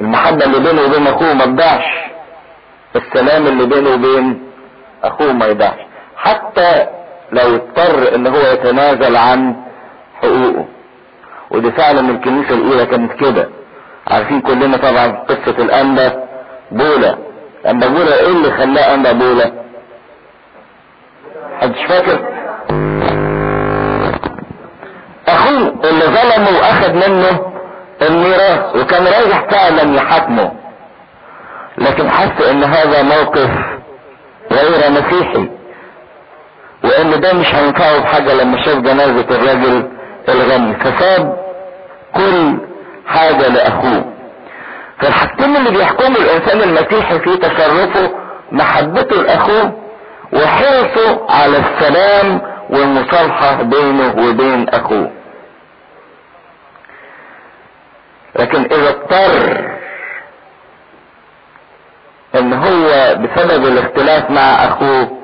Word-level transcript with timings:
المحبة 0.00 0.44
اللي 0.44 0.58
بينه 0.60 0.82
وبين 0.82 1.06
أخوه 1.06 1.34
ما 1.34 1.44
تضيعش. 1.44 1.84
السلام 2.96 3.46
اللي 3.46 3.66
بينه 3.66 3.90
وبين 3.90 4.42
أخوه 5.04 5.32
ما 5.32 5.46
يضيعش. 5.46 5.78
حتى 6.16 6.86
لو 7.32 7.54
اضطر 7.54 8.14
إن 8.14 8.26
هو 8.26 8.38
يتنازل 8.38 9.16
عن 9.16 9.56
حقوقه. 10.22 10.64
ودي 11.50 11.72
فعلا 11.72 12.00
الكنيسة 12.00 12.54
الأولى 12.54 12.86
كانت 12.86 13.12
كده. 13.12 13.48
عارفين 14.08 14.40
كلنا 14.40 14.76
طبعا 14.76 15.06
قصة 15.28 15.58
الأنبا 15.58 16.24
بولا. 16.70 17.18
أنبا 17.66 17.86
بولا 17.88 18.20
إيه 18.20 18.26
اللي 18.28 18.50
خلاه 18.50 18.94
أنبا 18.94 19.12
بولا؟ 19.12 19.52
محدش 21.56 21.82
فاكر؟ 21.88 22.18
أخوه 25.28 25.80
اللي 25.84 26.04
ظلمه 26.04 26.58
واخد 26.58 26.94
منه 26.94 27.52
الميراث 28.02 28.76
وكان 28.76 29.04
رايح 29.04 29.44
فعلا 29.50 29.94
يحاكمه 29.96 30.52
لكن 31.78 32.10
حس 32.10 32.42
إن 32.50 32.64
هذا 32.64 33.02
موقف 33.02 33.50
غير 34.52 34.90
مسيحي 34.90 35.48
وإن 36.84 37.20
ده 37.20 37.32
مش 37.32 37.54
هينفعه 37.54 37.98
بحاجة 37.98 38.34
لما 38.34 38.64
شاف 38.64 38.78
جنازة 38.78 39.26
الراجل 39.30 39.88
الغني. 40.28 40.74
فساب 40.74 41.36
كل 42.14 42.58
حاجة 43.06 43.48
لأخوه. 43.48 44.04
فالحاجتين 45.00 45.56
اللي 45.56 45.70
بيحكموا 45.70 46.16
الإنسان 46.16 46.60
المسيحي 46.62 47.18
في 47.18 47.36
تصرفه 47.36 48.10
محبته 48.52 49.16
لأخوه 49.22 49.72
وحرصه 50.32 51.26
على 51.30 51.56
السلام 51.58 52.40
والمصالحة 52.70 53.62
بينه 53.62 54.14
وبين 54.28 54.68
أخوه. 54.68 55.10
لكن 58.38 58.62
إذا 58.64 58.88
اضطر 58.90 59.68
إن 62.34 62.52
هو 62.52 62.86
بسبب 63.16 63.66
الاختلاف 63.66 64.30
مع 64.30 64.40
أخوه 64.68 65.18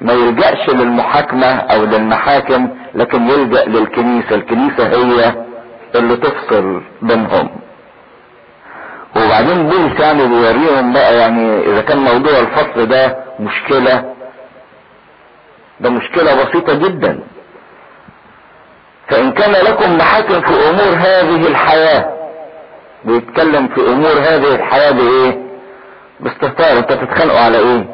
ما 0.00 0.12
يلجأش 0.12 0.68
للمحاكمة 0.70 1.46
أو 1.56 1.84
للمحاكم 1.84 2.68
لكن 2.94 3.28
يلجأ 3.28 3.64
للكنيسة. 3.64 4.34
الكنيسة 4.34 4.88
هي 4.88 5.34
اللي 5.94 6.16
تفصل 6.16 6.82
بينهم. 7.02 7.50
وبعدين 9.16 9.68
بولس 9.68 10.00
يعني 10.00 10.28
بيوريهم 10.28 10.92
بقى 10.92 11.16
يعني 11.16 11.60
إذا 11.60 11.82
كان 11.82 11.98
موضوع 11.98 12.38
الفصل 12.38 12.86
ده 12.86 13.16
مشكلة 13.40 14.14
ده 15.80 15.90
مشكلة 15.90 16.44
بسيطة 16.44 16.74
جدا. 16.74 17.20
فإن 19.08 19.32
كان 19.32 19.52
لكم 19.52 19.96
محاكم 19.98 20.40
في 20.40 20.68
أمور 20.70 20.94
هذه 20.94 21.46
الحياة 21.48 22.15
بيتكلم 23.04 23.68
في 23.68 23.80
أمور 23.80 24.12
هذه 24.12 24.54
الحياة 24.54 24.90
بايه 24.90 25.38
باستهتار. 26.20 26.78
أنت 26.78 26.92
تتخانقوا 26.92 27.38
على 27.40 27.58
إيه؟ 27.58 27.84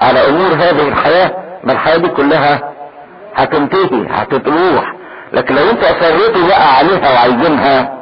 على 0.00 0.28
أمور 0.28 0.52
هذه 0.54 0.88
الحياة؟ 0.88 1.32
ما 1.64 1.72
الحياة 1.72 1.96
دي 1.96 2.08
كلها 2.08 2.72
هتنتهي 3.36 4.06
هتتروح 4.10 4.94
لكن 5.32 5.54
لو 5.54 5.70
أنت 5.70 5.84
أصريتوا 5.84 6.46
بقى 6.48 6.76
عليها 6.76 7.12
وعايزينها 7.12 7.94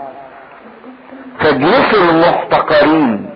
فاجلسوا 1.41 2.11
المحتقرين. 2.11 3.31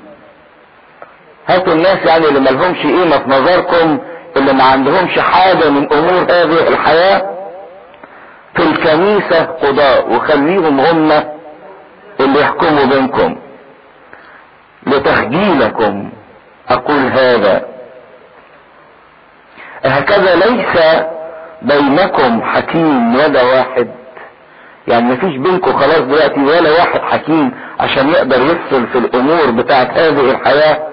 هاتوا 1.48 1.72
الناس 1.72 1.98
يعني 2.04 2.28
اللي 2.28 2.40
ملهمش 2.40 2.78
قيمة 2.78 3.18
في 3.18 3.30
نظركم 3.30 3.98
اللي 4.36 4.52
ما 4.52 4.64
عندهمش 4.64 5.18
حاجة 5.18 5.70
من 5.70 5.92
أمور 5.92 6.22
هذه 6.22 6.68
الحياة. 6.68 7.22
في 8.56 8.62
الكنيسة 8.62 9.42
قضاء 9.44 10.12
وخليهم 10.12 10.80
هم 10.80 11.22
اللي 12.24 12.40
يحكموا 12.40 12.84
بينكم 12.84 13.36
لتخجيلكم 14.86 16.10
أقول 16.68 17.06
هذا. 17.06 17.64
هكذا 19.84 20.34
ليس 20.34 21.02
بينكم 21.62 22.42
حكيم 22.42 23.14
ولا 23.14 23.42
واحد. 23.42 23.90
يعني 24.88 25.04
مفيش 25.04 25.36
بينكم 25.36 25.72
خلاص 25.72 26.00
دلوقتي 26.00 26.40
ولا 26.40 26.70
واحد 26.70 27.00
حكيم 27.00 27.52
عشان 27.80 28.08
يقدر 28.08 28.40
يفصل 28.40 28.86
في 28.86 28.98
الأمور 28.98 29.50
بتاعت 29.50 29.90
هذه 29.98 30.30
الحياة. 30.30 30.88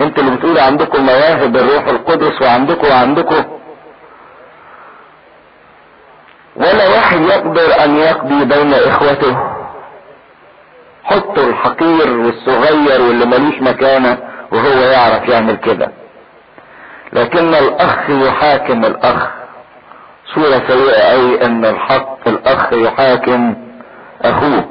أنتوا 0.00 0.24
اللي 0.24 0.36
بتقولوا 0.36 0.62
عندكم 0.62 1.02
مواهب 1.06 1.56
الروح 1.56 1.86
القدس 1.86 2.42
وعندكم 2.42 2.86
وعندكم. 2.88 3.44
ولا 6.56 6.88
واحد 6.88 7.20
يقدر 7.20 7.84
أن 7.84 7.96
يقضي 7.96 8.44
بين 8.44 8.74
إخوته. 8.74 9.49
حطوا 11.10 11.44
الحقير 11.48 12.16
والصغير 12.18 13.02
واللي 13.02 13.26
ملوش 13.26 13.54
مكانة 13.62 14.18
وهو 14.52 14.80
يعرف 14.80 15.28
يعمل 15.28 15.56
كده. 15.56 15.90
لكن 17.12 17.54
الأخ 17.54 18.10
يحاكم 18.10 18.84
الأخ. 18.84 19.28
صورة 20.34 20.62
سيئة 20.68 21.10
اي 21.12 21.44
إن 21.46 21.64
الحق 21.64 22.28
الأخ 22.28 22.72
يحاكم 22.72 23.54
أخوه. 24.22 24.64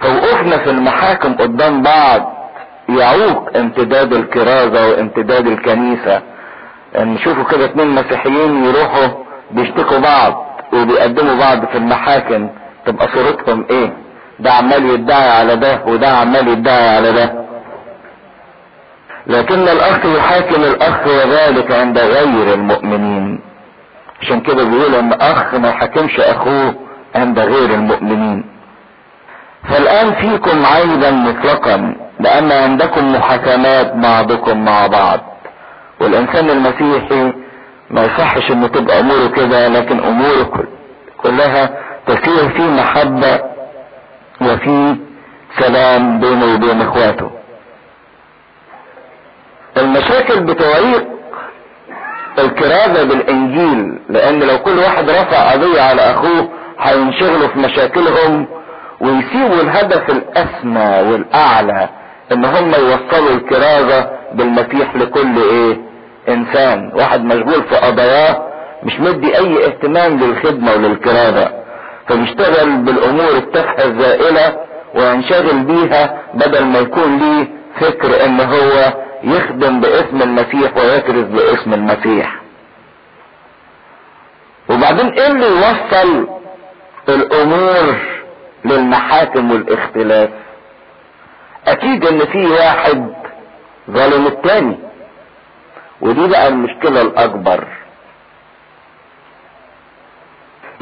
فوقفنا 0.00 0.58
في 0.58 0.70
المحاكم 0.70 1.34
قدام 1.34 1.82
بعض. 1.82 2.32
يعوق 2.88 3.56
امتداد 3.56 4.12
الكرازة 4.12 4.88
وامتداد 4.90 5.46
الكنيسة. 5.46 6.22
نشوفوا 6.96 7.44
كده 7.44 7.64
اتنين 7.64 7.88
مسيحيين 7.88 8.64
يروحوا 8.64 9.08
بيشتكوا 9.50 9.98
بعض 9.98 10.46
وبيقدموا 10.72 11.34
بعض 11.34 11.64
في 11.66 11.78
المحاكم. 11.78 12.48
تبقى 12.86 13.08
صورتهم 13.14 13.66
إيه؟ 13.70 13.92
ده 14.38 14.52
عمال 14.52 14.90
يدعي 14.90 15.28
على 15.30 15.56
ده 15.56 15.82
وده 15.86 16.08
عمال 16.08 16.48
يدعي 16.48 16.96
على 16.96 17.12
ده. 17.12 17.32
لكن 19.26 19.68
الأخ 19.68 20.04
يحاكم 20.06 20.62
الأخ 20.64 21.06
وذلك 21.06 21.72
عند 21.72 21.98
غير 21.98 22.54
المؤمنين. 22.54 23.40
عشان 24.22 24.40
كده 24.40 24.64
بيقول 24.64 24.94
إن 24.94 25.12
أخ 25.12 25.54
ما 25.54 25.68
يحاكمش 25.68 26.20
أخوه 26.20 26.74
عند 27.14 27.38
غير 27.38 27.70
المؤمنين. 27.74 28.44
فالآن 29.68 30.12
فيكم 30.14 30.66
عيبا 30.66 31.10
مطلقا 31.10 31.94
لأن 32.20 32.52
عندكم 32.52 33.12
محاكمات 33.12 33.92
بعضكم 33.94 34.64
مع 34.64 34.86
بعض. 34.86 35.20
والإنسان 36.00 36.50
المسيحي 36.50 37.32
ما 37.90 38.04
يصحش 38.04 38.50
إنه 38.50 38.66
تبقى 38.68 39.00
أموره 39.00 39.26
كده 39.26 39.68
لكن 39.68 40.00
أموره 40.04 40.64
كلها 41.22 41.70
تسير 42.06 42.48
في 42.48 42.62
محبة 42.62 43.40
وفي 44.46 44.96
سلام 45.58 46.20
بينه 46.20 46.54
وبين 46.54 46.80
إخواته. 46.82 47.30
المشاكل 49.76 50.40
بتعيق 50.40 51.04
الكرازة 52.38 53.04
بالإنجيل 53.04 53.98
لأن 54.08 54.40
لو 54.42 54.58
كل 54.58 54.78
واحد 54.78 55.10
رفع 55.10 55.52
قضية 55.52 55.80
على 55.82 56.02
أخوه 56.02 56.48
هينشغلوا 56.80 57.48
في 57.48 57.58
مشاكلهم 57.58 58.46
ويسيبوا 59.00 59.60
الهدف 59.62 60.10
الأسمى 60.10 61.10
والأعلى 61.12 61.88
إن 62.32 62.44
هم 62.44 62.70
يوصلوا 62.74 63.30
الكرازة 63.34 64.10
بالمسيح 64.32 64.96
لكل 64.96 65.36
إيه؟ 65.38 65.80
إنسان. 66.28 66.92
واحد 66.94 67.24
مشغول 67.24 67.62
في 67.64 67.76
قضاياه 67.76 68.48
مش 68.82 69.00
مدي 69.00 69.38
أي 69.38 69.66
اهتمام 69.66 70.16
للخدمة 70.18 70.72
وللكرازة. 70.72 71.61
فبيشتغل 72.08 72.76
بالأمور 72.76 73.30
التافهة 73.36 73.84
الزائلة 73.84 74.56
وينشغل 74.94 75.58
بيها 75.58 76.22
بدل 76.34 76.64
ما 76.64 76.78
يكون 76.78 77.18
ليه 77.18 77.46
فكر 77.80 78.24
إن 78.24 78.40
هو 78.40 78.92
يخدم 79.24 79.80
باسم 79.80 80.22
المسيح 80.22 80.76
ويكرز 80.76 81.22
باسم 81.24 81.74
المسيح. 81.74 82.36
وبعدين 84.70 85.06
إيه 85.08 85.26
اللي 85.26 85.46
يوصل 85.46 86.28
الأمور 87.08 87.96
للمحاكم 88.64 89.50
والاختلاف؟ 89.50 90.30
أكيد 91.66 92.06
إن 92.06 92.18
في 92.18 92.46
واحد 92.46 93.12
ظالم 93.90 94.26
التاني. 94.26 94.78
ودي 96.00 96.28
بقى 96.28 96.48
المشكلة 96.48 97.02
الأكبر. 97.02 97.64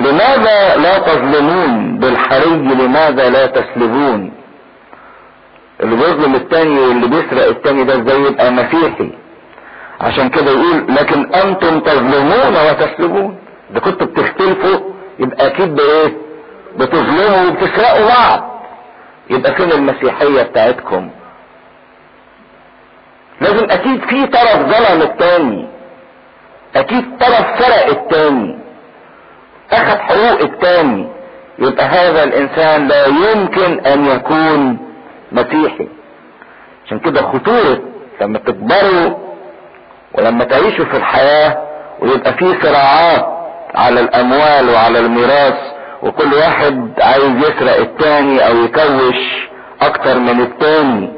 لماذا 0.00 0.76
لا 0.76 0.98
تظلمون 0.98 1.98
بالحري؟ 1.98 2.50
لماذا 2.50 3.30
لا 3.30 3.46
تسلبون؟ 3.46 4.32
اللي 5.80 5.96
بيظلم 5.96 6.34
التاني 6.34 6.80
واللي 6.80 7.06
بيسرق 7.08 7.46
التاني 7.46 7.84
ده 7.84 7.94
إزاي 8.02 8.20
يبقى 8.22 8.52
مسيحي؟ 8.52 9.10
عشان 10.00 10.28
كده 10.28 10.50
يقول 10.50 10.86
لكن 10.94 11.34
أنتم 11.34 11.80
تظلمون 11.80 12.56
وتسلبون. 12.70 13.38
ده 13.70 13.80
كنتوا 13.80 14.06
بتختلفوا 14.06 14.80
يبقى 15.18 15.46
أكيد 15.46 15.74
بايه 15.74 16.16
بتظلموا 16.76 17.48
وبتسرقوا 17.48 18.08
بعض. 18.08 18.50
يبقى 19.30 19.54
فين 19.54 19.72
المسيحية 19.72 20.42
بتاعتكم؟ 20.42 21.10
لازم 23.40 23.66
أكيد 23.70 24.00
في 24.04 24.26
طرف 24.26 24.56
ظلم 24.56 25.02
التاني 25.02 25.68
أكيد 26.76 27.18
طرف 27.18 27.46
سرق 27.58 27.86
التاني 27.86 28.59
أخذ 29.72 29.98
حقوق 29.98 30.40
التاني. 30.40 31.08
يبقى 31.58 31.84
هذا 31.86 32.24
الإنسان 32.24 32.88
لا 32.88 33.06
يمكن 33.06 33.80
أن 33.80 34.06
يكون 34.06 34.78
مسيحي. 35.32 35.88
عشان 36.86 36.98
كده 36.98 37.22
خطورة 37.22 37.80
لما 38.20 38.38
تكبروا 38.38 39.14
ولما 40.14 40.44
تعيشوا 40.44 40.84
في 40.84 40.96
الحياة 40.96 41.62
ويبقى 42.00 42.32
في 42.34 42.54
صراعات 42.62 43.26
على 43.74 44.00
الأموال 44.00 44.70
وعلى 44.70 44.98
الميراث 44.98 45.58
وكل 46.02 46.34
واحد 46.34 46.90
عايز 47.00 47.36
يسرق 47.36 47.76
التاني 47.76 48.46
أو 48.48 48.56
يكوش 48.56 49.48
أكتر 49.82 50.18
من 50.18 50.40
التاني. 50.40 51.10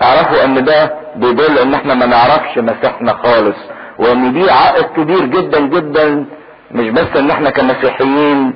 تعرفوا 0.00 0.44
أن 0.44 0.64
ده 0.64 0.94
بيدل 1.16 1.58
إن 1.58 1.74
إحنا 1.74 1.94
ما 1.94 2.06
نعرفش 2.06 2.58
مسيحنا 2.58 3.12
خالص 3.12 3.56
وإن 3.98 4.32
دي 4.32 4.50
عائق 4.50 4.92
كبير 4.92 5.24
جدا 5.26 5.60
جدا 5.60 6.24
مش 6.70 6.88
بس 6.90 7.16
إن 7.16 7.30
إحنا 7.30 7.50
كمسيحيين 7.50 8.54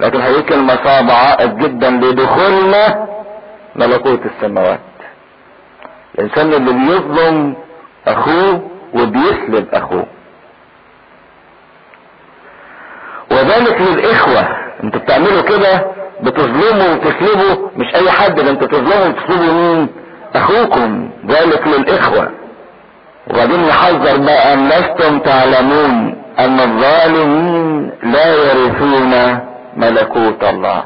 لكن 0.00 0.20
هي 0.20 0.42
كلمة 0.42 0.78
صعبة 0.84 1.12
عائق 1.12 1.54
جدا 1.54 1.90
لدخولنا 1.90 3.06
ملكوت 3.76 4.20
السماوات. 4.26 4.80
الإنسان 6.18 6.52
اللي 6.52 6.72
بيظلم 6.72 7.54
أخوه 8.06 8.70
وبيسلب 8.94 9.66
أخوه. 9.74 10.06
وذلك 13.30 13.80
للإخوة. 13.80 14.48
أنتوا 14.84 15.00
بتعملوا 15.00 15.42
كده 15.42 15.86
بتظلموا 16.22 16.94
وتسلبوا 16.94 17.68
مش 17.76 17.94
أي 17.94 18.10
حد 18.10 18.34
ده 18.34 18.50
أنتوا 18.50 18.66
تظلموا 18.68 19.06
وتسلبوا 19.06 19.52
مين؟ 19.52 19.88
أخوكم. 20.34 21.10
ذلك 21.26 21.66
للإخوة. 21.66 22.30
وبعدين 23.30 23.64
يحذر 23.64 24.16
بقى 24.16 24.54
أن 24.54 24.68
لستم 24.68 25.18
تعلمون. 25.18 26.22
أن 26.38 26.60
الظالمين 26.60 27.90
لا 28.02 28.34
يرثون 28.34 29.38
ملكوت 29.76 30.44
الله. 30.44 30.84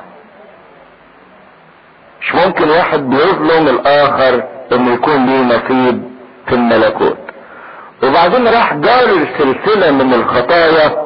مش 2.20 2.34
ممكن 2.34 2.70
واحد 2.70 3.10
بيظلم 3.10 3.68
الآخر 3.68 4.44
إنه 4.72 4.92
يكون 4.94 5.26
ليه 5.26 5.42
نصيب 5.42 6.02
في 6.46 6.54
الملكوت. 6.54 7.16
وبعدين 8.02 8.48
راح 8.48 8.74
جار 8.74 9.26
سلسلة 9.38 9.90
من 9.90 10.14
الخطايا 10.14 11.02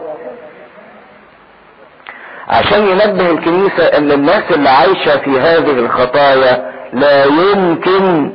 عشان 2.49 2.83
ينبه 2.89 3.31
الكنيسة 3.31 3.85
إن 3.85 4.13
الناس 4.13 4.45
اللي 4.51 4.69
عايشة 4.69 5.17
في 5.19 5.41
هذه 5.41 5.71
الخطايا 5.79 6.73
لا 6.93 7.25
يمكن 7.25 8.33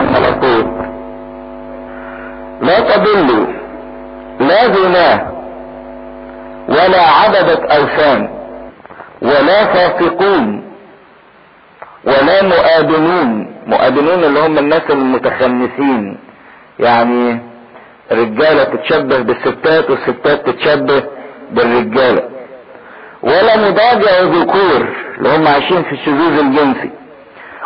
الملكوت. 0.00 0.72
لا 2.60 2.80
تضلوا. 2.80 3.61
لا 4.40 4.74
زناه 4.74 5.32
ولا 6.68 7.02
عبدة 7.02 7.76
أوثان 7.76 8.28
ولا 9.22 9.64
فاسقون 9.64 10.72
ولا 12.04 12.42
مؤادنون. 12.42 13.56
مؤادنون 13.66 14.24
اللي 14.24 14.40
هم 14.40 14.58
الناس 14.58 14.82
المتخنسين. 14.90 16.18
يعني 16.78 17.38
رجالة 18.12 18.64
تتشبه 18.64 19.18
بالستات 19.18 19.90
والستات 19.90 20.46
تتشبه 20.46 21.02
بالرجالة. 21.50 22.22
ولا 23.22 23.56
مضاجع 23.56 24.20
ذكور 24.20 24.88
اللي 25.18 25.36
هم 25.36 25.48
عايشين 25.48 25.82
في 25.82 25.92
الشذوذ 25.92 26.38
الجنسي. 26.38 26.90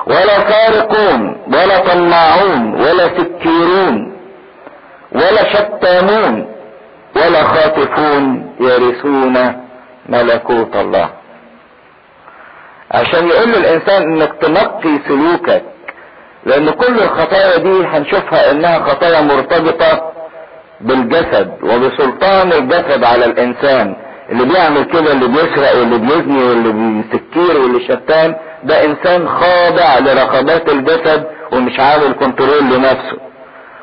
ولا 0.07 0.51
سارقون 0.51 1.37
ولا 1.47 1.79
طماعون 1.79 2.75
ولا 2.75 3.09
سكيرون 3.09 4.17
ولا 5.13 5.53
شتامون. 5.53 6.56
ولا 7.17 7.43
خاطفون 7.45 8.55
يرثون 8.61 9.37
ملكوت 10.09 10.77
الله. 10.77 11.09
عشان 12.91 13.29
يقول 13.29 13.49
للإنسان 13.49 14.03
إنك 14.03 14.33
تنقي 14.41 14.99
سلوكك 15.09 15.63
لأن 16.47 16.71
كل 16.71 16.95
الخطايا 17.03 17.57
دي 17.59 17.87
هنشوفها 17.87 18.51
إنها 18.51 18.79
خطايا 18.79 19.21
مرتبطة 19.21 20.13
بالجسد 20.81 21.53
وبسلطان 21.63 22.53
الجسد 22.53 23.05
على 23.05 23.25
الإنسان. 23.25 23.97
اللي 24.31 24.45
بيعمل 24.45 24.85
كده 24.85 25.13
اللي 25.13 25.29
بيسرق 25.29 25.77
واللي 25.77 25.99
بيزني 25.99 26.45
واللي 26.45 26.73
بيسكير 26.73 27.61
واللي 27.61 27.81
شتام 27.89 28.35
ده 28.65 28.85
إنسان 28.85 29.29
خاضع 29.29 29.99
لرغبات 29.99 30.69
الجسد 30.69 31.27
ومش 31.53 31.81
عامل 31.81 32.13
control 32.13 32.65
لنفسه. 32.65 33.19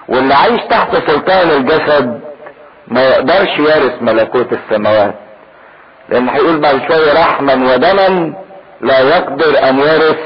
واللي 0.07 0.33
عايش 0.33 0.61
تحت 0.69 0.95
سلطان 1.07 1.49
الجسد 1.49 2.21
ما 2.87 3.03
يقدرش 3.07 3.59
يرث 3.59 4.01
ملكوت 4.01 4.47
السماوات. 4.53 5.15
لأن 6.09 6.29
هيقول 6.29 6.59
بعد 6.59 6.81
شوية 6.87 7.13
لحما 7.13 7.53
ودما 7.53 8.33
لا 8.81 8.99
يقدر 8.99 9.69
أن 9.69 9.79
يرث 9.79 10.19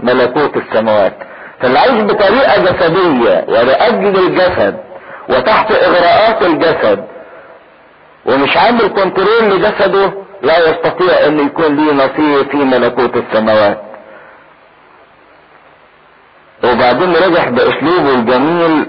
ملكوت 0.00 0.56
السماوات. 0.56 1.12
فاللي 1.60 1.78
عايش 1.78 1.92
بطريقة 2.02 2.62
جسدية 2.62 3.44
ولأجل 3.48 4.18
الجسد 4.26 4.76
وتحت 5.28 5.72
إغراءات 5.72 6.42
الجسد 6.42 7.04
ومش 8.26 8.56
عامل 8.56 8.88
كنترول 8.88 9.44
لجسده 9.50 10.12
لا 10.42 10.58
يستطيع 10.70 11.26
إن 11.26 11.46
يكون 11.46 11.76
ليه 11.76 11.92
نصيب 11.92 12.50
في 12.50 12.56
ملكوت 12.56 13.16
السماوات. 13.16 13.82
وبعدين 16.64 17.12
رجح 17.16 17.48
بأسلوبه 17.48 18.14
الجميل 18.14 18.86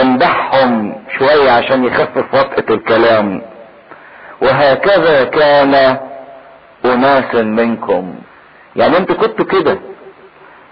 يمدحهم 0.00 0.94
شوية 1.18 1.50
عشان 1.50 1.84
يخفف 1.84 2.34
وطأة 2.34 2.74
الكلام. 2.74 3.42
وهكذا 4.42 5.24
كان 5.24 5.96
أناس 6.84 7.34
منكم. 7.34 8.14
يعني 8.76 8.96
أنتوا 8.98 9.16
كنتوا 9.16 9.44
كده. 9.44 9.78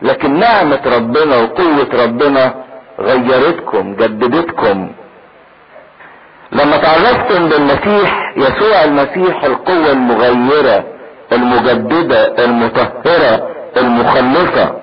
لكن 0.02 0.38
نعمة 0.38 0.80
ربنا 0.96 1.36
وقوة 1.36 2.04
ربنا 2.04 2.54
غيرتكم 3.00 3.94
جددتكم. 3.94 4.92
لما 6.52 6.76
تعرفتم 6.76 7.48
بالمسيح 7.48 8.32
يسوع 8.36 8.84
المسيح 8.84 9.44
القوة 9.44 9.92
المغيرة 9.92 10.84
المجددة 11.32 12.44
المطهرة 12.44 13.48
المخلصة 13.76 14.79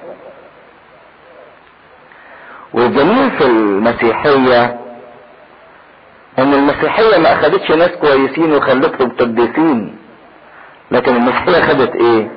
والجميل 2.73 3.31
في 3.31 3.45
المسيحية 3.45 4.79
إن 6.39 6.53
المسيحية 6.53 7.17
ما 7.17 7.33
اخدتش 7.33 7.71
ناس 7.71 7.89
كويسين 7.89 8.53
وخلتهم 8.53 9.09
قديسين. 9.19 9.95
لكن 10.91 11.15
المسيحية 11.15 11.61
خدت 11.61 11.95
إيه؟ 11.95 12.27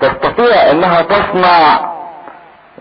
تستطيع 0.00 0.70
إنها 0.70 1.02
تصنع 1.02 1.90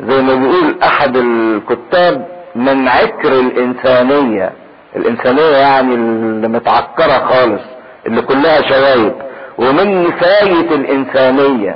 زي 0.02 0.22
ما 0.22 0.36
بيقول 0.36 0.76
أحد 0.84 1.18
الكتاب 1.18 2.28
من 2.56 2.88
عكر 2.88 3.40
الإنسانية. 3.40 4.52
الإنسانية 4.96 5.58
يعني 5.58 5.94
اللي 5.96 6.48
متعكرة 6.48 7.26
خالص 7.28 7.62
اللي 8.06 8.22
كلها 8.22 8.62
شوايب. 8.70 9.14
ومن 9.58 10.04
نفاية 10.04 10.76
الإنسانية 10.76 11.76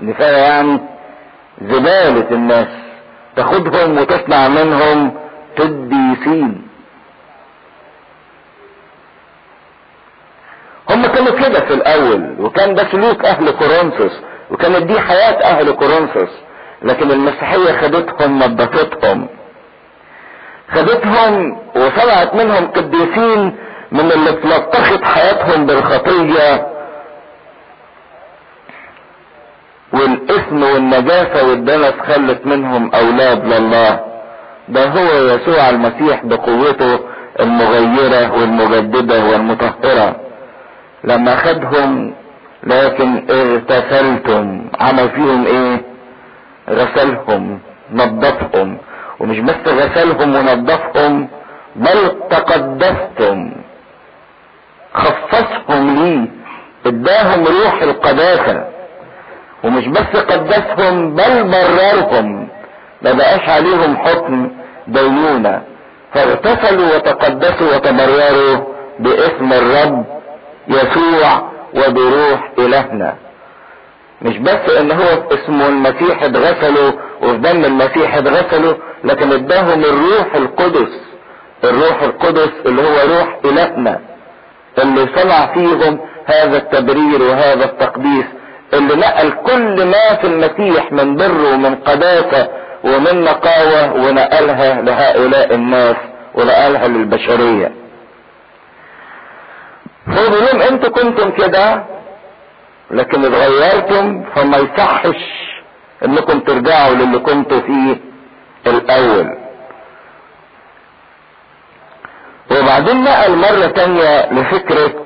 نفاية 0.00 0.36
يعني 0.36 0.78
زبالة 1.62 2.26
الناس. 2.30 2.68
تاخدهم 3.36 3.98
وتصنع 3.98 4.48
منهم 4.48 5.12
قديسين 5.58 6.68
هم 10.90 11.06
كانوا 11.06 11.32
كده 11.32 11.60
في 11.60 11.74
الأول 11.74 12.36
وكان 12.40 12.74
ده 12.74 12.84
سلوك 12.92 13.24
أهل 13.24 13.50
كورنثوس 13.50 14.12
وكانت 14.50 14.76
دي 14.82 15.00
حياة 15.00 15.42
أهل 15.44 15.70
كورنثوس 15.70 16.28
لكن 16.82 17.10
المسيحية 17.10 17.72
خدتهم 17.80 18.38
نظفتهم 18.38 19.28
خدتهم 20.74 21.58
وصنعت 21.76 22.34
منهم 22.34 22.66
قديسين 22.66 23.56
من 23.92 24.12
اللي 24.12 24.30
اتلطخت 24.30 25.04
حياتهم 25.04 25.66
بالخطية 25.66 26.66
والإثم 29.94 30.62
والنجاسة 30.62 31.48
والدنس 31.48 31.94
خلت 32.08 32.46
منهم 32.46 32.90
أولاد 32.94 33.44
لله. 33.44 34.00
ده 34.68 34.84
هو 34.86 35.34
يسوع 35.34 35.68
المسيح 35.70 36.24
بقوته 36.24 37.00
المغيرة 37.40 38.32
والمجددة 38.32 39.24
والمطهرة. 39.24 40.16
لما 41.04 41.36
خدهم 41.36 42.14
لكن 42.64 43.26
اغتسلتم. 43.30 44.66
عمل 44.80 45.08
فيهم 45.10 45.46
إيه؟ 45.46 45.82
غسلهم 46.70 47.60
نظفهم. 47.92 48.78
ومش 49.20 49.38
بس 49.38 49.68
غسلهم 49.68 50.34
ونظفهم 50.36 51.28
بل 51.76 52.12
تقدستم 52.30 53.52
خصصهم 54.94 55.94
ليه 55.96 56.26
اداهم 56.86 57.44
روح 57.46 57.82
القداسة. 57.82 58.73
ومش 59.64 59.86
بس 59.88 60.16
قدسهم 60.16 61.14
بل 61.14 61.44
بررهم 61.44 62.48
ما 63.02 63.12
بقاش 63.12 63.48
عليهم 63.48 63.96
حكم 63.96 64.50
دينونة. 64.88 65.62
فاغتسلوا 66.14 66.96
وتقدسوا 66.96 67.74
وتبرروا 67.74 68.56
باسم 68.98 69.52
الرب 69.52 70.04
يسوع 70.68 71.50
وبروح 71.74 72.50
إلهنا. 72.58 73.14
مش 74.22 74.38
بس 74.38 74.70
إن 74.80 74.92
هو 74.92 75.08
اسمه 75.32 75.68
المسيح 75.68 76.22
اتغسلوا 76.22 76.92
وفي 77.22 77.36
دم 77.36 77.64
المسيح 77.64 78.16
اتغسلوا 78.16 78.74
لكن 79.04 79.32
اداهم 79.32 79.84
الروح 79.84 80.34
القدس. 80.34 81.00
الروح 81.64 82.02
القدس 82.02 82.50
اللي 82.66 82.82
هو 82.82 83.18
روح 83.18 83.38
إلهنا. 83.44 84.00
اللي 84.78 85.08
صنع 85.16 85.46
فيهم 85.54 85.98
هذا 86.26 86.56
التبرير 86.56 87.22
وهذا 87.22 87.64
التقديس. 87.64 88.24
اللي 88.74 88.94
نقل 88.96 89.30
كل 89.30 89.84
ما 89.86 90.14
في 90.14 90.26
المسيح 90.26 90.92
من 90.92 91.16
بر 91.16 91.44
ومن 91.54 91.74
قداسة 91.74 92.48
ومن 92.84 93.24
نقاوة 93.24 93.92
ونقلها 93.94 94.82
لهؤلاء 94.82 95.54
الناس 95.54 95.96
ونقلها 96.34 96.88
للبشرية. 96.88 97.72
هو 100.08 100.30
بيقول 100.30 100.62
أنتوا 100.62 100.90
كنتم 100.90 101.30
كده 101.30 101.84
لكن 102.90 103.24
اتغيرتم 103.24 104.24
فما 104.34 104.56
يصحش 104.56 105.16
انكم 106.04 106.40
ترجعوا 106.40 106.94
للي 106.94 107.18
كنتوا 107.18 107.60
فيه 107.60 107.96
الأول. 108.66 109.38
وبعدين 112.50 113.04
نقل 113.04 113.36
مرة 113.36 113.66
تانية 113.66 114.32
لفكرة 114.32 115.04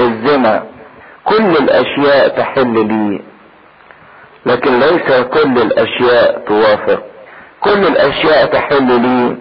الزنا. 0.00 0.64
كل 1.28 1.56
الأشياء 1.56 2.28
تحل 2.28 2.86
لي 2.88 3.20
لكن 4.46 4.78
ليس 4.80 5.20
كل 5.20 5.58
الأشياء 5.58 6.42
توافق. 6.46 7.02
كل 7.60 7.86
الأشياء 7.86 8.46
تحل 8.46 9.00
لي 9.00 9.36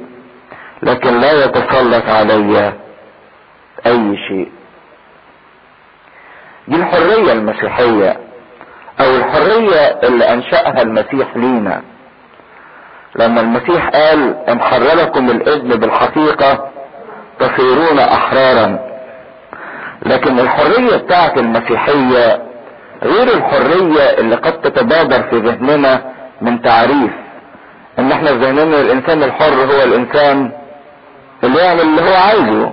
لكن 0.83 1.19
لا 1.19 1.45
يتسلط 1.45 2.09
علي 2.09 2.73
أي 3.85 4.17
شيء. 4.27 4.51
دي 6.67 6.75
الحرية 6.75 7.31
المسيحية 7.33 8.17
أو 8.99 9.15
الحرية 9.15 9.79
اللي 10.03 10.33
أنشأها 10.33 10.81
المسيح 10.81 11.37
لينا. 11.37 11.81
لما 13.15 13.41
المسيح 13.41 13.89
قال 13.89 14.35
إن 14.49 14.61
حرركم 14.61 15.29
الابن 15.29 15.69
بالحقيقة 15.69 16.71
تصيرون 17.39 17.99
أحرارا. 17.99 18.94
لكن 20.05 20.39
الحرية 20.39 20.95
بتاعت 20.97 21.37
المسيحية 21.37 22.41
غير 23.03 23.33
الحرية 23.37 24.03
اللي 24.17 24.35
قد 24.35 24.61
تتبادر 24.61 25.23
في 25.23 25.35
ذهننا 25.35 26.01
من 26.41 26.61
تعريف. 26.61 27.11
إن 27.99 28.11
إحنا 28.11 28.27
في 28.29 28.35
ذهننا 28.35 28.81
الإنسان 28.81 29.23
الحر 29.23 29.53
هو 29.53 29.83
الإنسان 29.83 30.51
اللي 31.43 31.59
يعمل 31.59 31.81
اللي 31.81 32.01
هو 32.01 32.13
عايزه. 32.15 32.71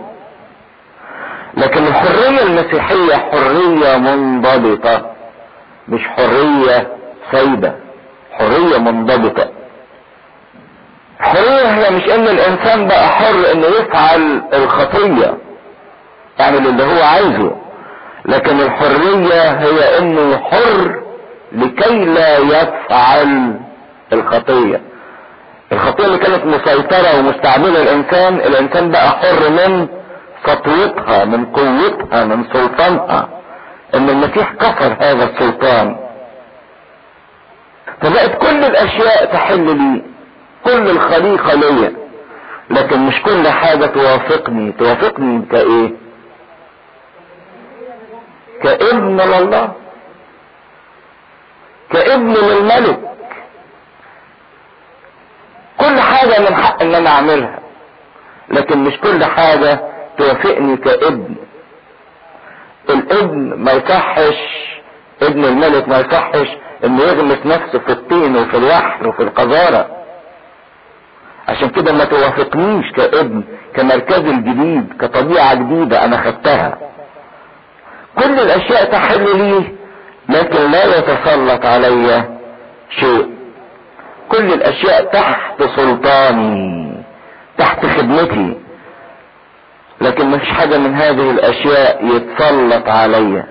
لكن 1.56 1.86
الحرية 1.86 2.42
المسيحية 2.42 3.14
حرية 3.16 3.96
منضبطة 3.98 5.06
مش 5.88 6.00
حرية 6.08 6.88
سايبة 7.32 7.72
حرية 8.32 8.78
منضبطة. 8.78 9.48
الحرية 11.20 11.66
هي 11.74 11.90
مش 11.90 12.02
إن 12.04 12.28
الإنسان 12.28 12.88
بقى 12.88 13.08
حر 13.08 13.52
إنه 13.52 13.66
يفعل 13.66 14.42
الخطية. 14.54 15.34
يعمل 16.38 16.66
اللي 16.66 16.82
هو 16.84 17.02
عايزه. 17.02 17.52
لكن 18.24 18.60
الحرية 18.60 19.50
هي 19.50 19.98
إنه 19.98 20.38
حر 20.38 21.02
لكي 21.52 22.04
لا 22.04 22.38
يفعل 22.38 23.60
الخطية. 24.12 24.80
الخطية 25.72 26.04
اللي 26.06 26.18
كانت 26.18 26.44
مسيطرة 26.46 27.18
ومستعملة 27.18 27.82
الإنسان 27.82 28.34
الإنسان 28.34 28.90
بقى 28.90 29.08
حر 29.10 29.50
من 29.50 29.88
سطوتها 30.46 31.24
من 31.24 31.44
قوتها 31.46 32.24
من 32.24 32.44
سلطانها. 32.52 33.28
إن 33.94 34.08
المسيح 34.10 34.52
كسر 34.52 34.96
هذا 35.00 35.24
السلطان. 35.24 35.96
فبقت 38.00 38.38
كل 38.38 38.64
الأشياء 38.64 39.24
تحل 39.32 39.76
لي 39.76 40.02
كل 40.64 40.90
الخليقة 40.90 41.54
ليا. 41.54 41.92
لكن 42.70 42.98
مش 43.06 43.22
كل 43.22 43.48
حاجة 43.48 43.86
توافقني. 43.86 44.72
توافقني 44.72 45.42
كايه 45.50 46.01
كابن 48.62 49.20
لله 49.20 49.72
كابن 51.90 52.32
للملك. 52.34 52.98
كل 55.80 56.00
حاجة 56.00 56.40
من 56.40 56.54
حق 56.56 56.82
إن 56.82 56.94
أنا 56.94 57.10
أعملها 57.10 57.58
لكن 58.48 58.78
مش 58.84 58.96
كل 59.00 59.24
حاجة 59.24 59.80
توافقني 60.18 60.76
كابن. 60.76 61.34
الابن 62.90 63.54
ما 63.56 63.72
يصحش 63.72 64.38
ابن 65.22 65.44
الملك 65.44 65.88
ما 65.88 65.98
يصحش 66.00 66.48
إنه 66.84 67.02
يغمس 67.02 67.46
نفسه 67.46 67.78
في 67.78 67.92
الطين 67.92 68.36
وفي 68.36 68.56
الوحر 68.56 69.08
وفي 69.08 69.22
القذارة. 69.22 69.96
عشان 71.48 71.68
كده 71.68 71.92
ما 71.92 72.04
توافقنيش 72.04 72.92
كابن 72.92 73.44
كمركز 73.74 74.18
الجديد 74.24 74.92
كطبيعة 75.00 75.54
جديدة 75.54 76.04
أنا 76.04 76.16
خدتها. 76.16 76.78
كل 78.18 78.40
الأشياء 78.40 78.84
تحل 78.84 79.38
لي 79.38 79.64
لكن 80.28 80.70
لا 80.70 80.98
يتسلط 80.98 81.66
علي 81.66 82.24
شيء. 83.00 83.30
كل 84.28 84.52
الأشياء 84.52 85.04
تحت 85.04 85.62
سلطاني 85.76 86.94
تحت 87.58 87.86
خدمتي. 87.86 88.56
لكن 90.00 90.26
ما 90.26 90.38
فيش 90.38 90.48
حاجة 90.50 90.78
من 90.78 90.94
هذه 90.94 91.30
الأشياء 91.30 92.04
يتسلط 92.04 92.88
عليا 92.88 93.46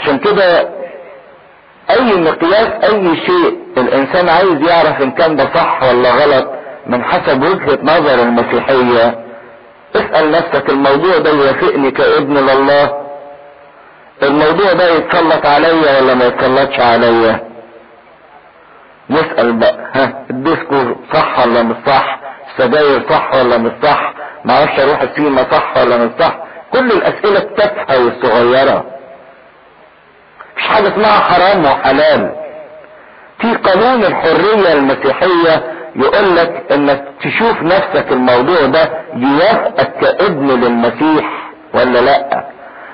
عشان 0.00 0.18
كده 0.18 0.68
أي 1.90 2.14
مقياس 2.20 2.68
أي 2.84 3.16
شيء 3.16 3.58
الإنسان 3.76 4.28
عايز 4.28 4.62
يعرف 4.68 5.02
إن 5.02 5.10
كان 5.10 5.36
ده 5.36 5.44
صح 5.54 5.82
ولا 5.82 6.10
غلط 6.10 6.50
من 6.86 7.04
حسب 7.04 7.42
وجهة 7.42 7.78
نظر 7.82 8.14
المسيحية 8.22 9.23
اسأل 9.96 10.30
نفسك 10.30 10.68
الموضوع 10.70 11.18
ده 11.18 11.30
يوافقني 11.30 11.90
كابن 11.90 12.34
لله؟ 12.38 13.04
الموضوع 14.22 14.72
ده 14.72 14.90
يتسلط 14.90 15.46
عليا 15.46 16.00
ولا 16.00 16.14
ما 16.14 16.24
يتسلطش 16.24 16.80
عليا؟ 16.80 17.40
نسأل 19.10 19.52
بقى 19.52 19.90
ها 19.94 20.24
الديسكو 20.30 20.94
صح 21.12 21.38
ولا 21.38 21.62
مش 21.62 21.76
صح؟ 21.86 22.18
السجاير 22.50 23.02
صح 23.10 23.34
ولا 23.34 23.58
مش 23.58 23.72
صح؟ 23.82 24.12
معرفش 24.44 24.80
أروح 24.80 25.02
السينما 25.02 25.46
صح 25.50 25.76
ولا 25.76 25.96
مش 25.96 26.10
صح؟ 26.20 26.34
كل 26.72 26.92
الأسئلة 26.92 27.38
التافهة 27.38 28.04
والصغيرة. 28.04 28.84
مفيش 30.56 30.68
حاجة 30.68 30.88
اسمها 30.88 31.20
حرام 31.20 31.64
وحلال. 31.64 32.34
في 33.40 33.54
قانون 33.54 34.04
الحرية 34.04 34.72
المسيحية 34.72 35.62
يقول 35.96 36.36
لك 36.36 36.72
إنك 36.72 37.04
تشوف 37.22 37.62
نفسك 37.62 38.12
الموضوع 38.12 38.66
ده 38.66 38.90
يوافقك 39.16 39.92
كابن 40.00 40.46
للمسيح 40.60 41.50
ولا 41.74 41.98
لأ؟ 41.98 42.44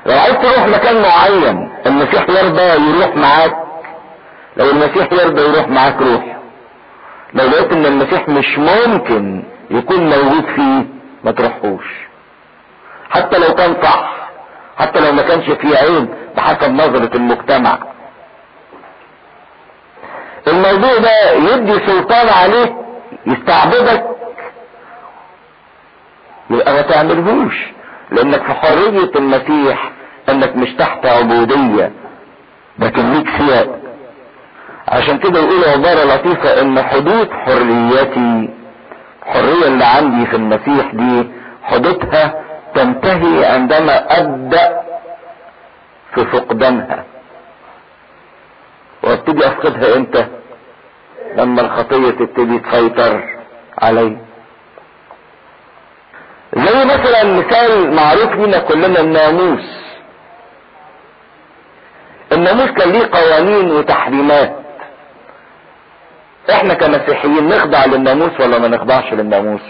لو 0.07 0.19
عايز 0.19 0.35
تروح 0.35 0.67
مكان 0.67 1.03
معين 1.03 1.71
المسيح 1.87 2.23
يرضى 2.29 2.63
يروح 2.63 3.17
معاك. 3.17 3.57
لو 4.57 4.71
المسيح 4.71 5.13
يرضى 5.13 5.43
يروح 5.43 5.69
معاك 5.69 5.97
روح. 6.03 6.37
لو 7.35 7.47
لقيت 7.47 7.73
إن 7.73 7.87
المسيح 7.87 8.29
مش 8.29 8.59
ممكن 8.59 9.43
يكون 9.71 10.01
موجود 10.11 10.45
فيه 10.57 10.87
ما 11.25 11.31
تروحوش. 11.31 11.85
حتى 13.11 13.39
لو 13.39 13.55
كان 13.55 13.77
صح 13.83 14.13
حتى 14.79 15.01
لو 15.01 15.13
ما 15.13 15.23
كانش 15.23 15.51
فيه 15.51 15.77
عيب 15.77 16.09
بحسب 16.37 16.71
نظرة 16.71 17.17
المجتمع. 17.17 17.79
الموضوع 20.49 20.99
ده 20.99 21.31
يدي 21.33 21.73
سلطان 21.87 22.29
عليك 22.29 22.73
يستعبدك. 23.31 24.05
يبقى 26.51 26.73
ما 26.75 26.81
تعملهوش 26.83 27.55
لأنك 28.11 28.43
في 28.43 28.53
حرية 28.53 29.11
المسيح 29.17 29.91
إنك 30.29 30.57
مش 30.57 30.75
تحت 30.75 31.07
عبودية 31.07 31.93
لكن 32.79 33.13
ليك 33.13 33.29
سياق 33.39 33.79
عشان 34.89 35.19
كده 35.19 35.39
يقول 35.41 35.65
عبارة 35.65 36.05
لطيفة 36.15 36.61
إن 36.63 36.83
حدود 36.83 37.31
حريتي 37.33 38.49
الحرية 39.27 39.67
اللي 39.67 39.85
عندي 39.85 40.27
في 40.27 40.37
المسيح 40.37 40.91
دي 40.95 41.31
حدودها 41.63 42.35
تنتهي 42.75 43.45
عندما 43.45 44.19
أبدأ 44.21 44.83
في 46.15 46.25
فقدانها. 46.25 47.05
وأبتدي 49.03 49.47
أفقدها 49.47 49.97
إمتى؟ 49.97 50.27
لما 51.37 51.61
الخطية 51.63 52.11
تبتدي 52.11 52.59
تسيطر 52.59 53.39
علي 53.79 54.17
زي 56.57 56.85
مثلا 56.85 57.25
مثال 57.25 57.95
معروف 57.95 58.33
لنا 58.35 58.59
كلنا 58.59 59.01
الناموس. 59.01 59.81
الناموس 62.33 62.71
كان 62.71 62.91
ليه 62.93 63.09
قوانين 63.13 63.71
وتحريمات. 63.71 64.57
إحنا 66.51 66.75
كمسيحيين 66.75 67.49
نخضع 67.49 67.85
للناموس 67.85 68.41
ولا 68.41 68.59
ما 68.59 68.69
نخضعش 68.69 69.13
للناموس؟ 69.13 69.61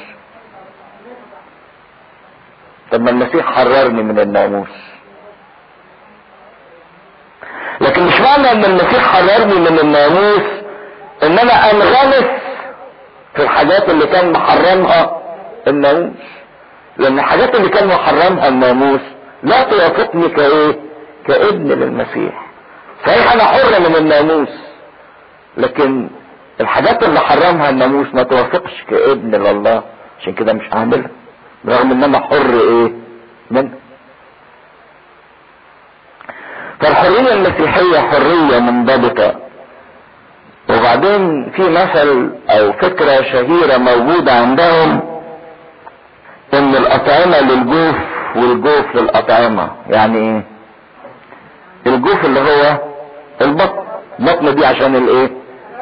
طب 2.93 3.01
ما 3.01 3.11
المسيح 3.11 3.47
حررني 3.47 4.03
من 4.03 4.19
الناموس. 4.19 4.69
لكن 7.81 8.07
مش 8.07 8.21
معنى 8.21 8.53
إن 8.53 8.65
المسيح 8.65 9.03
حررني 9.03 9.55
من 9.55 9.79
الناموس 9.79 10.60
ان 11.23 11.39
أنا 11.39 11.71
أنغمس 11.71 12.25
في 13.35 13.43
الحاجات 13.43 13.89
اللي 13.89 14.07
كان 14.07 14.33
محرمها 14.33 15.21
الناموس. 15.69 16.17
لأن 16.97 17.19
الحاجات 17.19 17.55
اللي 17.55 17.69
كان 17.69 17.87
محرمها 17.89 18.49
الناموس 18.49 19.01
لا 19.43 19.63
توافقني 19.63 20.29
كإيه؟ 20.29 20.81
كابن 21.27 21.69
للمسيح. 21.69 22.47
صحيح 23.07 23.33
أنا 23.33 23.45
حر 23.45 23.81
من 23.81 23.97
الناموس 23.97 24.49
لكن 25.57 26.09
الحاجات 26.61 27.03
اللي 27.03 27.21
حرمها 27.21 27.71
الناموس 27.71 28.07
ما 28.15 28.23
توافقش 28.23 28.85
كابن 28.91 29.31
لله. 29.35 29.83
عشان 30.21 30.33
كده 30.33 30.53
مش 30.53 30.65
هعملها 30.73 31.11
رغم 31.69 31.91
إن 31.91 32.05
أنا 32.05 32.19
حر 32.21 32.61
إيه؟ 32.61 32.93
منها 33.51 33.73
فالحرية 36.81 37.33
المسيحية 37.35 37.99
حرية 38.01 38.59
منضبطة. 38.59 39.35
وبعدين 40.75 41.51
في 41.51 41.63
مثل 41.63 42.31
أو 42.51 42.73
فكرة 42.73 43.23
شهيرة 43.23 43.77
موجودة 43.77 44.33
عندهم 44.33 45.01
إن 46.55 46.75
الأطعمة 46.75 47.41
للجوف 47.41 47.97
والجوف 48.37 48.95
للأطعمة. 48.97 49.71
يعني 49.91 50.19
إيه 50.19 50.43
الجوف 51.87 52.25
اللي 52.25 52.41
هو 52.41 52.79
البطن 53.41 53.81
البطن 54.21 54.55
دي 54.55 54.67
عشان 54.67 54.97
الإيه؟ 54.97 55.31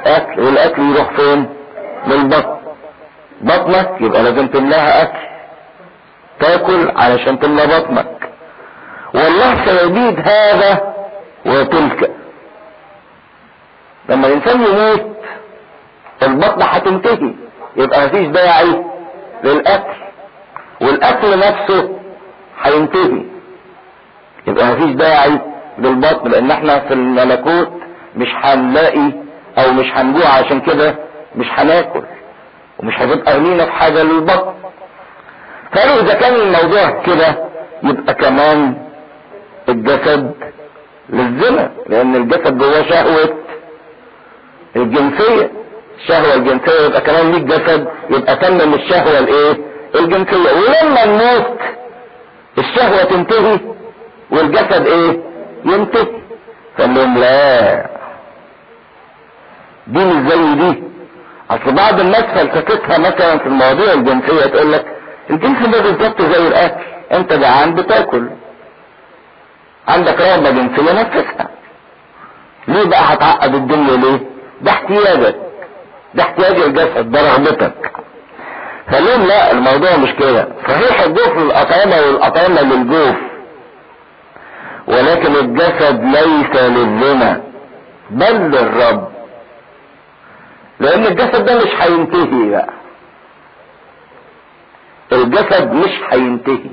أكل. 0.06 0.40
والأكل 0.40 0.82
يروح 0.82 1.10
فين؟ 1.16 1.48
للبطن 2.06 2.56
بطنك. 3.40 3.90
يبقى 4.00 4.22
لازم 4.22 4.46
تملاها 4.48 5.02
أكل. 5.02 5.18
تاكل 6.40 6.90
علشان 6.96 7.38
تملى 7.38 7.66
بطنك. 7.66 8.30
والله 9.14 9.64
سيبيد 9.66 10.20
هذا 10.28 10.94
وتلك. 11.46 12.10
لما 14.08 14.26
الإنسان 14.26 14.60
يموت 14.60 15.16
البطن 16.22 16.62
هتنتهي. 16.62 17.32
يبقى 17.76 18.06
مفيش 18.06 18.26
داعي 18.28 18.84
للأكل. 19.44 19.96
والأكل 20.80 21.38
نفسه 21.38 21.98
هينتهي. 22.62 23.22
يبقى 24.46 24.66
مفيش 24.66 24.94
داعي 24.94 25.38
للبطن 25.78 26.30
لأن 26.30 26.50
إحنا 26.50 26.78
في 26.78 26.94
الملكوت 26.94 27.68
مش 28.16 28.28
هنلاقي 28.34 29.12
أو 29.58 29.72
مش 29.72 29.86
هنجوع. 29.94 30.28
عشان 30.28 30.60
كده 30.60 30.94
مش 31.36 31.46
هناكل 31.50 32.02
ومش 32.78 32.94
هتبقى 32.98 33.34
غنينا 33.36 33.64
في 33.64 33.72
حاجة 33.72 34.02
للبطن. 34.02 34.52
فقالوا 35.72 36.02
إذا 36.02 36.14
كان 36.14 36.34
الموضوع 36.34 37.02
كده 37.02 37.44
يبقى 37.82 38.14
كمان 38.14 38.74
الجسد 39.68 40.34
للزنا 41.10 41.70
لأن 41.86 42.16
الجسد 42.16 42.58
جواه 42.58 42.82
شهوة. 42.82 43.34
الجنسية. 44.82 45.50
الشهوة 45.98 46.34
الجنسية 46.34 46.86
يبقى 46.86 47.00
كمان 47.00 47.32
ليك 47.32 47.42
جسد 47.42 47.88
يبقى 48.10 48.36
تمم 48.36 48.74
الشهوة 48.74 49.18
الإيه؟ 49.18 49.58
الجنسية. 49.94 50.52
ولما 50.52 51.04
نموت 51.06 51.58
الشهوة 52.58 53.04
تنتهي 53.04 53.58
والجسد 54.30 54.86
إيه؟ 54.86 55.20
ينتهي. 55.64 56.06
فقال 56.78 56.94
لهم 56.94 57.18
لا. 57.18 57.86
دي 59.86 60.04
مش 60.04 60.30
زي 60.32 60.54
دي. 60.54 60.82
أصل 61.50 61.72
بعض 61.74 62.00
الناس 62.00 62.24
فلسفتها 62.24 62.98
مثلا 62.98 63.38
في 63.38 63.46
المواضيع 63.46 63.92
الجنسية 63.92 64.46
تقول 64.46 64.72
لك 64.72 64.84
الجنس 65.30 65.66
ده 65.68 65.80
بالظبط 65.82 66.22
زي 66.22 66.46
الأكل؟ 66.48 66.84
أنت 67.12 67.32
جعان 67.32 67.74
بتاكل. 67.74 68.28
عندك 69.88 70.20
رغبة 70.20 70.50
جنسية 70.50 70.92
نفسها 70.92 71.48
ليه 72.68 72.84
بقى 72.84 73.00
هتعقد 73.14 73.54
الدنيا 73.54 73.96
ليه؟ 73.96 74.20
ده 74.60 74.70
احتياجك 74.70 75.36
ده 76.14 76.22
احتياج 76.22 76.56
الجسد 76.60 77.10
ده 77.10 77.32
رغبتك. 77.32 77.92
فليه 78.86 79.16
لا 79.16 79.52
الموضوع 79.52 79.96
مش 79.96 80.12
كده. 80.12 80.48
صحيح 80.68 81.00
الجوف 81.00 81.38
للأطعمة 81.38 81.96
والأطعمة 81.96 82.62
للجوف 82.62 83.16
ولكن 84.86 85.36
الجسد 85.36 86.04
ليس 86.04 86.62
للزنا 86.62 87.40
بل 88.10 88.34
للرب. 88.36 89.08
لأن 90.80 91.06
الجسد 91.06 91.44
ده 91.44 91.54
مش 91.58 91.70
هينتهي 91.80 92.50
بقى. 92.50 92.68
الجسد 95.12 95.72
مش 95.72 95.90
هينتهي. 96.10 96.70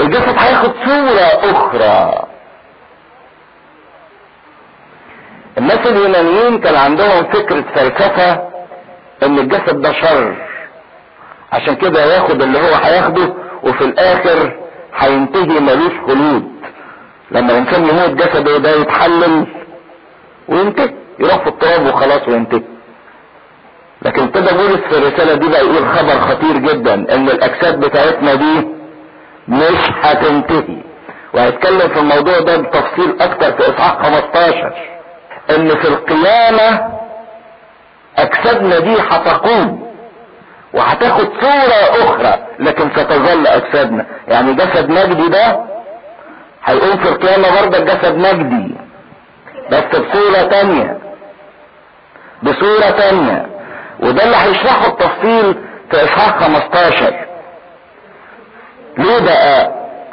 الجسد 0.00 0.34
هياخد 0.38 0.72
صورة 0.84 1.50
أخرى. 1.50 2.26
الناس 5.60 5.86
اليونانيين 5.86 6.58
كان 6.60 6.74
عندهم 6.74 7.24
فكرة 7.24 7.64
فلسفة 7.74 8.30
إن 9.22 9.38
الجسد 9.38 9.80
ده 9.80 9.92
شر. 9.92 10.34
عشان 11.52 11.74
كده 11.74 12.04
ياخد 12.14 12.42
اللي 12.42 12.58
هو 12.58 12.74
هياخده 12.74 13.34
وفي 13.62 13.84
الآخر 13.84 14.56
هينتهي 14.96 15.60
ملوش 15.60 15.92
خلود 16.06 16.44
لما 17.30 17.52
الإنسان 17.52 17.88
يموت 17.88 18.10
جسده 18.10 18.58
ده 18.58 18.70
يتحلل 18.76 19.46
وينتهي 20.48 20.90
يروح 21.18 21.38
في 21.38 21.46
التراب 21.48 21.86
وخلاص 21.86 22.28
وينتهي. 22.28 22.62
لكن 24.02 24.22
ابتدى 24.22 24.52
بولس 24.56 24.80
في 24.90 24.98
الرسالة 24.98 25.34
دي 25.34 25.48
بقى 25.48 25.60
يقول 25.66 25.88
خبر 25.88 26.20
خطير 26.20 26.56
جدا 26.58 26.94
إن 26.94 27.28
الأجساد 27.28 27.80
بتاعتنا 27.80 28.34
دي 28.34 28.68
مش 29.48 29.90
هتنتهي. 30.02 30.76
وهيتكلم 31.34 31.88
في 31.88 31.98
الموضوع 32.00 32.38
ده 32.40 32.56
بتفصيل 32.56 33.16
أكتر 33.20 33.52
في 33.52 33.70
إصحاح 33.70 34.02
15 34.02 34.74
إن 35.56 35.68
في 35.68 35.88
القيامة 35.88 36.90
اجسادنا 38.18 38.78
دي 38.78 38.96
هتقوم 39.10 39.90
وهتاخد 40.74 41.28
صورة 41.40 42.04
أخرى 42.04 42.34
لكن 42.58 42.90
ستظل 42.90 43.46
اجسادنا 43.46 44.06
يعني 44.28 44.54
جسد 44.54 44.90
مجدي 44.90 45.28
ده 45.28 45.60
هيقوم 46.64 46.96
في 46.98 47.08
القيامة 47.08 47.60
برضه 47.60 47.78
جسد 47.78 48.16
مجدي. 48.18 48.74
بس 49.70 49.84
بصورة 50.00 50.42
تانية. 50.42 50.98
بصورة 52.42 52.90
تانية. 52.90 53.46
وده 54.00 54.24
اللي 54.24 54.36
هيشرحه 54.36 54.86
التفصيل 54.86 55.54
في 55.90 56.04
إصحاح 56.04 56.38
15 56.38 57.26
ليه 58.98 59.18
بقى؟ 59.20 59.70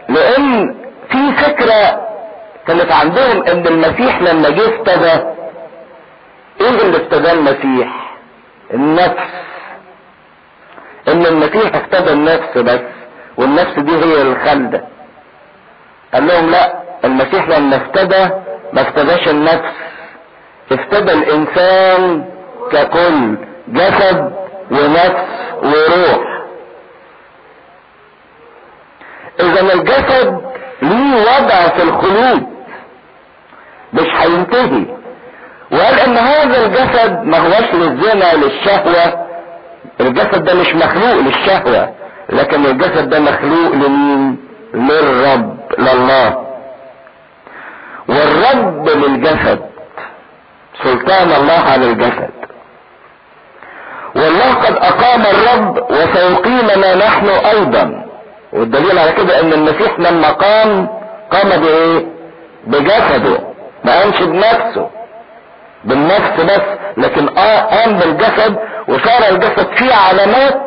لأن 0.09 0.75
في 1.09 1.33
فكرة 1.43 2.06
كانت 2.67 2.91
عندهم 2.91 3.43
إن 3.43 3.67
المسيح 3.67 4.21
لما 4.21 4.49
جه 4.49 4.67
افتدى 4.75 5.23
إيه 6.61 6.69
اللي 6.81 6.97
افتدى 6.97 7.31
المسيح؟ 7.31 8.13
النفس. 8.73 9.29
إن 11.07 11.25
المسيح 11.25 11.75
افتدى 11.75 12.13
النفس 12.13 12.57
بس 12.57 12.79
والنفس 13.37 13.79
دي 13.79 13.95
هي 13.95 14.21
الخلدة 14.21 14.83
قال 16.13 16.27
لهم 16.27 16.49
لا 16.49 16.81
المسيح 17.05 17.47
لما 17.49 17.75
افتدى 17.77 18.29
ما 18.73 18.81
افتداش 18.81 19.27
النفس. 19.27 19.73
افتدى 20.71 21.11
الإنسان 21.13 22.25
ككل 22.71 23.37
جسد 23.67 24.33
ونفس 24.71 25.25
وروح. 25.63 26.37
اذا 29.39 29.73
الجسد 29.73 30.41
ليه 30.81 31.21
وضع 31.21 31.67
في 31.67 31.83
الخلود 31.83 32.56
مش 33.93 34.07
هينتهي. 34.15 34.85
وقال 35.71 35.99
إن 35.99 36.17
هذا 36.17 36.65
الجسد 36.65 37.23
ما 37.23 37.37
هوش 37.37 37.73
للزنا 37.73 38.33
للشهوة. 38.35 39.27
الجسد 40.01 40.43
ده 40.43 40.53
مش 40.53 40.75
مخلوق 40.75 41.13
للشهوة 41.13 41.93
لكن 42.29 42.65
الجسد 42.65 43.09
ده 43.09 43.19
مخلوق 43.19 43.71
لمين 43.73 44.37
للرب 44.73 45.57
لله. 45.79 46.47
والرب 48.09 48.89
للجسد 48.89 49.59
سلطان 50.83 51.31
الله 51.31 51.59
على 51.71 51.85
الجسد. 51.91 52.29
والله 54.15 54.53
قد 54.53 54.75
أقام 54.77 55.21
الرب 55.21 55.91
وسيقيمنا 55.91 56.95
نحن 56.95 57.27
أيضا. 57.29 58.05
والدليل 58.53 58.99
على 58.99 59.11
كده 59.11 59.39
إن 59.39 59.53
المسيح 59.53 59.99
لما 59.99 60.29
قام 60.31 60.87
قام 61.31 61.49
بإيه؟ 61.61 62.05
بجسده. 62.67 63.39
ما 63.87 63.99
قامش 64.01 64.21
بنفسه 64.21 64.89
بالنفس 65.83 66.41
بس. 66.41 66.61
لكن 66.97 67.37
آه 67.37 67.59
قام 67.61 67.93
بالجسد 67.97 68.55
وصار 68.87 69.29
الجسد 69.29 69.67
فيه 69.75 69.93
علامات 69.93 70.61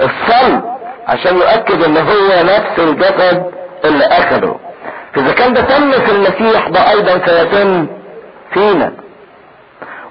الصلب 0.00 0.62
عشان 1.06 1.36
يؤكد 1.36 1.82
إن 1.84 1.96
هو 1.96 2.42
نفس 2.44 2.78
الجسد 2.78 3.52
اللي 3.84 4.04
أخده. 4.04 4.54
فاذا 5.14 5.32
كان 5.32 5.52
ده 5.52 5.60
تم 5.60 5.92
في 5.92 6.10
المسيح 6.12 6.68
ده 6.68 6.90
أيضا 6.90 7.26
سيتم 7.26 7.86
فينا. 8.54 8.92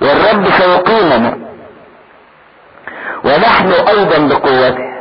والرب 0.01 0.45
سيقيمنا. 0.59 1.37
ونحن 3.23 3.71
أيضا 3.71 4.17
بقوته. 4.27 4.93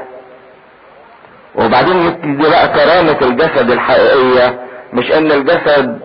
وبعدين 1.54 2.06
يبتدي 2.06 2.50
بقى 2.50 2.68
كرامة 2.68 3.18
الجسد 3.22 3.70
الحقيقية 3.70 4.60
مش 4.92 5.12
إن 5.12 5.32
الجسد 5.32 6.00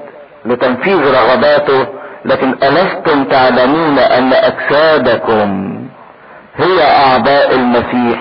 لتنفيذ 0.47 0.97
رغباته 1.13 1.87
لكن 2.25 2.53
ألستم 2.63 3.23
تعلمون 3.23 3.99
أن 3.99 4.33
أجسادكم 4.33 5.73
هي 6.55 6.83
أعضاء 6.83 7.55
المسيح. 7.55 8.19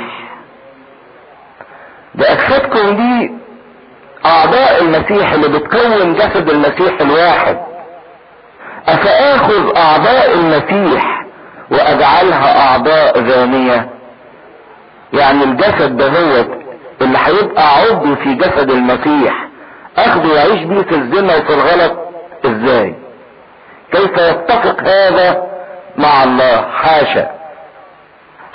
ده 2.15 2.33
أجسادكم 2.33 2.97
دي 2.97 3.33
أعضاء 4.27 4.83
المسيح 4.83 5.33
اللي 5.33 5.49
بتكون 5.49 6.15
جسد 6.15 6.51
المسيح 6.51 7.01
الواحد. 7.01 7.59
أفآخذ 8.89 9.77
أعضاء 9.77 10.35
المسيح 10.35 11.27
وأجعلها 11.71 12.69
أعضاء 12.69 13.19
ذانية 13.19 13.89
يعني 15.13 15.45
الجسد 15.45 15.97
ده 15.97 16.07
هو 16.09 16.45
اللي 17.01 17.19
هيبقى 17.25 17.77
عضو 17.77 18.15
في 18.15 18.35
جسد 18.35 18.71
المسيح. 18.71 19.49
أخده 19.99 20.35
يعيش 20.35 20.63
بيه 20.63 20.83
في 20.83 20.95
الزنا 20.95 21.37
وفي 21.37 21.55
الغلط. 21.55 22.06
إزاي؟ 22.51 22.95
كيف 23.93 24.11
يتفق 24.19 24.81
هذا 24.81 25.47
مع 25.97 26.25
الله؟ 26.25 26.61
حاشا. 26.63 27.31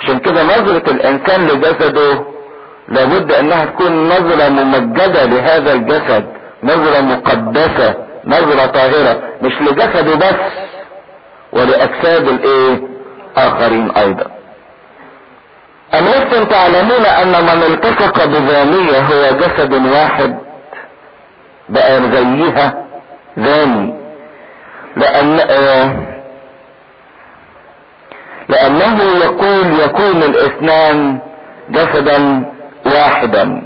عشان 0.00 0.18
كده 0.18 0.42
نظرة 0.42 0.90
الإنسان 0.90 1.46
لجسده 1.46 2.24
لابد 2.88 3.32
أنها 3.32 3.64
تكون 3.64 4.08
نظرة 4.08 4.48
ممجدة 4.48 5.24
لهذا 5.24 5.72
الجسد 5.72 6.26
نظرة 6.62 7.00
مقدسة 7.00 7.94
نظرة 8.24 8.66
طاهرة 8.66 9.22
مش 9.42 9.52
لجسده 9.62 10.14
بس 10.14 10.40
ولأجساد 11.52 12.28
الإيه؟ 12.28 12.80
آخرين 13.36 13.90
أيضا. 13.90 14.26
أم 15.94 16.04
لستم 16.04 16.44
تعلمون 16.44 17.06
أن 17.06 17.28
من 17.44 17.62
التصق 17.62 18.24
بذانية 18.24 18.98
هو 19.00 19.36
جسد 19.36 19.72
واحد؟ 19.86 20.38
بقى 21.68 22.00
زيها. 22.02 22.81
ذاني. 23.38 23.94
لأن 24.96 25.40
آه 25.50 25.96
لأنه 28.48 29.02
يقول 29.24 29.80
يكون 29.80 30.22
الاثنان 30.22 31.18
جسدا 31.70 32.44
واحدا. 32.86 33.62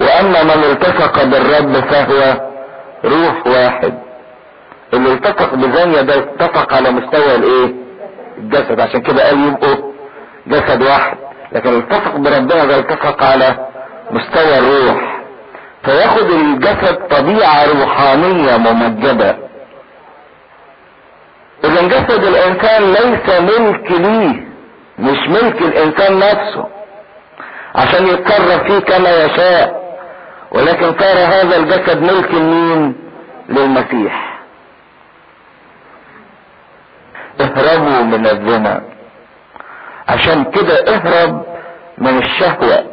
وأما 0.00 0.42
من 0.44 0.64
التصق 0.64 1.22
بالرب 1.24 1.72
فهو 1.72 2.40
روح 3.04 3.46
واحد. 3.46 3.98
اللي 4.94 5.12
التصق 5.12 5.54
بزانية 5.54 6.00
ده 6.00 6.18
اتفق 6.18 6.74
على 6.74 6.90
مستوى 6.90 7.34
الإيه؟ 7.34 7.74
الجسد. 8.38 8.80
عشان 8.80 9.00
كده 9.00 9.26
قال 9.26 9.44
يبقوا 9.48 9.92
جسد 10.46 10.82
واحد. 10.82 11.16
لكن 11.52 11.76
التصق 11.78 12.16
بربنا 12.16 12.64
ده 12.64 12.78
التصق 12.78 13.22
على 13.22 13.66
مستوى 14.10 14.58
الروح. 14.58 15.17
فياخد 15.84 16.30
الجسد 16.30 16.94
طبيعة 17.10 17.64
روحانية 17.64 18.56
ممجدة. 18.56 19.36
إذا 21.64 21.82
جسد 21.88 22.24
الإنسان 22.24 22.92
ليس 22.92 23.40
ملك 23.40 23.90
ليه 23.90 24.48
مش 24.98 25.28
ملك 25.28 25.62
الإنسان 25.62 26.18
نفسه 26.18 26.68
عشان 27.74 28.06
يتصرف 28.06 28.62
فيه 28.62 28.78
كما 28.78 29.24
يشاء. 29.24 29.88
ولكن 30.50 30.98
صار 30.98 31.18
هذا 31.18 31.56
الجسد 31.56 32.02
ملك 32.02 32.34
مين 32.34 32.94
للمسيح. 33.48 34.38
اهربوا 37.40 38.02
من 38.02 38.26
الزنا. 38.26 38.82
عشان 40.08 40.44
كده 40.44 40.94
اهرب 40.94 41.46
من 41.98 42.18
الشهوة. 42.18 42.84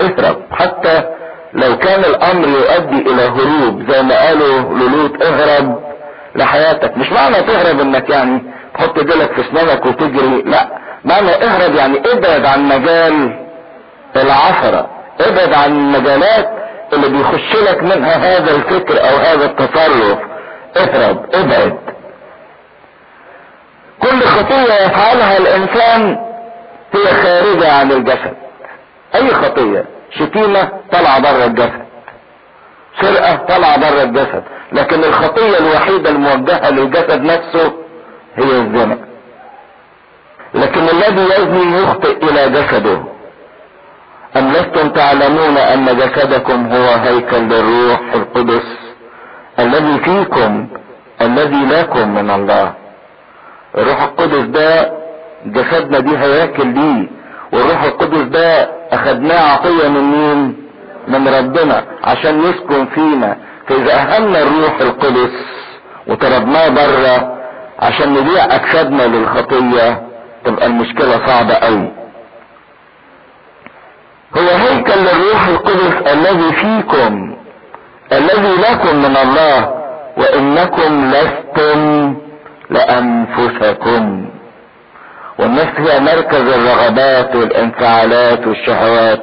اهرب. 0.00 0.42
حتى 0.52 1.04
لو 1.54 1.78
كان 1.78 2.00
الأمر 2.04 2.48
يؤدي 2.48 3.10
إلى 3.10 3.22
هروب 3.22 3.90
زي 3.90 4.02
ما 4.02 4.26
قالوا 4.26 4.60
لولوط 4.78 5.22
اهرب 5.22 5.82
لحياتك. 6.36 6.96
مش 6.96 7.12
معنى 7.12 7.42
تهرب 7.42 7.80
إنك 7.80 8.10
يعني 8.10 8.42
تحط 8.74 8.98
ديلك 8.98 9.32
في 9.32 9.40
أسنانك 9.40 9.86
وتجري 9.86 10.42
لا. 10.42 10.68
معنى 11.04 11.30
اهرب 11.30 11.74
يعني 11.74 11.98
ابعد 12.12 12.44
عن 12.44 12.62
مجال 12.68 13.38
العثرة 14.16 14.90
ابعد 15.20 15.52
عن 15.52 15.70
المجالات 15.72 16.48
اللي 16.92 17.08
بيخش 17.08 17.56
لك 17.68 17.82
منها 17.82 18.14
هذا 18.16 18.54
الفكر 18.56 19.00
أو 19.10 19.16
هذا 19.16 19.44
التصرف. 19.44 20.18
اهرب 20.76 21.26
ابعد. 21.34 21.78
كل 24.02 24.20
خطية 24.22 24.74
يفعلها 24.86 25.38
الإنسان 25.38 26.18
هي 26.94 27.06
خارجة 27.22 27.72
عن 27.72 27.92
الجسد. 27.92 28.34
أي 29.14 29.30
خطية؟ 29.34 29.84
شتيمة 30.18 30.68
طالعة 30.92 31.20
بره 31.20 31.44
الجسد. 31.44 31.82
سرقة 33.00 33.36
طالعة 33.36 33.76
بره 33.80 34.02
الجسد. 34.02 34.42
لكن 34.72 35.04
الخطية 35.04 35.58
الوحيدة 35.58 36.10
الموجهة 36.10 36.70
للجسد 36.70 37.22
نفسه 37.22 37.72
هي 38.36 38.44
الزنا. 38.60 38.98
لكن 40.54 40.80
الذي 40.80 41.22
يزني 41.22 41.82
يخطئ 41.82 42.16
إلى 42.30 42.50
جسده. 42.60 43.02
أم 44.36 44.52
لستم 44.52 44.88
تعلمون 44.88 45.56
أن 45.56 45.84
جسدكم 45.96 46.72
هو 46.72 46.88
هيكل 46.94 47.36
للروح 47.42 48.00
القدس 48.14 48.66
الذي 49.58 50.00
فيكم 50.00 50.68
الذي 51.22 51.64
لكم 51.64 52.14
من 52.14 52.30
الله. 52.30 52.72
الروح 53.78 54.02
القدس 54.02 54.44
ده 54.44 54.92
جسدنا 55.46 55.98
دي 55.98 56.18
هياكل 56.18 56.66
ليه 56.66 57.08
والروح 57.52 57.82
القدس 57.82 58.22
ده 58.22 58.68
أخدناه 58.92 59.52
عطية 59.52 59.88
من 59.88 60.04
مين؟ 60.04 60.56
من 61.08 61.28
ربنا 61.28 61.84
عشان 62.04 62.40
يسكن 62.40 62.86
فينا. 62.86 63.36
فإذا 63.68 63.94
اهمنا 63.94 64.38
الروح 64.42 64.80
القدس 64.80 65.30
وطردناه 66.06 66.68
بره 66.68 67.38
عشان 67.78 68.12
نبيع 68.14 68.44
اجسادنا 68.54 69.02
للخطية 69.02 70.02
تبقى 70.44 70.66
المشكلة 70.66 71.26
صعبة 71.26 71.54
قوي 71.54 71.88
هو 74.36 74.48
هيكل 74.48 75.00
للروح 75.00 75.46
القدس 75.48 76.12
الذي 76.12 76.52
فيكم 76.52 77.36
الذي 78.12 78.52
لكم 78.70 78.96
من 78.96 79.16
الله 79.16 79.74
وإنكم 80.16 81.10
لستم 81.10 82.14
لأنفسكم؟ 82.70 84.26
والنفس 85.42 85.80
هي 85.80 86.00
مركز 86.00 86.40
الرغبات 86.48 87.36
والانفعالات 87.36 88.46
والشهوات. 88.46 89.22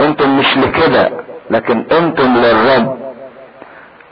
أنتم 0.00 0.38
مش 0.38 0.56
لكده 0.56 1.10
لكن 1.50 1.84
أنتم 1.92 2.36
للرب. 2.36 2.98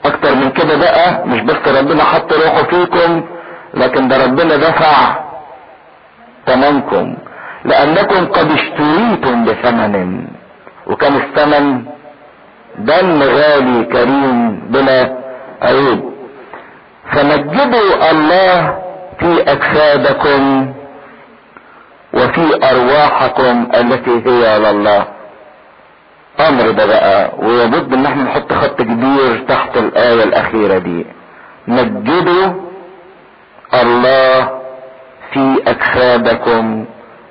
أكتر 0.05 0.35
من 0.35 0.49
كده 0.51 0.77
بقى 0.77 1.27
مش 1.27 1.41
بس 1.41 1.67
ربنا 1.79 2.03
حط 2.03 2.33
روحه 2.33 2.63
فيكم 2.63 3.23
لكن 3.73 4.07
ده 4.07 4.25
ربنا 4.25 4.55
دفع 4.55 5.15
ثمنكم. 6.47 7.17
لأنكم 7.65 8.25
قد 8.25 8.51
اشتريتم 8.51 9.45
بثمن 9.45 10.27
وكان 10.87 11.15
الثمن 11.15 11.85
دم 12.77 13.23
غالي 13.23 13.83
كريم 13.85 14.59
بلا 14.69 15.17
عيب 15.61 16.01
فمجدوا 17.11 18.11
الله 18.11 18.79
في 19.19 19.43
أجسادكم 19.51 20.73
وفي 22.13 22.69
أرواحكم 22.71 23.67
التي 23.75 24.29
هي 24.29 24.59
لله. 24.59 25.07
أمر 26.39 26.71
ده 26.71 26.85
بقى 26.85 27.31
ويبد 27.37 27.93
إن 27.93 28.05
إحنا 28.05 28.23
نحط 28.23 28.53
خط 28.53 28.81
كبير 28.81 29.43
تحت 29.47 29.77
الآية 29.77 30.23
الأخيرة 30.23 30.77
دي. 30.77 31.05
مجدوا 31.67 32.53
الله 33.73 34.61
في 35.33 35.63
اجسادكم 35.67 36.85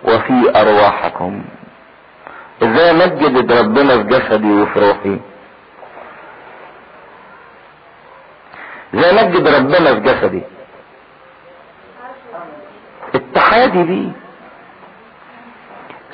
وفي 0.05 0.53
أرواحكم. 0.61 1.43
إزاي 2.63 2.93
مجد 2.93 3.53
ربنا 3.53 3.97
في 3.97 4.03
جسدي 4.03 4.53
وفي 4.53 4.81
روحي. 4.81 5.19
إزاي 8.95 9.13
مجد 9.25 9.49
ربنا 9.49 9.95
في 9.95 10.01
جسدي. 10.01 10.43
اتحادي 13.15 13.83
بيه 13.83 14.11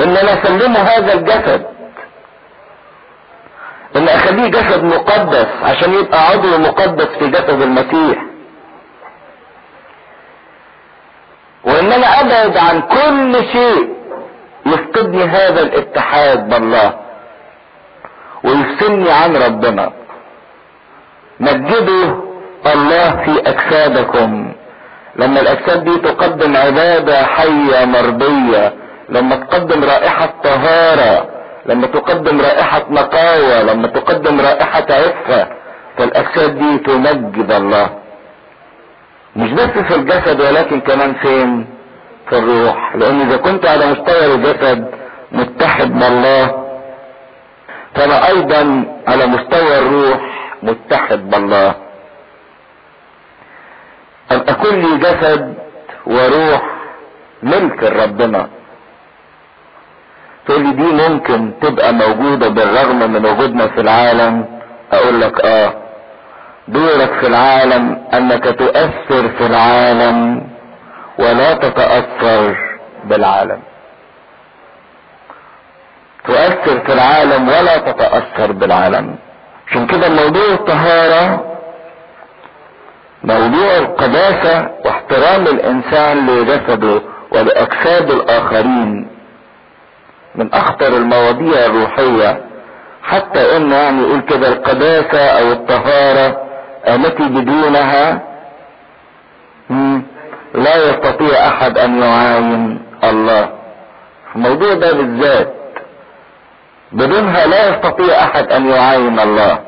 إن 0.00 0.16
أنا 0.16 0.32
أسلمه 0.42 0.78
هذا 0.78 1.12
الجسد. 1.14 1.66
إن 3.96 4.09
أخليه 4.09 4.48
جسد 4.50 4.85
مقدس 4.85 5.46
عشان 5.62 5.94
يبقى 5.94 6.26
عضو 6.28 6.59
مقدس 6.59 7.06
في 7.18 7.26
جسد 7.28 7.62
المسيح. 7.62 8.22
وإن 11.64 11.92
أنا 11.92 12.06
أبعد 12.20 12.56
عن 12.56 12.80
كل 12.82 13.44
شيء 13.52 13.96
يفقدني 14.66 15.24
هذا 15.24 15.61
الاتحاد 15.62 16.48
بالله 16.48 16.98
ويفصلني 18.44 19.11
عن 19.11 19.37
ربنا. 19.37 19.92
مجدوا 21.40 22.20
الله 22.66 23.11
في 23.24 23.40
أجسادكم. 23.50 24.52
لما 25.16 25.40
الأجساد 25.40 25.85
دي 25.85 25.98
تقدم 25.98 26.56
عبادة 26.56 27.24
حية 27.26 27.85
مرضية 27.85 28.72
لما 29.09 29.37
تقدم 29.37 29.85
رائحة 29.85 30.35
طهارة 30.45 31.29
لما 31.66 31.87
تقدم 31.87 32.40
رائحة 32.40 32.83
نقاوة 32.90 33.62
لما 33.62 33.88
تقدم 33.88 34.40
رائحة 34.40 34.87
عفة 34.90 35.49
فالاجساد 35.99 36.59
دي 36.59 36.79
تمجد 36.79 37.51
الله. 37.53 37.90
مش 39.37 39.51
بس 39.53 39.71
في 39.71 39.95
الجسد 39.95 40.40
ولكن 40.40 40.81
كمان 40.81 41.14
فين؟ 41.14 41.66
في 42.31 42.38
الروح. 42.38 42.97
لأن 42.97 43.21
إذا 43.21 43.37
كنت 43.37 43.66
على 43.66 43.87
مستوى 43.87 44.35
الجسد 44.35 44.90
متحد 45.33 45.99
بالله 45.99 46.64
فأنا 47.95 48.29
أيضا 48.29 48.85
على 49.09 49.27
مستوى 49.27 49.79
الروح 49.79 50.21
متحد 50.62 51.31
بالله 51.31 51.75
أن 54.33 54.40
أكون 54.49 54.75
لي 54.81 54.99
جسد 54.99 55.55
وروح 56.07 56.62
ملك 57.42 57.83
ربنا 57.83 58.49
تقول 60.46 60.62
لي 60.64 60.72
دي 60.72 60.82
ممكن 61.09 61.52
تبقى 61.62 61.92
موجودة 61.92 62.48
بالرغم 62.48 63.11
من 63.12 63.26
وجودنا 63.26 63.66
في 63.66 63.80
العالم. 63.80 64.44
أقول 64.92 65.20
لك 65.20 65.40
آه 65.44 65.72
دورك 66.68 67.12
في 67.20 67.26
العالم 67.26 68.02
أنك 68.14 68.44
تؤثر 68.44 69.28
في 69.38 69.46
العالم 69.46 70.46
ولا 71.18 71.54
تتأثر 71.54 72.56
بالعالم. 73.04 73.61
تؤثر 76.24 76.80
في 76.87 76.92
العالم 76.92 77.48
ولا 77.48 77.76
تتأثر 77.78 78.52
بالعالم. 78.52 79.16
عشان 79.70 79.87
كده 79.87 80.09
موضوع 80.09 80.44
الطهارة 80.52 81.44
موضوع 83.24 83.76
القداسة 83.76 84.70
واحترام 84.85 85.46
الإنسان 85.46 86.26
لجسده 86.26 87.02
ولاجساد 87.32 88.11
الآخرين 88.11 89.09
من 90.37 90.55
أخطر 90.55 90.87
المواضيع 90.87 91.66
الروحية 91.66 92.40
حتى 93.03 93.57
انه 93.57 93.77
يعني 93.77 94.03
يقول 94.03 94.20
كده 94.20 94.49
القداسة 94.49 95.18
أو 95.20 95.53
الطهارة 95.53 96.40
التي 96.88 97.22
بدونها 97.22 98.22
لا 100.55 100.77
يستطيع 100.90 101.46
أحد 101.49 101.79
أن 101.79 102.03
يعاين 102.03 102.83
الله. 103.05 103.49
الموضوع 104.37 104.75
ده 104.75 104.92
بالذات 104.92 105.55
بدونها 106.92 107.46
لا 107.46 107.68
يستطيع 107.70 108.14
أحد 108.25 108.53
أن 108.53 108.66
يعاين 108.66 109.20
الله. 109.20 109.59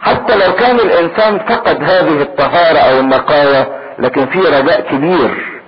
حتى 0.00 0.36
لو 0.36 0.52
كان 0.54 0.76
الإنسان 0.76 1.38
فقد 1.38 1.82
هذه 1.82 2.22
الطهارة 2.22 2.78
أو 2.78 3.00
النقاية 3.00 3.68
لكن 3.98 4.26
في 4.26 4.38
رجاء 4.38 4.80
كبير 4.80 5.60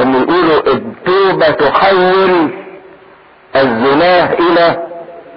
ان 0.00 0.14
يقولوا 0.14 0.60
التوبة 0.66 1.50
تحول 1.50 2.50
الزناة 3.56 4.32
إلى 4.32 4.82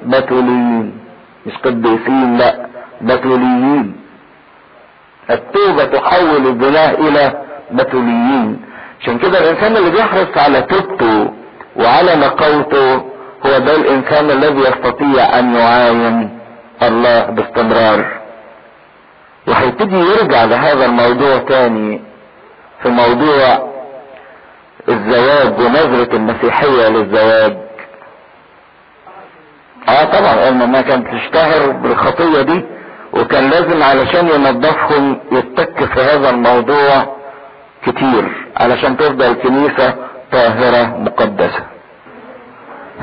بتوليين 0.03 0.97
مش 1.45 1.53
قديسين 1.65 2.37
لا 2.37 2.65
بتوليين 3.01 3.95
التوبة 5.29 5.85
تحول 5.85 6.47
الزناة 6.47 6.91
إلى 6.91 7.33
بتوليين 7.71 8.61
عشان 9.01 9.17
كده 9.19 9.39
الإنسان 9.39 9.77
اللي 9.77 9.89
بيحرص 9.91 10.37
على 10.37 10.61
توبته 10.61 11.31
وعلى 11.75 12.15
نقاوته 12.15 12.95
هو 13.45 13.57
ده 13.59 13.75
الإنسان 13.75 14.31
الذي 14.31 14.59
يستطيع 14.61 15.39
أن 15.39 15.55
يعاين 15.55 16.29
الله 16.83 17.21
باستمرار. 17.25 18.05
وهيبتدي 19.47 19.95
يرجع 19.99 20.43
لهذا 20.43 20.85
الموضوع 20.85 21.37
تاني 21.37 22.01
في 22.83 22.89
موضوع 22.89 23.69
الزواج 24.89 25.59
ونظرة 25.59 26.15
المسيحية 26.15 26.87
للزواج. 26.89 27.57
آه 29.89 30.03
طبعا 30.03 30.49
انها 30.49 30.81
كانت 30.81 31.07
تشتهر 31.07 31.71
بالخطية 31.71 32.41
دي 32.41 32.65
وكان 33.13 33.49
لازم 33.49 33.83
علشان 33.83 34.27
ينظفهم 34.27 35.17
يتك 35.31 35.85
في 35.93 36.01
هذا 36.01 36.29
الموضوع 36.29 37.15
كتير 37.85 38.31
علشان 38.57 38.97
تفضل 38.97 39.33
كنيسة 39.33 39.95
طاهرة 40.31 40.97
مقدسة. 40.99 41.63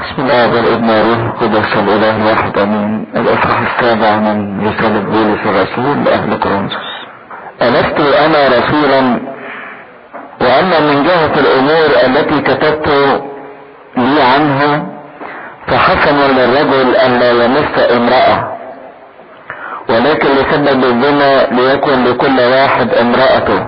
بسم 0.01 0.23
الله 0.23 0.55
والابن 0.55 0.90
والروح 0.90 1.18
القدس 1.18 1.77
الإله 1.77 2.16
الواحد 2.16 2.59
امين 2.59 3.07
الاصحاح 3.16 3.61
السابع 3.61 4.16
من 4.16 4.66
رسالة 4.68 5.01
بولس 5.01 5.40
الرسول 5.47 6.05
لأهل 6.05 6.38
كورنثوس 6.38 6.83
ألست 7.62 8.01
أنا 8.01 8.49
رسولا؟ 8.59 9.18
وأما 10.40 10.81
من 10.81 11.05
جهة 11.05 11.35
الأمور 11.40 11.88
التي 12.07 12.40
كتبت 12.40 12.88
لي 13.97 14.23
عنها 14.23 14.87
فحسن 15.66 16.16
للرجل 16.16 16.96
أن 16.96 17.18
لا 17.18 17.44
يمس 17.44 17.79
امرأة 17.96 18.59
ولكن 19.88 20.29
لسبب 20.29 20.85
الزنا 20.85 21.46
ليكن 21.51 22.05
لكل 22.05 22.40
واحد 22.40 22.94
امرأته 22.94 23.66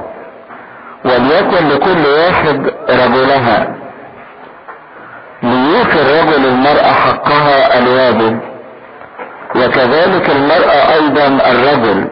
وليكن 1.05 1.69
لكل 1.69 2.07
واحد 2.07 2.71
رجلها. 2.91 3.75
ليوفي 5.43 6.01
الرجل 6.03 6.47
المرأة 6.47 6.93
حقها 6.93 7.79
الواجب 7.79 8.41
وكذلك 9.57 10.31
المرأة 10.31 10.95
أيضا 10.95 11.27
الرجل. 11.27 12.09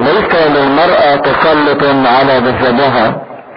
ليس 0.00 0.34
للمرأة 0.56 1.16
تسلط 1.16 1.84
على 2.06 2.40
جسدها 2.40 3.16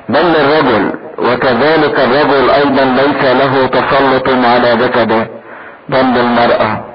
بل 0.09 0.21
للرجل. 0.25 0.91
وكذلك 1.17 1.99
الرجل 1.99 2.49
أيضا 2.49 2.83
ليس 2.83 3.23
له 3.23 3.67
تسلط 3.67 4.29
على 4.29 4.75
جسده 4.75 5.27
بل 5.89 6.05
للمرأة 6.05 6.85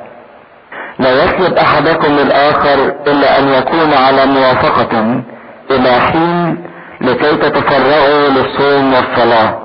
لا 0.98 1.24
يسلب 1.24 1.58
أحدكم 1.58 2.12
الآخر 2.18 2.94
إلا 3.06 3.38
أن 3.38 3.48
يكون 3.48 3.94
على 3.94 4.26
موافقة 4.26 5.22
إلى 5.70 5.92
حين 6.00 6.64
لكي 7.00 7.36
تتفرغوا 7.36 8.28
للصوم 8.28 8.94
والصلاة. 8.94 9.58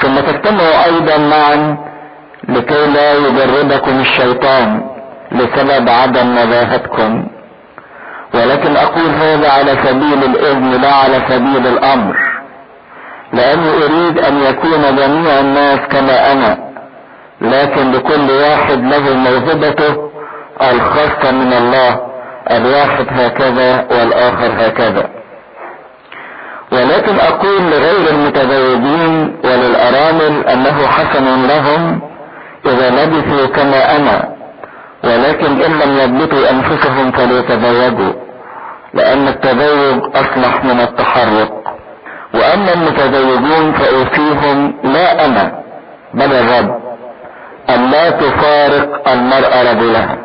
ثم 0.00 0.14
تجتمعوا 0.20 0.84
أيضا 0.84 1.16
معا 1.18 1.76
لكي 2.48 2.86
لا 2.86 3.14
يجربكم 3.14 4.00
الشيطان 4.00 4.82
لسبب 5.32 5.88
عدم 5.88 6.32
نزاهتكم 6.38 7.26
ولكن 8.34 8.76
أقول 8.76 9.10
هذا 9.10 9.50
على 9.50 9.76
سبيل 9.84 10.24
الإذن 10.24 10.70
لا 10.82 10.92
على 10.92 11.22
سبيل 11.28 11.66
الأمر. 11.66 12.16
لأني 13.36 13.68
أريد 13.84 14.18
أن 14.18 14.36
يكون 14.42 14.82
جميع 14.96 15.40
الناس 15.40 15.80
كما 15.90 16.32
أنا 16.32 16.58
لكن 17.40 17.92
لكل 17.92 18.30
واحد 18.30 18.84
له 18.84 19.14
موهبته 19.14 20.10
الخاصة 20.62 21.30
من 21.32 21.52
الله 21.52 22.00
الواحد 22.50 23.06
هكذا 23.10 23.86
والآخر 23.90 24.52
هكذا. 24.58 25.08
ولكن 26.72 27.20
أقول 27.20 27.62
لغير 27.70 28.10
المتزوجين 28.10 29.36
وللأرامل 29.44 30.46
أنه 30.46 30.86
حسن 30.86 31.46
لهم 31.46 32.00
إذا 32.66 32.90
لبثوا 32.90 33.46
كما 33.46 33.96
أنا 33.96 34.28
ولكن 35.04 35.62
إن 35.62 35.72
لم 35.78 35.98
يضبطوا 35.98 36.50
أنفسهم 36.50 37.10
فليتزوجوا 37.12 38.12
لأن 38.94 39.28
التزوج 39.28 40.02
أصلح 40.16 40.64
من 40.64 40.80
التحرك 40.80 41.52
وأما 42.34 42.72
المتزوجون 42.74 43.72
فأوصيهم 43.72 44.74
لا 44.84 45.24
أنا 45.24 45.62
بل 46.14 46.32
الرب 46.32 46.80
أن 47.70 47.90
لا 47.90 48.10
تفارق 48.10 49.08
المرأة 49.08 49.72
رجلها 49.72 50.16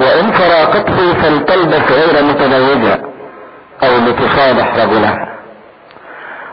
وإن 0.00 0.32
فراقته 0.32 1.14
فلتلبس 1.14 1.92
غير 1.92 2.24
متزوجة 2.24 3.00
أو 3.82 3.96
لتصالح 3.96 4.74
رجلها 4.76 5.28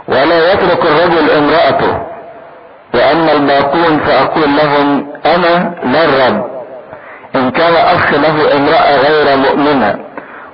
ولا 0.08 0.54
يترك 0.54 0.86
الرجل 0.86 1.30
امرأته 1.32 2.02
وأما 2.94 3.32
الباقون 3.34 4.00
فأقول 4.00 4.50
لهم 4.58 5.08
أنا 5.26 5.76
لا 5.84 6.06
الرب. 6.06 6.52
إن 7.36 7.52
كان 7.52 7.74
أخ 7.74 8.14
له 8.14 8.56
امرأة 8.58 8.96
غير 8.98 9.38
مؤمنة 9.38 10.00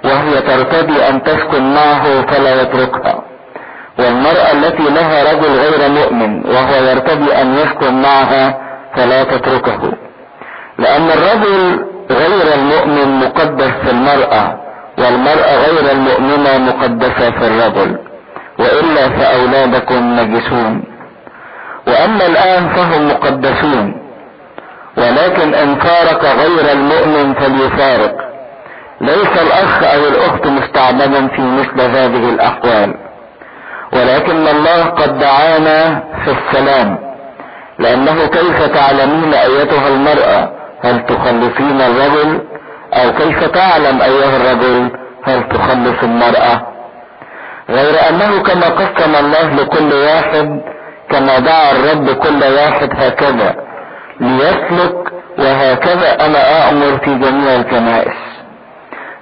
وهي 0.06 0.42
ترتدي 0.42 1.10
أن 1.10 1.24
تسكن 1.24 1.74
معه 1.74 2.22
فلا 2.22 2.62
يتركها. 2.62 3.24
والمرأة 4.00 4.52
التي 4.52 4.84
لها 4.84 5.34
رجل 5.34 5.60
غير 5.60 5.90
مؤمن 5.90 6.46
وهو 6.46 6.76
يرتدي 6.76 7.42
أن 7.42 7.58
يسكن 7.58 8.02
معها 8.02 8.58
فلا 8.96 9.24
تتركه. 9.24 9.94
لأن 10.80 11.10
الرجل 11.12 11.86
غير 12.12 12.54
المؤمن 12.56 13.20
مقدس 13.20 13.72
في 13.84 13.92
المرأة 13.92 14.60
والمرأة 14.98 15.56
غير 15.66 15.92
المؤمنة 15.92 16.58
مقدسة 16.58 17.32
في 17.32 17.48
الرجل 17.48 18.00
وإلا 18.60 19.10
فأولادكم 19.10 20.20
نجسون. 20.20 20.84
وأما 21.88 22.26
الآن 22.26 22.70
فهم 22.70 23.08
مقدسون 23.08 24.02
ولكن 24.98 25.54
إن 25.54 25.76
فارق 25.76 26.26
غير 26.26 26.72
المؤمن 26.72 27.34
فليفارق. 27.34 28.16
ليس 29.02 29.42
الأخ 29.42 29.84
أو 29.84 30.08
الأخت 30.08 30.48
مستعبدا 30.48 31.28
في 31.28 31.42
مثل 31.42 31.82
هذه 31.82 32.30
الأحوال 32.30 32.94
ولكن 33.94 34.48
الله 34.48 34.84
قد 34.86 35.20
دعانا 35.20 36.04
في 36.26 36.32
السلام. 36.32 36.98
لأنه 37.80 38.28
كيف 38.28 38.64
تعلمين 38.64 39.34
أيتها 39.34 39.88
المرأة؟ 39.88 40.52
هل 40.84 41.06
تخلصين 41.06 41.82
الرجل؟ 41.82 42.42
أو 42.94 43.14
كيف 43.14 43.44
تعلم 43.44 44.02
أيها 44.02 44.38
الرجل؟ 44.38 44.92
هل 45.24 45.48
تخلص 45.50 46.04
المرأة؟ 46.04 46.68
غير 47.70 48.10
أنه 48.10 48.44
كما 48.44 48.68
قسم 48.68 49.16
الله 49.16 49.54
لكل 49.54 49.94
واحد 49.94 50.62
كما 51.10 51.40
دعا 51.40 51.72
الرب 51.72 52.10
كل 52.10 52.44
واحد 52.44 52.90
هكذا 52.96 53.56
ليسلك 54.20 54.96
وهكذا 55.40 56.26
أنا 56.26 56.70
أمر 56.70 56.98
في 56.98 57.16
جميع 57.16 57.56
الكنائس 57.56 58.14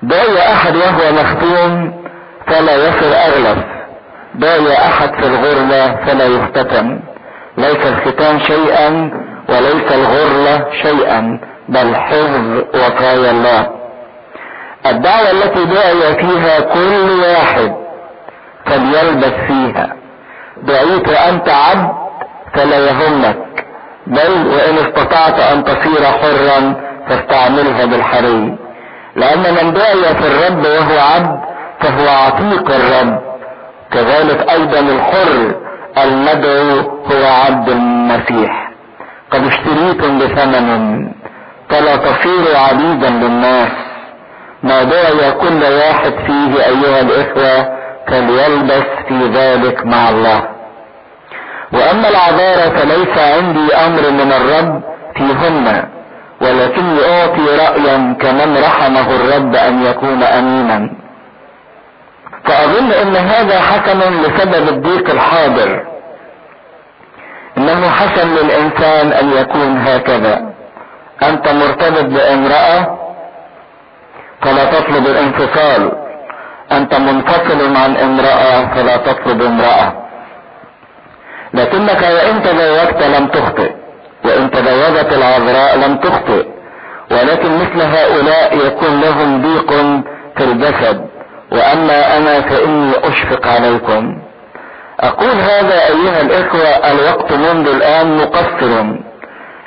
دعي 0.04 0.54
أحد 0.54 0.76
وهو 0.76 1.12
مختوم 1.12 1.94
فلا 2.48 2.76
يصل 2.76 3.14
اغلف 3.14 3.58
دعي 4.40 4.74
أحد 4.78 5.10
في 5.14 5.28
الغرلة 5.28 5.96
فلا 6.06 6.26
يختتم. 6.26 7.00
ليس 7.58 7.86
الختان 7.86 8.40
شيئا 8.40 9.12
وليس 9.50 9.92
الغرلة 9.92 10.66
شيئا 10.82 11.40
بل 11.70 11.96
حفظ 11.96 12.58
وقايا 12.74 13.32
الله. 13.32 13.70
الدعوة 14.86 15.32
التي 15.32 15.66
دعي 15.66 16.16
فيها 16.16 16.60
كل 16.60 17.20
واحد 17.20 17.76
فليلبس 18.66 19.34
فيها. 19.48 19.96
دعيت 20.64 21.10
أنت 21.10 21.50
عبد 21.50 21.90
فلا 22.54 22.78
يهمك 22.78 23.66
بل 24.08 24.48
وإن 24.48 24.78
استطعت 24.78 25.40
أن 25.40 25.64
تصير 25.64 26.06
حرا 26.06 26.76
فاستعملها 27.10 27.86
بالحري 27.86 28.58
لأن 29.16 29.40
من 29.40 29.74
دعي 29.74 30.16
في 30.16 30.28
الرب 30.28 30.66
وهو 30.66 31.00
عبد 31.00 31.40
فهو 31.80 32.10
عتيق 32.10 32.72
الرب. 32.72 33.25
كذلك 33.96 34.50
أيضا 34.50 34.80
الحر 34.80 35.56
المدعو 36.04 36.80
هو 37.12 37.26
عبد 37.46 37.70
المسيح. 37.70 38.72
قد 39.32 39.44
اشتريتم 39.46 40.20
بثمن 40.20 41.08
فلا 41.70 41.96
تصيروا 41.96 42.58
عبيدا 42.58 43.10
للناس. 43.10 43.72
ما 44.64 44.84
دعي 44.84 45.32
كل 45.32 45.64
واحد 45.64 46.14
فيه 46.28 46.66
أيها 46.66 47.02
الإخوة 47.02 47.76
فليلبس 48.08 48.88
في 49.08 49.20
ذلك 49.34 49.86
مع 49.86 50.10
الله. 50.10 50.42
وأما 51.74 52.10
العذارى 52.10 52.78
فليس 52.78 53.18
عندي 53.18 53.76
أمر 53.76 54.12
من 54.12 54.32
الرب 54.32 54.82
فيهن 55.16 55.84
ولكني 56.42 57.00
أعطي 57.14 57.46
رايا 57.64 58.16
كمن 58.22 58.58
رحمه 58.64 59.08
الرب 59.16 59.56
أن 59.56 59.84
يكون 59.86 60.24
امينا. 60.24 61.05
فأظن 62.46 62.92
إن 62.92 63.16
هذا 63.16 63.62
حسن 63.62 64.00
لسبب 64.22 64.70
الضيق 64.70 65.10
الحاضر. 65.10 65.86
إنه 67.58 67.90
حسن 67.90 68.28
للإنسان 68.36 69.14
أن 69.14 69.34
يكون 69.34 69.78
هكذا. 69.78 70.54
أنت 71.24 71.48
مرتبط 71.48 72.06
بامرأة 72.06 72.98
فلا 74.42 74.66
تطلب 74.66 75.08
الانفصال. 75.08 75.92
أنت 76.72 76.96
منفصل 76.96 77.76
عن 77.76 77.98
امرأة 77.98 78.76
فلا 78.76 78.98
تطلب 78.98 79.42
امرأة. 79.42 79.94
لكنك 81.54 82.02
وإن 82.02 82.44
تزوجت 82.44 83.04
لم 83.04 83.28
تخطئ 83.28 83.72
وإن 84.26 84.52
تزوجت 84.52 85.14
العذراء 85.14 85.78
لم 85.78 85.98
تخطئ. 85.98 86.46
ولكن 87.12 87.56
مثل 87.56 87.82
هؤلاء 87.82 88.58
يكون 88.68 89.02
لهم 89.02 89.42
ضيق 89.42 89.72
في 90.38 90.44
الجسد. 90.44 91.15
وأما 91.52 92.18
أنا 92.18 92.42
فإني 92.42 92.94
أشفق 93.04 93.48
عليكم. 93.48 94.18
أقول 95.00 95.30
هذا 95.40 95.88
أيها 95.88 96.22
الإخوة 96.22 96.92
الوقت 96.92 97.32
منذ 97.32 97.68
الآن 97.68 98.18
مقصر 98.18 98.86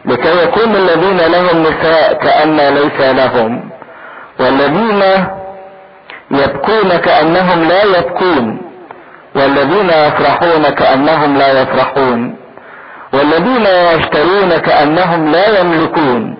لكي 0.04 0.42
يكون 0.42 0.76
الذين 0.76 1.16
لهم 1.16 1.62
نساء 1.62 2.12
كأن 2.12 2.56
ليس 2.56 3.00
لهم 3.00 3.70
والذين 4.40 5.02
يبكون 6.30 6.96
كأنهم 6.96 7.68
لا 7.68 7.82
يبكون 7.84 8.60
والذين 9.34 9.90
يفرحون 9.90 10.68
كأنهم 10.68 11.36
لا 11.36 11.62
يفرحون 11.62 12.36
والذين 13.12 13.66
يشترون 13.66 14.56
كأنهم 14.56 15.32
لا 15.32 15.60
يملكون 15.60 16.36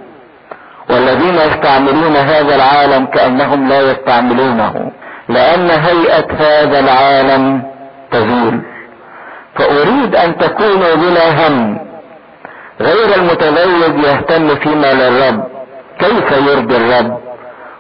والذين 0.91 1.35
يستعملون 1.35 2.17
هذا 2.17 2.55
العالم 2.55 3.07
كأنهم 3.07 3.69
لا 3.69 3.81
يستعملونه. 3.81 4.93
لأن 5.29 5.71
هيئة 5.71 6.27
هذا 6.39 6.79
العالم 6.79 7.63
تزول. 8.11 8.61
فأريد 9.55 10.17
أن 10.17 10.39
تكونوا 10.39 10.95
بلا 10.95 11.49
هم. 11.49 11.79
غير 12.81 13.15
المتزوج 13.17 14.05
يهتم 14.05 14.55
فيما 14.55 14.93
للرب. 14.93 15.45
كيف 15.99 16.33
يرضي 16.33 16.77
الرب؟ 16.77 17.19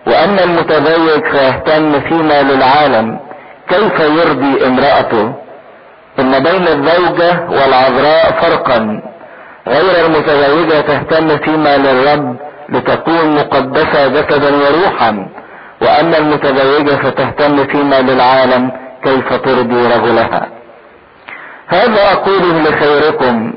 وأما 0.07 0.45
المتزوج 0.45 1.25
فيهتم 1.31 2.01
فيما 2.01 2.43
للعالم. 2.43 3.19
كيف 3.69 4.01
يرضي 4.01 4.67
امرأته؟ 4.67 5.33
إن 6.19 6.43
بين 6.43 6.69
الزوجة 6.69 7.41
والعذراء 7.49 8.33
فرقا. 8.43 9.03
غير 9.69 10.07
المتزوجة 10.07 10.81
تهتم 10.81 11.37
فيما 11.37 11.77
للرب 11.77 12.37
لتكون 12.69 13.37
مقدسة 13.37 14.09
جسدا 14.09 14.57
وروحا. 14.57 15.29
وأما 15.83 16.19
المتزوجة 16.19 16.97
فتهتم 16.97 17.67
فيما 17.67 18.01
للعالم 18.01 18.71
كيف 19.05 19.33
ترضي 19.33 19.87
رجلها. 19.87 20.49
هذا 21.69 22.13
أقوله 22.13 22.63
لخيركم. 22.63 23.53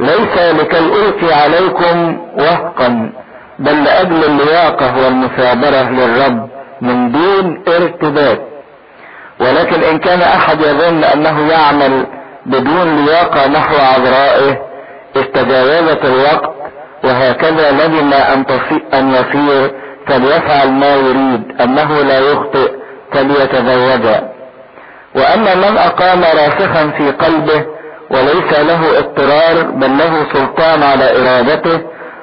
ليس 0.00 0.38
لكي 0.38 0.78
ألقي 0.78 1.32
عليكم 1.42 2.18
وهقا 2.38 3.12
بل 3.58 3.84
لأجل 3.84 4.24
اللياقة 4.24 5.04
والمثابرة 5.04 5.90
للرب 5.90 6.48
من 6.80 7.12
دون 7.12 7.62
ارتباك. 7.68 8.40
ولكن 9.40 9.82
إن 9.82 9.98
كان 9.98 10.20
أحد 10.20 10.60
يظن 10.60 11.04
أنه 11.04 11.48
يعمل 11.48 12.06
بدون 12.46 13.04
لياقة 13.04 13.46
نحو 13.46 13.74
عذرائه 13.76 14.58
استجاوزت 15.16 16.04
الوقت 16.04 16.52
وهكذا 17.04 17.70
لزم 17.70 18.12
أن, 18.12 18.44
أن 18.94 19.10
يصير 19.14 19.70
فليفعل 20.08 20.70
ما 20.70 20.94
يريد 20.94 21.60
أنه 21.60 22.02
لا 22.02 22.18
يخطئ 22.18 22.72
فليتزوج. 23.12 24.06
وأما 25.14 25.54
من 25.54 25.78
أقام 25.78 26.20
راسخا 26.20 26.90
في 26.90 27.10
قلبه 27.10 27.66
وليس 28.10 28.52
له 28.58 28.98
اضطرار 28.98 29.70
بل 29.70 29.98
له 29.98 30.26
سلطان 30.32 30.82
على 30.82 31.04
إرادته 31.18 31.80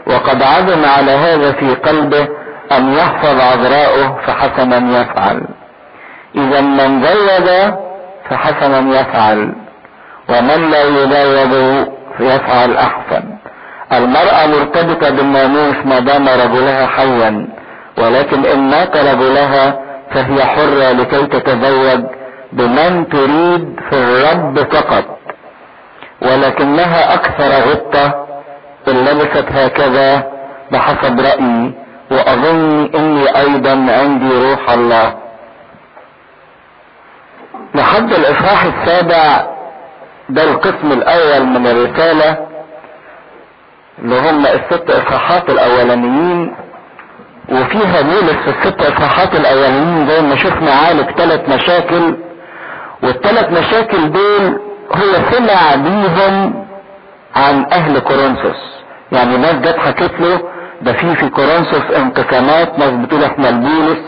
وقد 0.07 0.43
عزم 0.43 0.85
على 0.85 1.11
هذا 1.11 1.51
في 1.51 1.75
قلبه 1.75 2.27
أن 2.71 2.93
يحفظ 2.93 3.39
عذراءه 3.41 4.19
فحسنا 4.27 5.01
يفعل. 5.01 5.47
اذا 6.35 6.61
من 6.61 7.03
زوج 7.03 7.73
فحسنا 8.29 8.99
يفعل. 8.99 9.55
ومن 10.29 10.71
لا 10.71 10.83
يزوج 10.83 11.87
فيفعل 12.17 12.77
أحسن. 12.77 13.23
المرأة 13.93 14.47
مرتبطة 14.47 15.09
بالناموس 15.09 15.75
ما 15.85 15.99
دام 15.99 16.29
رجلها 16.29 16.87
حيا. 16.87 17.47
ولكن 17.97 18.45
إن 18.45 18.69
مات 18.69 18.97
رجلها 18.97 19.79
فهي 20.11 20.45
حرة 20.45 20.91
لكي 20.91 21.25
تتزوج 21.27 22.03
بمن 22.51 23.09
تريد 23.09 23.79
في 23.89 23.95
الرب 23.95 24.59
فقط. 24.73 25.05
ولكنها 26.21 27.13
أكثر 27.13 27.69
غطة 27.71 28.25
إن 28.87 28.93
لبست 29.05 29.45
هكذا 29.51 30.31
بحسب 30.71 31.19
رأيي 31.19 31.73
وأظن 32.11 32.89
إني 32.95 33.37
أيضا 33.39 33.71
عندي 33.93 34.49
روح 34.51 34.69
الله. 34.71 35.15
لحد 37.75 38.13
الإصحاح 38.13 38.63
السابع 38.63 39.47
ده 40.29 40.43
القسم 40.43 40.91
الأول 40.91 41.45
من 41.45 41.67
الرسالة 41.67 42.47
اللي 43.99 44.19
هم 44.29 44.45
الست 44.45 44.89
إصحاحات 44.89 45.49
الأولانيين 45.49 46.55
وفيها 47.51 48.01
بولس 48.01 48.31
في 48.45 48.49
الست 48.49 48.81
اصحاحات 48.81 49.35
الاولانيين 49.35 50.07
زي 50.09 50.21
ما 50.21 50.35
شفنا 50.35 50.71
عالج 50.71 51.09
ثلاث 51.17 51.49
مشاكل 51.49 52.15
والثلاث 53.03 53.51
مشاكل 53.51 54.11
دول 54.11 54.59
هو 54.91 55.31
سمع 55.31 55.75
بيهم 55.75 56.65
عن 57.35 57.65
أهل 57.71 57.99
كورنثوس. 57.99 58.75
يعني 59.11 59.37
ناس 59.37 59.55
جت 59.55 59.77
حكت 59.77 60.11
له 60.19 60.41
ده 60.81 60.93
في 60.93 61.15
في 61.15 61.29
كورنثوس 61.29 61.91
انقسامات 61.97 62.79
ناس 62.79 62.91
بتقول 62.91 63.23
إحنا 63.23 63.49
البولس 63.49 63.99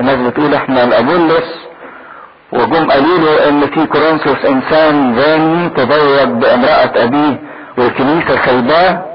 وناس 0.00 0.16
بتقول 0.16 0.54
إحنا 0.54 0.84
الابولس 0.84 1.66
وجم 2.52 2.90
قالوا 2.90 3.18
له 3.18 3.48
إن 3.48 3.66
في 3.66 3.86
كورنثوس 3.86 4.44
إنسان 4.44 5.14
زاني 5.20 5.68
تزوج 5.68 6.28
بامرأة 6.28 6.92
أبيه 7.04 7.40
والكنيسة 7.78 8.44
سايباه. 8.46 9.05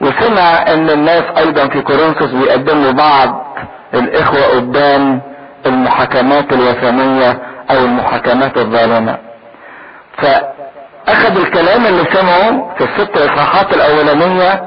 وسمع 0.00 0.62
إن 0.72 0.90
الناس 0.90 1.22
أيضا 1.38 1.68
في 1.68 1.80
كورنثوس 1.80 2.30
بيقدموا 2.30 2.90
بعض 2.92 3.56
الإخوة 3.94 4.46
قدام 4.56 5.20
المحاكمات 5.66 6.52
الوثنية 6.52 7.38
أو 7.70 7.76
المحاكمات 7.84 8.56
الظالمة. 8.58 9.18
فأخذ 10.18 11.36
الكلام 11.40 11.86
اللي 11.86 12.04
سمعه 12.12 12.74
في 12.78 12.84
الست 12.84 13.16
إصحاحات 13.16 13.74
الأولانية 13.74 14.64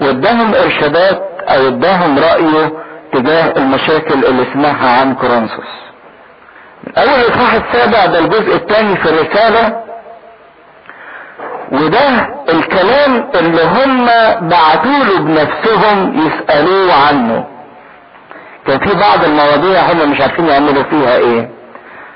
واداهم 0.00 0.54
إرشادات 0.54 1.22
أو 1.48 1.68
اداهم 1.68 2.18
رأيه 2.18 2.72
تجاه 3.12 3.52
المشاكل 3.56 4.24
اللي 4.24 4.44
سمعها 4.52 5.00
عن 5.00 5.14
كورنثوس. 5.14 5.82
أول 6.98 7.08
الاصحاح 7.20 7.54
السابع 7.54 8.06
ده 8.06 8.18
الجزء 8.18 8.54
الثاني 8.56 8.96
في 8.96 9.08
الرسالة 9.10 9.81
وده 11.72 12.08
الكلام 12.48 13.30
اللي 13.34 13.62
هم 13.64 14.06
بعتوا 14.48 15.04
له 15.04 15.18
بنفسهم 15.18 16.26
يسألوه 16.26 16.94
عنه. 17.08 17.44
كان 18.66 18.78
في 18.78 18.94
بعض 18.94 19.24
المواضيع 19.24 19.80
هم 19.92 20.10
مش 20.10 20.20
عارفين 20.20 20.46
يعملوا 20.46 20.82
فيها 20.82 21.16
إيه. 21.16 21.50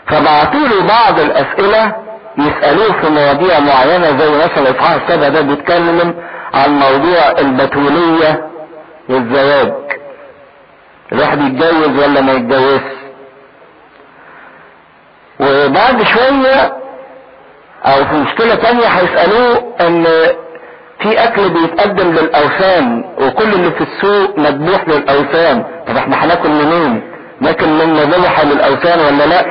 فبعتوا 0.07 0.61
له 0.61 0.87
بعض 0.87 1.21
الأسئلة 1.21 1.93
يسألوه 2.39 2.93
في 3.01 3.09
مواضيع 3.11 3.61
معينة 3.61 4.19
زي 4.19 4.31
مثلا 4.45 4.59
الاصحاح 4.71 4.93
السابع 4.93 5.29
ده 5.29 5.41
بيتكلم 5.41 6.15
عن 6.55 6.71
موضوع 6.79 7.31
البتولية 7.39 8.47
والزواج. 9.09 9.73
الواحد 11.13 11.41
يتجوز 11.41 12.05
ولا 12.05 12.21
ما 12.21 12.33
يتجوزش. 12.33 12.97
وبعد 15.41 16.03
شوية 16.03 16.73
أو 17.87 18.05
في 18.05 18.15
مشكلة 18.15 18.55
تانية 18.55 18.87
هيسألوه 18.87 19.75
إن 19.81 20.05
في 21.01 21.25
أكل 21.25 21.49
بيتقدم 21.49 22.13
للأوثان 22.13 23.05
وكل 23.21 23.53
اللي 23.53 23.71
في 23.71 23.81
السوق 23.81 24.39
مذبوح 24.39 24.89
للأوثان. 24.89 25.65
طب 25.89 25.97
إحنا 25.97 26.25
هناكل 26.25 26.49
منين؟ 26.51 27.03
ناكل 27.41 27.67
من 27.69 27.97
ذبح 27.97 28.41
للأوثان 28.41 28.99
ولا 29.01 29.27
لأ؟ 29.27 29.45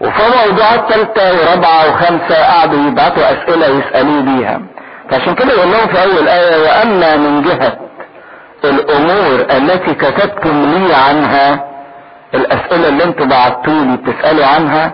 وفي 0.00 0.22
موضوعات 0.46 0.92
ثالثة 0.92 1.32
ورابعة 1.32 1.90
وخمسة 1.90 2.44
قعدوا 2.44 2.86
يبعتوا 2.86 3.22
أسئلة 3.32 3.66
يسألوه 3.66 4.20
بيها. 4.20 4.60
فعشان 5.10 5.34
كده 5.34 5.52
يقول 5.52 5.70
لهم 5.72 5.86
في 5.88 6.02
أول 6.02 6.28
آية 6.28 6.62
وأما 6.62 7.16
من 7.16 7.42
جهة 7.42 7.78
الأمور 8.64 9.40
التي 9.50 9.94
كتبتم 9.94 10.64
لي 10.74 10.94
عنها 10.94 11.64
الأسئلة 12.34 12.88
اللي 12.88 13.04
أنتوا 13.04 13.26
بعتولي 13.26 13.96
بتسألوا 13.96 14.46
عنها 14.46 14.92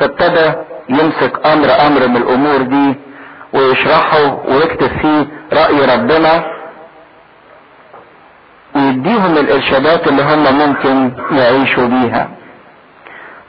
فابتدى 0.00 0.52
يمسك 0.88 1.46
أمر 1.46 1.86
أمر 1.86 2.08
من 2.08 2.16
الأمور 2.16 2.62
دي 2.62 2.94
ويشرحه 3.52 4.38
ويكتب 4.48 4.88
فيه 5.00 5.26
رأي 5.52 5.94
ربنا 5.96 6.44
ويديهم 8.76 9.38
الإرشادات 9.38 10.08
اللي 10.08 10.22
هم 10.22 10.58
ممكن 10.58 11.12
يعيشوا 11.32 11.86
بيها. 11.86 12.28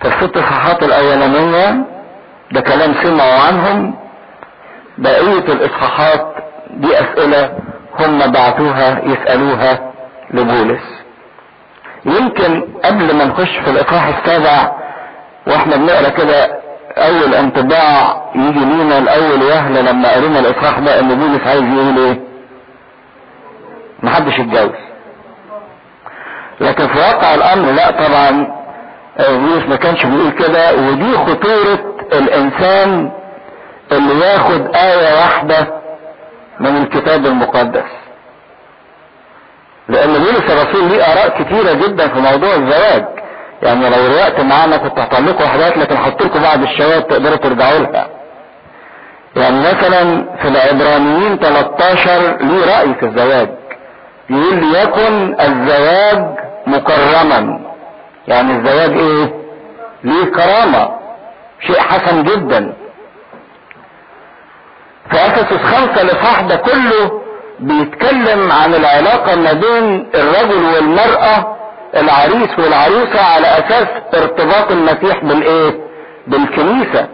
فالست 0.01 0.37
اصحاحات 0.37 0.83
الأولانية 0.83 1.85
ده 2.51 2.61
كلام 2.61 2.93
سمعوا 3.03 3.39
عنهم 3.47 3.95
بقية 4.97 5.53
الإصحاحات 5.53 6.35
دي 6.69 6.99
أسئلة 6.99 7.53
هم 7.99 8.31
بعتوها 8.31 9.01
يسألوها 9.05 9.91
لبولس. 10.31 10.83
يمكن 12.05 12.67
قبل 12.85 13.15
ما 13.15 13.25
نخش 13.25 13.57
في 13.57 13.69
الإصحاح 13.69 14.07
السابع 14.17 14.71
وإحنا 15.47 15.75
بنقرأ 15.75 16.09
كده 16.09 16.59
أول 16.97 17.35
انطباع 17.35 18.21
يجي 18.35 18.59
لينا 18.65 18.97
الأول 18.97 19.43
وهله 19.43 19.81
لما 19.81 20.13
قرينا 20.13 20.39
الاصحاح 20.39 20.79
ده 20.79 20.99
إن 20.99 21.15
بولس 21.15 21.47
عايز 21.47 21.63
يقول 21.63 21.97
إيه؟ 21.97 22.19
محدش 24.03 24.39
يتجوز 24.39 24.71
لكن 26.61 26.87
في 26.87 26.99
واقع 26.99 27.33
الأمر 27.35 27.71
لا 27.71 27.91
طبعا 27.91 28.61
بولس 29.19 29.65
ما 29.69 29.75
كانش 29.75 30.05
بيقول 30.05 30.31
كده 30.31 30.73
ودي 30.75 31.17
خطورة 31.17 31.95
الإنسان 32.13 33.11
اللي 33.91 34.25
ياخد 34.25 34.75
آية 34.75 35.15
واحدة 35.19 35.67
من 36.59 36.77
الكتاب 36.77 37.25
المقدس. 37.25 37.89
لأن 39.89 40.13
بولس 40.13 40.49
الرسول 40.49 40.83
ليه 40.89 41.03
آراء 41.03 41.43
كتيرة 41.43 41.73
جدا 41.73 42.07
في 42.07 42.19
موضوع 42.19 42.55
الزواج. 42.55 43.05
يعني 43.64 43.89
لو 43.89 44.05
الوقت 44.05 44.39
معانا 44.39 44.78
كنت 44.78 44.99
لكم 45.30 45.45
حاجات 45.45 45.78
لكن 45.78 45.95
هحط 45.95 46.22
لكم 46.22 46.41
بعض 46.41 46.62
الشواهد 46.64 47.03
تقدروا 47.03 47.36
ترجعوا 47.38 47.80
لها. 47.80 48.07
يعني 49.36 49.59
مثلا 49.59 50.26
في 50.41 50.47
العبرانيين 50.47 51.38
13 51.38 52.38
ليه 52.41 52.78
رأي 52.78 52.93
في 52.93 53.05
الزواج. 53.05 53.49
يقول 54.30 54.66
ليكن 54.66 55.36
الزواج 55.41 56.26
مكرما. 56.68 57.59
يعني 58.28 58.51
الزواج 58.55 58.91
إيه؟ 58.97 59.34
ليه 60.03 60.26
كرامة. 60.26 60.89
شيء 61.68 61.80
حسن 61.80 62.24
جدا. 62.24 62.74
في 65.12 65.18
افسس 65.18 65.57
خمسة 65.57 66.01
الاصحاح 66.01 66.41
ده 66.41 66.55
كله 66.55 67.22
بيتكلم 67.59 68.51
عن 68.51 68.76
العلاقة 68.76 69.36
ما 69.36 69.53
بين 69.53 70.09
الرجل 70.16 70.64
والمرأة 70.76 71.57
العريس 71.95 72.59
والعروسة 72.59 73.21
على 73.21 73.47
أساس 73.47 73.87
ارتباط 74.13 74.71
المسيح 74.71 75.23
بالإيه؟ 75.23 75.79
بالكنيسة. 76.27 77.07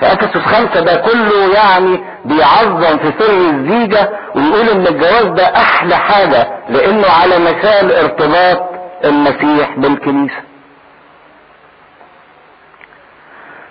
فافسس 0.00 0.38
خمسة 0.38 0.80
ده 0.80 0.96
كله 0.96 1.54
يعني 1.54 2.04
بيعظم 2.24 2.98
في 2.98 3.12
سر 3.18 3.30
الزيجة 3.30 4.10
ويقول 4.34 4.68
إن 4.68 4.86
الجواز 4.86 5.24
ده 5.26 5.56
أحلى 5.56 5.96
حاجة 5.96 6.48
لأنه 6.68 7.08
على 7.10 7.38
مثال 7.38 7.92
ارتباط 7.92 8.68
المسيح 9.04 9.70
بالكنيسة. 9.76 10.40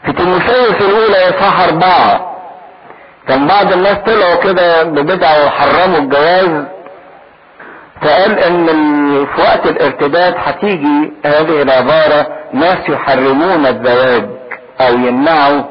في 0.05 0.12
تيموثاوس 0.14 0.76
الأولى 0.82 1.30
اصحاح 1.30 1.59
اربعة 1.59 2.32
كان 3.28 3.47
بعض 3.47 3.72
الناس 3.74 3.97
طلعوا 3.97 4.36
كده 4.36 4.84
ببدعة 4.84 5.45
وحرموا 5.45 5.97
الجواز 5.97 6.66
فقال 8.02 8.39
إن 8.39 8.66
في 9.26 9.41
وقت 9.41 9.68
الارتداد 9.68 10.34
هتيجي 10.38 11.14
هذه 11.26 11.62
العبارة 11.62 12.28
ناس 12.54 12.89
يحرمون 12.89 13.66
الزواج 13.66 14.30
أو 14.82 14.93
يمنعوا 14.93 15.62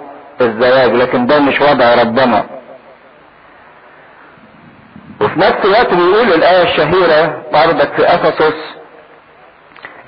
الزواج 0.41 0.91
لكن 0.95 1.27
ده 1.27 1.41
مش 1.41 1.61
وضع 1.61 1.95
ربنا. 1.95 2.45
وفي 5.21 5.41
نفس 5.41 5.65
الوقت 5.65 5.95
بيقول 5.95 6.33
الآية 6.33 6.63
الشهيرة 6.63 7.43
برضك 7.53 7.93
في 7.97 8.15
أفسس 8.15 8.55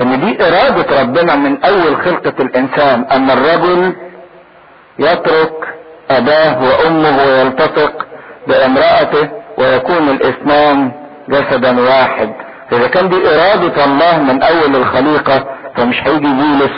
إن 0.01 0.21
دي 0.21 0.43
إرادة 0.47 1.01
ربنا 1.03 1.37
من 1.37 1.65
أول 1.65 1.97
خلقة 1.97 2.35
الإنسان. 2.41 3.05
ان 3.05 3.31
الرجل 3.31 3.97
يترك 4.99 5.75
أباه 6.11 6.63
وأمه 6.63 7.23
ويلتصق 7.25 8.07
بامرأته 8.47 9.29
ويكون 9.59 10.09
الإثنان 10.09 10.93
جسدا 11.29 11.81
واحد. 11.81 12.33
فاذا 12.71 12.89
كان 12.89 13.09
دي 13.09 13.17
إرادة 13.17 13.85
الله 13.85 14.19
من 14.19 14.43
أول 14.43 14.77
الخليقة 14.77 15.45
فمش 15.77 15.97
هيجي 16.07 16.27
بولس 16.27 16.73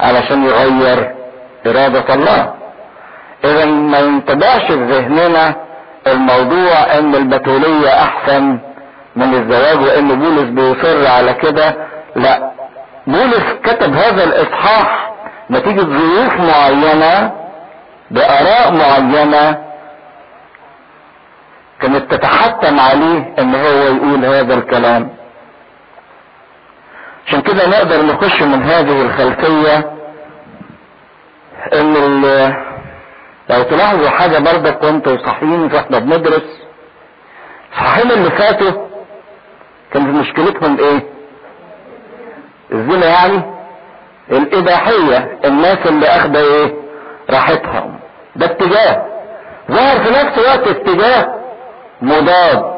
علشان 0.00 0.44
يغير 0.44 1.14
إرادة 1.66 2.14
الله. 2.14 2.54
إذا 3.44 3.64
ما 3.64 3.98
ينتبعش 3.98 4.62
في 4.66 4.84
ذهننا 4.84 5.54
الموضوع 6.06 6.98
إن 6.98 7.14
البتولية 7.14 7.88
أحسن 8.02 8.58
من 9.16 9.34
الزواج 9.34 9.78
وإن 9.80 10.08
بولس 10.20 10.48
بيصر 10.50 11.06
على 11.06 11.34
كده. 11.34 11.74
لا 12.16 12.50
بولس 13.06 13.44
كتب 13.64 13.94
هذا 13.94 14.24
الإصحاح 14.24 15.10
نتيجة 15.50 15.80
ظروف 15.80 16.40
معينة 16.40 17.32
بآراء 18.10 18.72
معينة 18.72 19.65
كانت 21.80 22.14
تتحتم 22.14 22.80
عليه 22.80 23.34
إن 23.38 23.54
هو 23.54 23.66
يقول 23.96 24.24
هذا 24.24 24.54
الكلام. 24.54 25.10
عشان 27.26 27.40
كده 27.40 27.68
نقدر 27.68 28.02
نخش 28.06 28.42
من 28.42 28.62
هذه 28.62 29.02
الخلفية 29.02 29.92
إن 31.72 31.94
لو 33.50 33.62
تلاحظوا 33.62 34.08
حاجة 34.08 34.38
برضك 34.38 34.82
وانتوا 34.82 35.16
صاحيين 35.26 35.72
وإحنا 35.74 35.98
بندرس 35.98 36.62
الصحيحين 37.72 38.10
اللي 38.10 38.30
فاتوا 38.30 38.86
كانت 39.92 40.08
مشكلتهم 40.20 40.78
إيه؟ 40.78 41.02
الزنا 42.72 43.06
يعني 43.06 43.42
الإباحية 44.30 45.38
الناس 45.44 45.78
اللي 45.86 46.06
اخده 46.06 46.40
إيه؟ 46.40 46.74
راحتهم. 47.30 47.98
ده 48.36 48.46
اتجاه. 48.46 49.06
ظهر 49.70 49.98
في 50.04 50.10
نفس 50.10 50.38
الوقت 50.38 50.68
اتجاه 50.68 51.35
مضاد. 52.02 52.76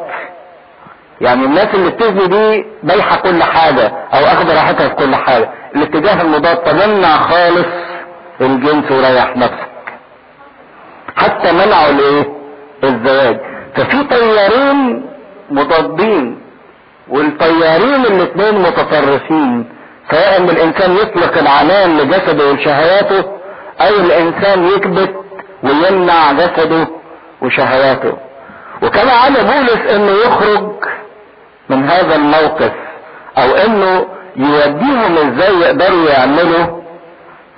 يعني 1.20 1.44
الناس 1.44 1.74
اللي 1.74 1.90
بتزني 1.90 2.26
دي 2.26 2.64
بايحة 2.82 3.16
كل 3.16 3.42
حاجة 3.42 3.86
أو 4.14 4.24
اخده 4.24 4.54
راحتها 4.54 4.88
في 4.88 4.94
كل 4.94 5.14
حاجة. 5.14 5.50
الاتجاه 5.76 6.22
المضاد 6.22 6.56
تمنع 6.56 7.16
خالص 7.16 7.66
الجنس 8.40 8.92
وريح 8.92 9.36
نفسك. 9.36 9.68
حتى 11.16 11.52
منعوا 11.52 11.90
الايه 11.90 12.24
الزواج. 12.84 13.40
ففي 13.74 14.04
طيارين 14.04 15.06
مضادين 15.50 16.40
والطيارين 17.08 18.06
الاثنين 18.06 18.54
متطرفين. 18.62 19.68
سواء 20.10 20.36
إن 20.36 20.48
الإنسان 20.50 20.96
يطلق 20.96 21.38
العنان 21.38 21.98
لجسده 21.98 22.52
وشهواته 22.52 23.24
أو 23.80 23.94
الإنسان 23.94 24.64
يكبت 24.64 25.14
ويمنع 25.62 26.32
جسده 26.32 26.86
وشهواته. 27.42 28.27
وكان 28.82 29.08
على 29.08 29.34
بولس 29.42 29.86
إنه 29.94 30.12
يخرج 30.12 30.72
من 31.68 31.88
هذا 31.88 32.16
الموقف 32.16 32.72
أو 33.38 33.50
إنه 33.56 34.06
يوديهم 34.36 35.16
إزاي 35.16 35.54
يقدروا 35.60 36.10
يعملوا 36.10 36.82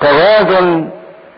توازن 0.00 0.90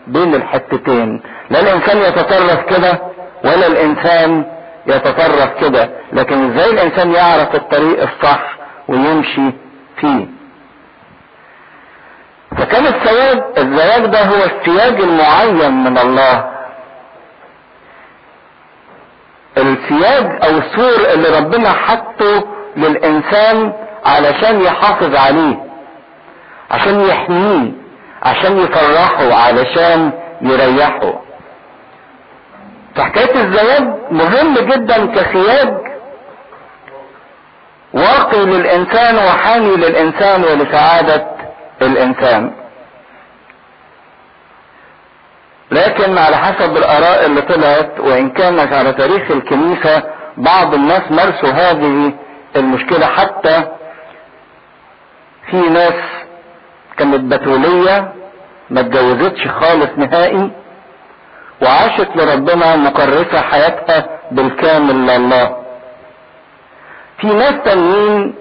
بين 0.07 0.35
الحتتين. 0.35 1.21
لا 1.49 1.59
الإنسان 1.59 1.97
يتطرف 1.97 2.65
كده 2.65 2.99
ولا 3.43 3.67
الإنسان 3.67 4.45
يتطرف 4.87 5.49
كده 5.61 5.89
لكن 6.13 6.51
إزاي 6.51 6.71
الإنسان 6.71 7.11
يعرف 7.11 7.55
الطريق 7.55 8.01
الصح 8.01 8.57
ويمشي 8.87 9.51
فيه. 10.01 10.25
فكان 12.57 12.85
الزواج 12.85 13.43
الزواج 13.57 14.05
ده 14.05 14.21
هو 14.21 14.35
السياج 14.43 15.01
المعين 15.01 15.83
من 15.83 15.97
الله. 15.97 16.52
السياج 19.57 20.43
أو 20.43 20.49
السور 20.57 21.13
اللي 21.13 21.39
ربنا 21.39 21.69
حطه 21.69 22.43
للإنسان 22.77 23.73
علشان 24.05 24.61
يحافظ 24.61 25.15
عليه 25.15 25.55
عشان 26.71 26.99
يحميه 27.01 27.71
عشان 28.23 28.57
يفرحه 28.57 29.33
علشان 29.33 30.11
يريحه. 30.41 31.13
فحكاية 32.95 33.35
الزواج 33.35 33.87
مهم 34.11 34.53
جدا 34.53 35.05
كسياج 35.05 35.73
واقي 37.93 38.45
للإنسان 38.45 39.15
وحامي 39.15 39.75
للإنسان 39.75 40.43
ولسعادة 40.43 41.25
الإنسان. 41.81 42.51
لكن 45.73 46.17
على 46.17 46.37
حسب 46.37 46.77
الآراء 46.77 47.25
اللي 47.25 47.41
طلعت 47.41 47.99
وإن 47.99 48.29
كانت 48.29 48.73
على 48.73 48.93
تاريخ 48.93 49.31
الكنيسة 49.31 50.03
بعض 50.37 50.73
الناس 50.73 51.11
مارسوا 51.11 51.49
هذه 51.49 52.13
المشكلة. 52.55 53.05
حتى 53.05 53.63
في 55.49 55.57
ناس 55.57 55.93
كانت 56.97 57.33
بتولية 57.33 58.13
ما 58.69 58.79
اتجوزتش 58.79 59.47
خالص 59.47 59.89
نهائي 59.97 60.51
وعاشت 61.61 62.07
لربنا 62.15 62.75
مكرسة 62.75 63.41
حياتها 63.41 64.05
بالكامل 64.31 64.95
لله. 65.07 65.57
في 67.17 67.27
ناس 67.27 67.53
تانيين 67.65 68.35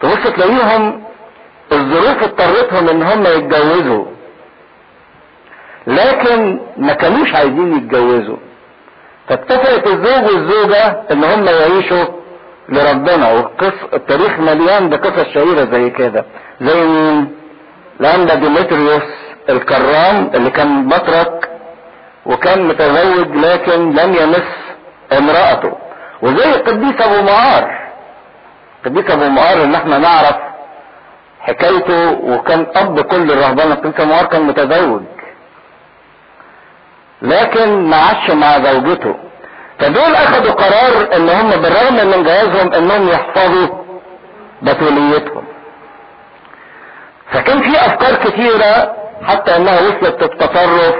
تبص 0.00 0.22
تلاقيهم 0.36 1.04
الظروف 1.72 2.22
اضطرتهم 2.22 2.88
إن 2.88 3.02
هم 3.02 3.26
يتجوزوا. 3.26 4.04
لكن 5.86 6.58
ما 6.76 6.92
كانوش 6.92 7.34
عايزين 7.34 7.76
يتجوزوا. 7.76 8.36
فاتفقت 9.28 9.86
الزوج 9.86 10.24
والزوجة 10.34 11.02
إن 11.12 11.24
هم 11.24 11.44
يعيشوا 11.46 12.04
لربنا 12.68 13.32
والقص 13.32 13.72
التاريخ 13.92 14.38
مليان 14.40 14.88
بقصص 14.88 15.28
شهيرة 15.34 15.64
زي 15.72 15.90
كده. 15.90 16.24
زي 16.60 16.84
مين؟ 16.86 17.32
لاندا 18.00 18.34
ديمتريوس 18.34 19.02
الكرام 19.48 20.30
اللي 20.34 20.50
كان 20.50 20.88
بطرك 20.88 21.50
وكان 22.26 22.68
متزوج 22.68 23.36
لكن 23.36 23.92
لم 23.94 24.14
يمس 24.14 24.48
امرأته. 25.18 25.72
وزي 26.22 26.54
القديس 26.54 27.00
أبو 27.00 27.22
معار 27.26 27.90
القديس 28.86 29.10
أبو 29.10 29.28
معار 29.28 29.62
اللي 29.62 29.76
إحنا 29.76 29.98
نعرف 29.98 30.36
حكايته 31.40 32.10
وكان 32.10 32.66
أب 32.76 33.00
كل 33.00 33.32
الرهبان 33.32 33.72
القديس 33.72 34.00
أبو 34.00 34.10
معار 34.12 34.24
كان 34.26 34.42
متزوج. 34.42 35.02
لكن 37.24 37.88
ما 37.90 37.96
عادش 37.96 38.30
مع 38.30 38.58
زوجته. 38.58 39.14
فدول 39.78 40.14
أخدوا 40.14 40.52
قرار 40.52 41.16
إن 41.16 41.28
هم 41.28 41.50
بالرغم 41.50 41.94
من 41.94 42.22
جوازهم 42.24 42.72
إنهم 42.72 43.08
يحفظوا 43.08 43.68
بتوليتهم 44.62 45.44
فكان 47.30 47.60
في 47.62 47.76
أفكار 47.86 48.14
كثيرة 48.14 48.94
حتى 49.26 49.56
إنها 49.56 49.80
وصلت 49.80 50.22
للتطرف 50.22 50.94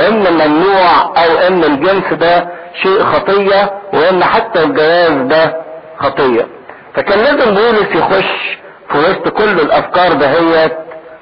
إن 0.00 0.32
ممنوع 0.32 1.00
أو 1.24 1.38
إن 1.48 1.64
الجنس 1.64 2.12
ده 2.12 2.48
شيء 2.82 3.02
خطية 3.02 3.70
وإن 3.92 4.24
حتى 4.24 4.62
الجواز 4.62 5.12
ده 5.12 5.56
خطية. 5.98 6.46
فكان 6.94 7.18
لازم 7.18 7.54
بولس 7.54 7.94
يخش 7.94 8.58
في 8.92 8.98
وسط 8.98 9.28
كل 9.28 9.60
الأفكار 9.60 10.12
دهيت 10.12 10.72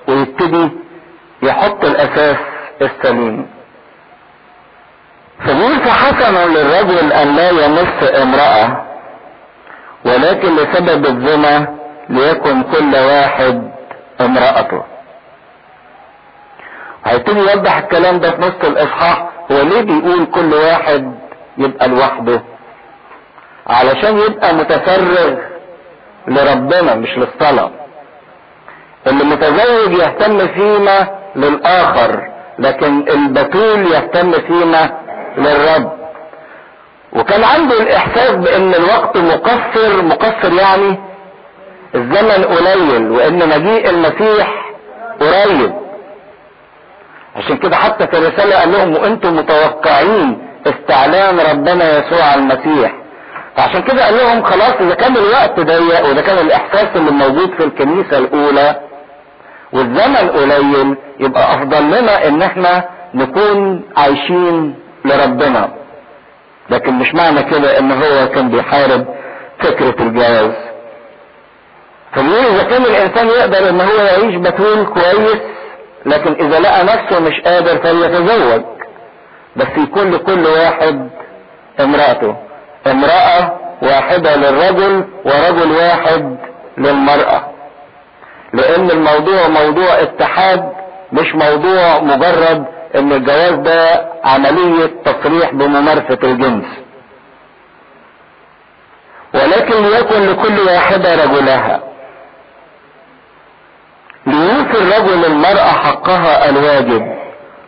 ويبتدي 0.08 0.68
يحط 1.42 1.84
الأساس 1.84 2.36
السليم. 2.82 3.46
فبيقول 5.40 5.78
فحسن 5.78 6.34
للرجل 6.52 7.12
أن 7.12 7.36
لا 7.36 7.50
يمس 7.50 8.10
امرأة 8.22 8.84
ولكن 10.04 10.56
لسبب 10.56 11.06
الزنا 11.06 11.74
ليكن 12.08 12.62
كل 12.62 12.94
واحد 12.96 13.70
امرأته. 14.20 14.82
هيبتدي 17.04 17.38
يوضح 17.40 17.76
الكلام 17.76 18.18
ده 18.18 18.30
في 18.30 18.40
نص 18.42 18.64
الإصحاح 18.68 19.28
هو 19.52 19.62
ليه 19.62 19.80
بيقول 19.80 20.26
كل 20.26 20.54
واحد 20.54 21.14
يبقى 21.58 21.88
لوحده؟ 21.88 22.42
علشان 23.66 24.18
يبقى 24.18 24.54
متفرغ 24.54 25.34
لربنا 26.28 26.94
مش 26.94 27.18
للصلاة. 27.18 27.70
اللي 29.06 29.24
متزوج 29.24 29.92
يهتم 29.98 30.46
فيما 30.48 31.08
للآخر 31.36 32.30
لكن 32.58 33.08
البتول 33.08 33.92
يهتم 33.92 34.32
فيما 34.32 34.90
للرب. 35.38 35.92
وكان 37.12 37.44
عنده 37.44 37.80
الإحساس 37.80 38.30
بأن 38.30 38.74
الوقت 38.74 39.16
مقصر 39.16 40.02
مقصر 40.02 40.52
يعني 40.52 40.98
الزمن 41.94 42.44
قليل 42.44 43.10
وإن 43.10 43.48
مجيء 43.48 43.90
المسيح 43.90 44.64
قريب. 45.20 45.72
عشان 47.36 47.56
كده 47.56 47.76
حتى 47.76 48.06
في 48.06 48.18
الرسالة 48.18 48.56
قال 48.58 48.72
لهم 48.72 48.94
وأنتم 48.94 49.36
متوقعين 49.36 50.38
استعلان 50.66 51.40
ربنا 51.40 51.98
يسوع 51.98 52.34
المسيح. 52.34 52.92
فعشان 53.56 53.82
كده 53.82 54.04
قال 54.04 54.16
لهم 54.16 54.42
خلاص 54.42 54.74
إذا 54.80 54.94
كان 54.94 55.16
الوقت 55.16 55.60
ضيق 55.60 56.06
وده 56.10 56.22
كان 56.22 56.38
الإحساس 56.38 56.86
اللي 56.96 57.10
موجود 57.10 57.50
في 57.56 57.64
الكنيسة 57.64 58.18
الأولى 58.18 58.80
والزمن 59.72 60.16
قليل 60.28 60.96
يبقى 61.20 61.54
أفضل 61.54 61.82
لنا 62.00 62.28
إن 62.28 62.42
إحنا 62.42 62.84
نكون 63.14 63.82
عايشين 63.96 64.74
لربنا. 65.04 65.70
لكن 66.70 66.92
مش 66.94 67.14
معنى 67.14 67.42
كده 67.42 67.78
إن 67.78 67.92
هو 67.92 68.28
كان 68.28 68.48
بيحارب 68.50 69.06
فكرة 69.60 69.94
الجواز. 70.02 70.52
فبيقول 72.12 72.44
إذا 72.46 72.62
كان 72.62 72.82
الإنسان 72.82 73.26
يقدر 73.28 73.68
إن 73.68 73.80
هو 73.80 73.96
يعيش 73.96 74.34
بتول 74.34 74.86
كويس 74.86 75.38
لكن 76.06 76.32
إذا 76.46 76.60
لقى 76.60 76.84
نفسه 76.84 77.20
مش 77.20 77.40
قادر 77.40 77.78
فليتزوج؟ 77.78 78.62
بس 79.56 79.66
يكون 79.76 80.10
لكل 80.10 80.46
واحد 80.46 81.08
امرأته. 81.80 82.36
امرأة 82.86 83.58
واحدة 83.82 84.36
للرجل 84.36 85.04
ورجل 85.24 85.70
واحد 85.72 86.36
للمرأة. 86.78 87.50
لأن 88.52 88.90
الموضوع 88.90 89.48
موضوع 89.48 90.02
اتحاد 90.02 90.72
مش 91.12 91.34
موضوع 91.34 91.98
مجرد 91.98 92.64
إن 92.94 93.12
الجواز 93.12 93.52
ده 93.54 94.08
عملية 94.24 94.90
تصريح 95.04 95.50
بممارسة 95.54 96.18
الجنس. 96.22 96.64
ولكن 99.34 99.82
ليكن 99.82 100.20
لكل 100.22 100.60
واحدة 100.60 101.24
رجلها. 101.24 101.80
ليوفي 104.26 104.78
الرجل 104.78 105.24
المرأة 105.24 105.72
حقها 105.72 106.48
الواجب 106.48 107.16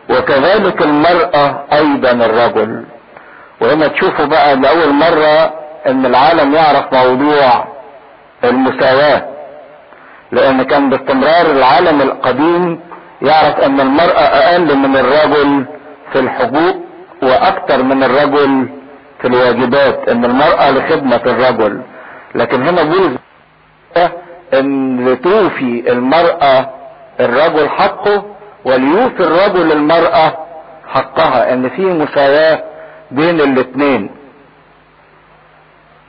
وكذلك 0.09 0.81
المرأة 0.81 1.63
أيضا 1.73 2.11
الرجل. 2.11 2.85
وهنا 3.61 3.87
تشوفوا 3.87 4.25
بقى 4.25 4.55
لأول 4.55 4.93
مرة 4.93 5.53
إن 5.87 6.05
العالم 6.05 6.53
يعرف 6.55 6.93
موضوع 6.93 7.65
المساواة. 8.43 9.25
لأن 10.31 10.63
كان 10.63 10.89
باستمرار 10.89 11.45
العالم 11.51 12.01
القديم 12.01 12.79
يعرف 13.21 13.59
أن 13.59 13.79
المرأة 13.79 14.21
أقل 14.21 14.77
من 14.77 14.95
الرجل 14.97 15.65
في 16.13 16.19
الحقوق 16.19 16.75
وأكثر 17.23 17.83
من 17.83 18.03
الرجل 18.03 18.69
في 19.21 19.27
الواجبات 19.27 20.09
إن 20.09 20.25
المرأة 20.25 20.71
لخدمة 20.71 21.21
الرجل. 21.25 21.81
لكن 22.35 22.67
هنا 22.67 22.83
بولس 22.83 23.17
إن 24.53 25.17
توفي 25.23 25.91
المرأة 25.91 26.69
الرجل 27.19 27.69
حقه 27.69 28.25
وليوفي 28.65 29.19
الرجل 29.23 29.71
المرأة 29.71 30.37
حقها 30.87 31.53
إن 31.53 31.69
في 31.69 31.81
مساواة 31.85 32.63
بين 33.11 33.41
الاثنين 33.41 34.09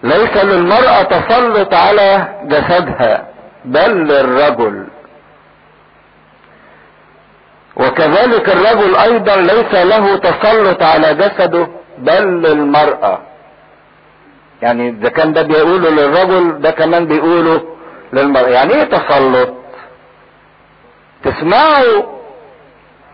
ليس 0.02 0.36
للمرأة 0.44 1.02
تسلط 1.02 1.74
على 1.74 2.28
جسدها 2.44 3.26
بل 3.64 3.90
للرجل. 4.06 4.86
وكذلك 7.76 8.48
الرجل 8.48 8.96
أيضا 8.96 9.36
ليس 9.36 9.74
له 9.74 10.16
تسلط 10.16 10.82
على 10.82 11.14
جسده 11.14 11.68
بل 11.98 12.22
للمرأة. 12.42 13.18
يعني 14.62 14.88
إذا 14.88 15.08
كان 15.08 15.32
ده 15.32 15.42
بيقوله 15.42 15.90
للرجل 15.90 16.60
ده 16.60 16.70
كمان 16.70 17.06
بيقوله 17.06 17.62
للمرأة. 18.12 18.48
يعني 18.48 18.74
إيه 18.74 18.84
تسلط؟ 18.84 19.54
تسمعوا 21.24 22.02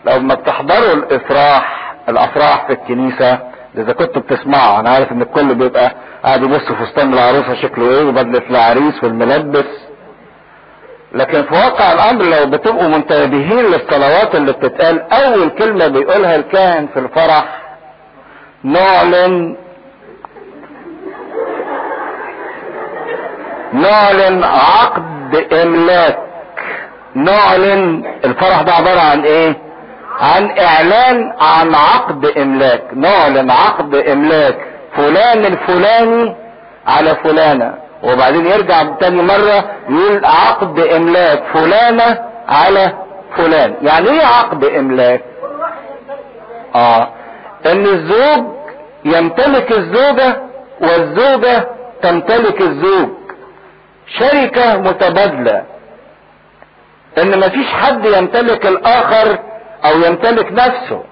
لو 0.07 0.19
ما 0.21 0.35
بتحضروا 0.35 0.93
الافراح 0.93 1.95
الافراح 2.09 2.67
في 2.67 2.73
الكنيسة 2.73 3.39
إذا 3.79 3.93
كنتوا 3.93 4.23
بتسمعوا 4.23 4.81
أنا 4.81 4.91
عارف 4.91 5.13
إن 5.13 5.23
الكل 5.23 5.55
بيبقى 5.55 5.93
قاعد 6.25 6.43
يبص 6.43 6.73
فستان 6.73 7.13
العروسة 7.15 7.55
شكله 7.55 7.91
إيه 7.91 8.05
وبدلة 8.05 8.43
العريس 8.51 9.05
والملبس. 9.05 9.88
لكن 11.13 11.43
في 11.43 11.55
واقع 11.55 11.93
الأمر 11.93 12.25
لو 12.25 12.47
بتبقوا 12.51 12.89
منتبهين 12.89 13.65
للصلوات 13.65 14.35
اللي 14.35 14.53
بتتقال 14.53 15.13
أول 15.13 15.51
كلمة 15.51 15.89
بيقولها 15.89 16.37
الكاهن 16.37 16.87
في 16.95 16.99
الفرح 17.01 17.45
نعلن 18.65 19.57
نعلن 23.73 24.45
عقد 24.45 25.47
إملاك. 25.53 26.19
نعلن 27.15 28.05
الفرح 28.25 28.63
ده 28.63 28.73
عبارة 28.73 29.01
عن 29.01 29.21
إيه؟ 29.25 29.57
عن 30.21 30.59
إعلان 30.59 31.33
عن 31.41 31.75
عقد 31.75 32.27
إملاك. 32.27 32.83
نعلن 32.95 33.51
عقد 33.51 33.95
إملاك. 33.95 34.57
فلان 34.97 35.45
الفلاني 35.45 36.37
على 36.87 37.15
فلانة. 37.25 37.75
وبعدين 38.03 38.47
يرجع 38.47 38.83
تاني 39.01 39.23
مرة 39.23 39.65
يقول 39.89 40.25
عقد 40.25 40.81
إملاك 40.81 41.43
فلانة 41.55 42.19
على 42.49 42.93
فلان. 43.37 43.75
يعني 43.83 44.09
إيه 44.11 44.27
عقد 44.27 44.65
إملاك؟ 44.65 45.25
آه. 46.75 47.09
إن 47.67 47.87
الزوج 47.87 48.45
يمتلك 49.05 49.73
الزوجة 49.73 50.37
والزوجة 50.81 51.69
تمتلك 52.03 52.61
الزوج. 52.61 53.09
شركة 54.19 54.77
متبادلة. 54.77 55.65
إن 57.19 57.39
مفيش 57.39 57.67
حد 57.67 58.05
يمتلك 58.05 58.67
الآخر 58.67 59.39
أو 59.85 59.99
يمتلك 59.99 60.53
نفسه. 60.53 61.03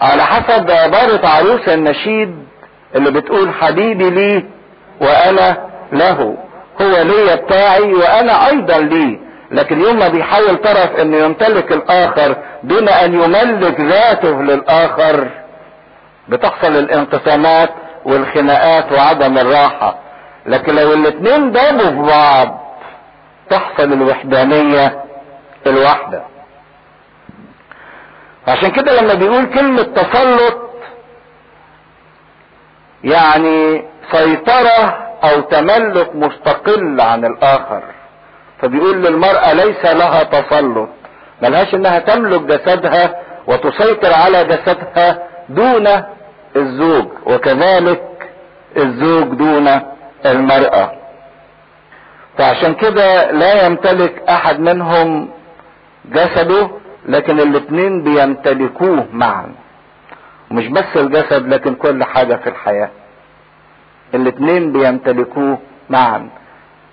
على 0.00 0.22
حسب 0.24 0.70
عبارة 0.70 1.26
عروس 1.26 1.68
النشيد 1.68 2.44
اللي 2.94 3.10
بتقول 3.10 3.54
حبيبي 3.54 4.10
لي 4.10 4.44
وأنا 5.00 5.56
له. 5.92 6.36
هو 6.82 7.02
ليا 7.02 7.34
بتاعي 7.34 7.94
وأنا 7.94 8.46
أيضا 8.48 8.78
ليه 8.78 9.18
لكن 9.50 9.80
يوم 9.80 9.98
ما 9.98 10.08
بيحاول 10.08 10.56
طرف 10.56 10.96
إنه 11.00 11.16
يمتلك 11.16 11.72
الآخر 11.72 12.36
دون 12.62 12.88
أن 12.88 13.14
يملك 13.14 13.80
ذاته 13.80 14.42
للآخر 14.42 15.28
بتحصل 16.28 16.76
الانقسامات 16.76 17.70
والخناقات 18.04 18.92
وعدم 18.92 19.38
الراحة. 19.38 19.98
لكن 20.46 20.74
لو 20.74 20.92
الاتنين 20.92 21.52
دابوا 21.52 21.90
في 21.90 21.96
بعض 22.12 22.60
تحصل 23.50 23.92
الوحدانية 23.92 25.04
الواحدة. 25.66 26.22
عشان 28.48 28.70
كده 28.70 29.00
لما 29.00 29.14
بيقول 29.14 29.46
كلمة 29.46 29.82
تسلط 29.82 30.58
يعني 33.04 33.84
سيطرة 34.12 34.98
أو 35.24 35.40
تملك 35.40 36.14
مستقل 36.14 37.00
عن 37.00 37.24
الآخر. 37.24 37.82
فبيقول 38.62 39.02
للمرأة 39.04 39.52
ليس 39.52 39.84
لها 39.84 40.22
تسلط. 40.22 40.88
ملهاش 41.42 41.74
إنها 41.74 41.98
تملك 41.98 42.40
جسدها 42.40 43.14
وتسيطر 43.46 44.12
على 44.14 44.44
جسدها 44.44 45.18
دون 45.48 45.88
الزوج 46.56 47.06
وكذلك 47.26 48.02
الزوج 48.76 49.24
دون 49.28 49.80
المرأة. 50.26 50.92
فعشان 52.38 52.74
كده 52.74 53.30
لا 53.30 53.66
يمتلك 53.66 54.22
أحد 54.28 54.60
منهم 54.60 55.30
جسده 56.04 56.70
لكن 57.06 57.40
الاتنين 57.40 58.02
بيمتلكوه 58.02 59.06
معا. 59.12 59.46
مش 60.50 60.68
بس 60.68 60.96
الجسد 60.96 61.48
لكن 61.48 61.74
كل 61.74 62.04
حاجة 62.04 62.34
في 62.36 62.48
الحياة. 62.48 62.90
الاتنين 64.14 64.72
بيمتلكوه 64.72 65.58
معا. 65.90 66.28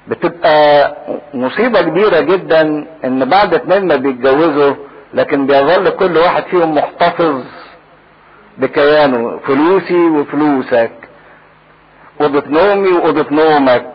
بتبقى 0.07 0.95
مصيبة 1.33 1.81
كبيرة 1.81 2.19
جدا 2.19 2.85
إن 3.05 3.25
بعد 3.29 3.53
اتنين 3.53 3.87
ما 3.87 3.95
بيتجوزوا 3.95 4.73
لكن 5.13 5.45
بيظل 5.47 5.89
كل 5.89 6.17
واحد 6.17 6.43
فيهم 6.43 6.75
محتفظ 6.75 7.43
بكيانه 8.57 9.39
فلوسي 9.47 9.95
وفلوسك 10.09 10.91
أوضة 12.21 12.43
نومي 12.47 12.87
وأوضة 12.91 13.25
نومك 13.31 13.85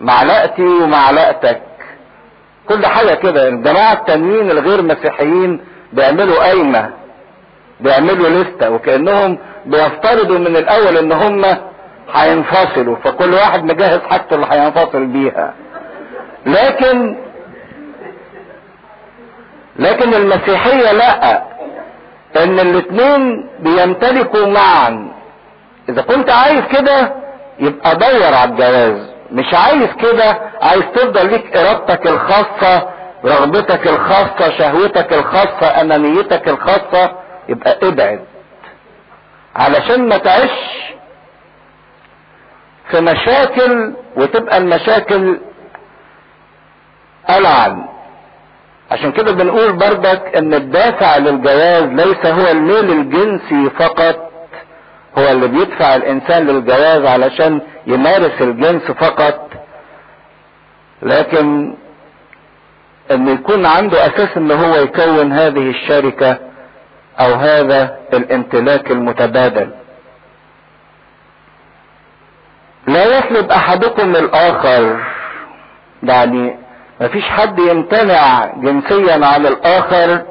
معلقتي 0.00 0.62
ومعلقتك. 0.62 1.62
كل 2.68 2.86
حاجة 2.86 3.14
كده. 3.14 3.48
الجماعة 3.48 3.92
التانيين 3.92 4.50
الغير 4.50 4.82
مسيحيين 4.82 5.60
بيعملوا 5.92 6.36
قايمة 6.44 6.90
بيعملوا 7.80 8.28
لستة 8.28 8.70
وكأنهم 8.70 9.38
بيفترضوا 9.66 10.38
من 10.38 10.56
الأول 10.56 10.96
إن 10.96 11.12
هم 11.12 11.44
هينفصلوا 12.12 12.96
فكل 12.96 13.34
واحد 13.34 13.64
مجهز 13.64 14.00
حاجته 14.10 14.34
اللي 14.34 14.46
هينفصل 14.50 15.06
بيها. 15.06 15.54
لكن 16.46 17.16
لكن 19.76 20.14
المسيحية 20.14 20.92
لا 20.92 21.42
إن 22.36 22.58
الاتنين 22.60 23.48
بيمتلكوا 23.60 24.46
معا. 24.46 25.08
إذا 25.88 26.02
كنت 26.02 26.30
عايز 26.30 26.62
كده 26.72 27.12
يبقى 27.58 27.96
دور 27.96 28.34
على 28.34 28.50
الجواز. 28.50 29.10
مش 29.32 29.54
عايز 29.54 29.88
كده 30.00 30.38
عايز 30.62 30.82
تفضل 30.94 31.30
ليك 31.30 31.56
إرادتك 31.56 32.06
الخاصة 32.06 32.88
رغبتك 33.24 33.86
الخاصة 33.88 34.58
شهوتك 34.58 35.12
الخاصة 35.12 35.66
انانيتك 35.66 36.48
الخاصة 36.48 37.12
يبقى 37.48 37.78
ابعد. 37.82 38.20
علشان 39.56 40.08
ما 40.08 40.18
تعيش 40.18 40.50
في 42.90 43.00
مشاكل 43.00 43.94
وتبقى 44.16 44.58
المشاكل 44.58 45.38
ألعن. 47.30 47.84
عشان 48.90 49.12
كده 49.12 49.32
بنقول 49.32 49.72
بردك 49.72 50.36
إن 50.36 50.54
الدافع 50.54 51.16
للجواز 51.16 51.82
ليس 51.84 52.26
هو 52.26 52.50
الميل 52.50 52.90
الجنسي 52.92 53.70
فقط 53.78 54.30
هو 55.18 55.28
اللي 55.30 55.48
بيدفع 55.48 55.96
الإنسان 55.96 56.46
للجواز 56.46 57.04
علشان 57.04 57.60
يمارس 57.86 58.32
الجنس 58.42 58.82
فقط. 58.82 59.50
لكن 61.02 61.74
إن 63.10 63.28
يكون 63.28 63.66
عنده 63.66 64.06
أساس 64.06 64.36
إن 64.36 64.50
هو 64.50 64.76
يكون 64.76 65.32
هذه 65.32 65.70
الشركة 65.70 66.38
أو 67.20 67.34
هذا 67.34 67.98
الامتلاك 68.12 68.90
المتبادل. 68.90 69.70
لا 72.86 73.18
يسلب 73.18 73.50
أحدكم 73.50 74.16
الآخر. 74.16 74.96
يعني 76.02 76.56
مفيش 77.00 77.24
حد 77.24 77.58
يمتنع 77.58 78.46
جنسيا 78.56 79.26
عن 79.26 79.46
الآخر 79.46 80.22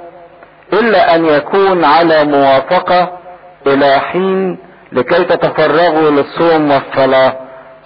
إلا 0.74 1.16
أن 1.16 1.26
يكون 1.26 1.86
على 1.86 2.24
موافقة 2.24 3.20
إلى 3.68 3.99
حين 3.99 4.58
لكي 4.91 5.24
تتفرغوا 5.24 6.10
للصوم 6.12 6.72
والصلاة. 6.72 7.34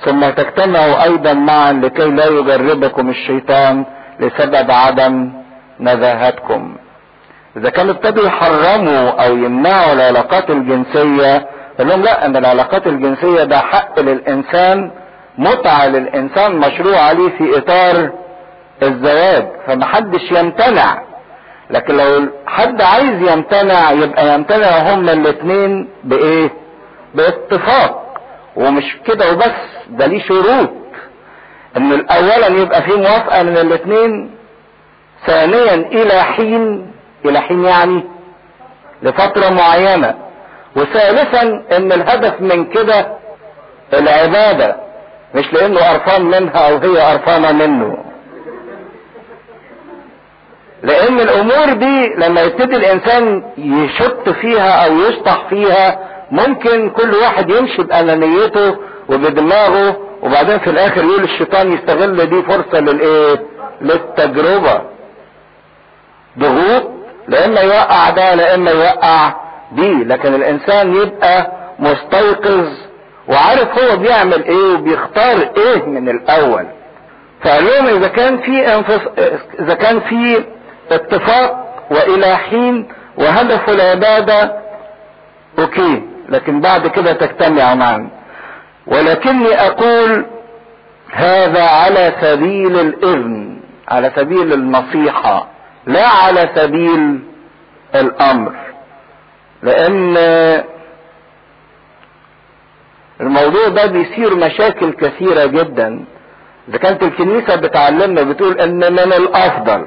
ثم 0.06 0.30
تجتمعوا 0.30 1.04
أيضا 1.04 1.34
معا 1.34 1.72
لكي 1.74 2.06
لا 2.12 2.26
يجربكم 2.26 3.10
الشيطان 3.10 3.86
لسبب 4.20 4.72
عدم 4.72 5.32
نزاهتكم. 5.80 6.78
إذا 7.58 7.70
كانوا 7.70 7.94
ابتدوا 7.94 8.26
يحرموا 8.26 9.10
أو 9.10 9.36
يمنعوا 9.36 9.94
العلاقات 9.94 10.50
الجنسية 10.50 11.48
لهم 11.80 12.02
لا 12.02 12.26
إن 12.26 12.36
العلاقات 12.36 12.88
الجنسية 12.88 13.44
ده 13.44 13.60
حق 13.60 14.00
للإنسان 14.00 14.92
متعة 15.38 15.88
للإنسان 15.88 16.56
مشروع 16.56 17.00
عليه 17.00 17.30
في 17.38 17.58
إطار 17.58 18.10
الزواج 18.84 19.48
فمحدش 19.68 20.32
يمتنع. 20.32 21.02
لكن 21.70 21.98
لو 21.98 22.28
حد 22.48 22.82
عايز 22.82 23.22
يمتنع 23.32 23.92
يبقى 23.92 24.34
يمتنع 24.36 24.68
هما 24.94 25.14
الاتنين 25.14 25.90
بإيه؟ 26.04 26.50
باتفاق. 27.16 28.04
ومش 28.56 28.98
كده 29.06 29.32
وبس 29.34 29.52
ده 29.90 30.06
ليه 30.06 30.22
شروط. 30.24 30.70
إن 31.78 32.06
اولا 32.10 32.48
يبقى 32.48 32.82
في 32.82 32.92
موافقة 32.96 33.44
من 33.44 33.58
الاتنين 33.58 34.32
ثانيا 35.26 35.74
إلى 35.74 36.24
حين 36.24 36.92
إلى 37.26 37.40
حين 37.42 37.66
يعني 37.66 38.04
لفترة 39.04 39.50
معينة. 39.50 40.16
وثالثا 40.76 41.42
إن 41.78 41.92
الهدف 41.92 42.42
من 42.42 42.66
كده 42.66 43.08
العبادة 43.94 44.76
مش 45.36 45.54
لأنه 45.54 45.80
قرفان 45.80 46.22
منها 46.26 46.58
أو 46.70 46.78
هي 46.78 47.00
قرفانة 47.02 47.52
منه. 47.52 47.98
لأن 50.84 51.20
الأمور 51.20 51.74
دي 51.74 52.08
لما 52.18 52.42
يبتدي 52.42 52.76
الإنسان 52.76 53.44
يشط 53.58 54.30
فيها 54.30 54.86
أو 54.86 54.96
يشطح 55.00 55.46
فيها 55.50 56.00
ممكن 56.32 56.90
كل 56.90 57.14
واحد 57.16 57.50
يمشي 57.50 57.84
بأنانيته 57.84 58.76
وبدماغه 59.10 59.98
وبعدين 60.22 60.60
في 60.60 60.70
الآخر 60.70 61.04
يقول 61.04 61.24
الشيطان 61.24 61.74
يستغل 61.74 62.26
دي 62.30 62.42
فرصة 62.44 62.80
للإيه؟ 62.80 63.40
للتجربة. 63.82 64.82
ضغوط 66.40 66.92
لا 67.28 67.46
إما 67.46 67.62
يوقع 67.62 68.10
ده 68.10 68.36
لا 68.36 68.56
إما 68.56 68.72
يوقع 68.72 69.34
دي 69.72 70.04
لكن 70.04 70.34
الإنسان 70.36 70.96
يبقى 70.96 71.52
مستيقظ 71.80 72.68
وعارف 73.28 73.80
هو 73.80 73.98
بيعمل 73.98 74.44
إيه 74.44 74.74
وبيختار 74.74 75.50
إيه 75.58 75.84
من 75.86 76.10
الأول 76.10 76.66
فقال 77.42 77.66
لهم 77.66 77.86
إذا 77.88 78.08
كان 78.08 78.38
في. 78.38 78.68
إذا 79.60 79.74
كان 79.74 80.00
في 80.00 80.44
اتفاق 80.92 81.68
وإلى 81.92 82.36
حين 82.38 82.88
وهدف 83.18 83.70
العبادة 83.70 84.54
أوكي 85.60 86.02
لكن 86.30 86.62
بعد 86.62 86.88
كده 86.88 87.14
تجتمع 87.14 87.76
معا 87.76 88.10
ولكني 88.88 89.56
أقول 89.68 90.26
هذا 91.12 91.64
على 91.64 92.14
سبيل 92.22 92.80
الإذن 92.80 93.60
على 93.90 94.12
سبيل 94.16 94.54
النصيحة 94.54 95.48
لا 95.86 96.08
على 96.08 96.50
سبيل 96.56 97.20
الأمر 97.96 98.56
لأن 99.64 100.18
الموضوع 103.22 103.68
ده 103.68 103.86
بيصير 103.86 104.36
مشاكل 104.36 104.92
كثيرة 104.94 105.46
جدا. 105.46 106.06
إذا 106.70 106.78
كانت 106.78 107.04
الكنيسة 107.04 107.56
بتعلمنا 107.56 108.22
بتقول 108.22 108.60
إن 108.62 108.94
من 108.94 109.14
الأفضل 109.14 109.86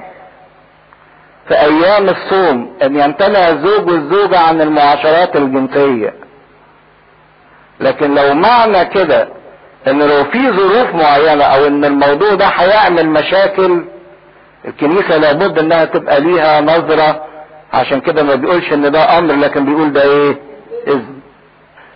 في 1.49 1.55
أيام 1.61 2.09
الصوم 2.09 2.77
أن 2.83 2.97
يمتنع 3.01 3.49
الزوج 3.49 3.87
والزوجة 3.91 4.39
عن 4.39 4.61
المعاشرات 4.61 5.37
الجنسية. 5.37 6.14
لكن 7.81 8.14
لو 8.14 8.35
معنى 8.35 8.85
كده 8.85 9.29
إن 9.89 9.99
لو 10.03 10.25
في 10.25 10.51
ظروف 10.51 10.95
معينة 10.95 11.45
أو 11.45 11.66
إن 11.66 11.85
الموضوع 11.85 12.35
ده 12.35 12.47
هيعمل 12.47 13.09
مشاكل 13.09 13.85
الكنيسة 14.64 15.16
لابد 15.16 15.59
إنها 15.59 15.85
تبقى 15.85 16.21
ليها 16.21 16.61
نظرة 16.61 17.25
عشان 17.73 18.01
كده 18.01 18.23
ما 18.23 18.35
بيقولش 18.35 18.73
إن 18.73 18.91
ده 18.91 19.18
أمر 19.18 19.35
لكن 19.35 19.64
بيقول 19.64 19.93
ده 19.93 20.03
إيه؟ 20.03 20.39
إذن. 20.87 21.21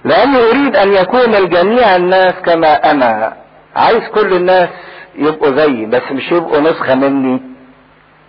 لاني 0.04 0.36
اريد 0.50 0.76
أن 0.76 0.92
يكون 0.92 1.34
الجميع 1.34 1.96
الناس 1.96 2.34
كما 2.44 2.90
أنا. 2.90 3.32
عايز 3.76 4.02
كل 4.14 4.32
الناس 4.36 4.68
يبقوا 5.16 5.56
زيي 5.56 5.86
بس 5.86 6.02
مش 6.12 6.32
يبقوا 6.32 6.60
نسخة 6.60 6.94
مني. 6.94 7.40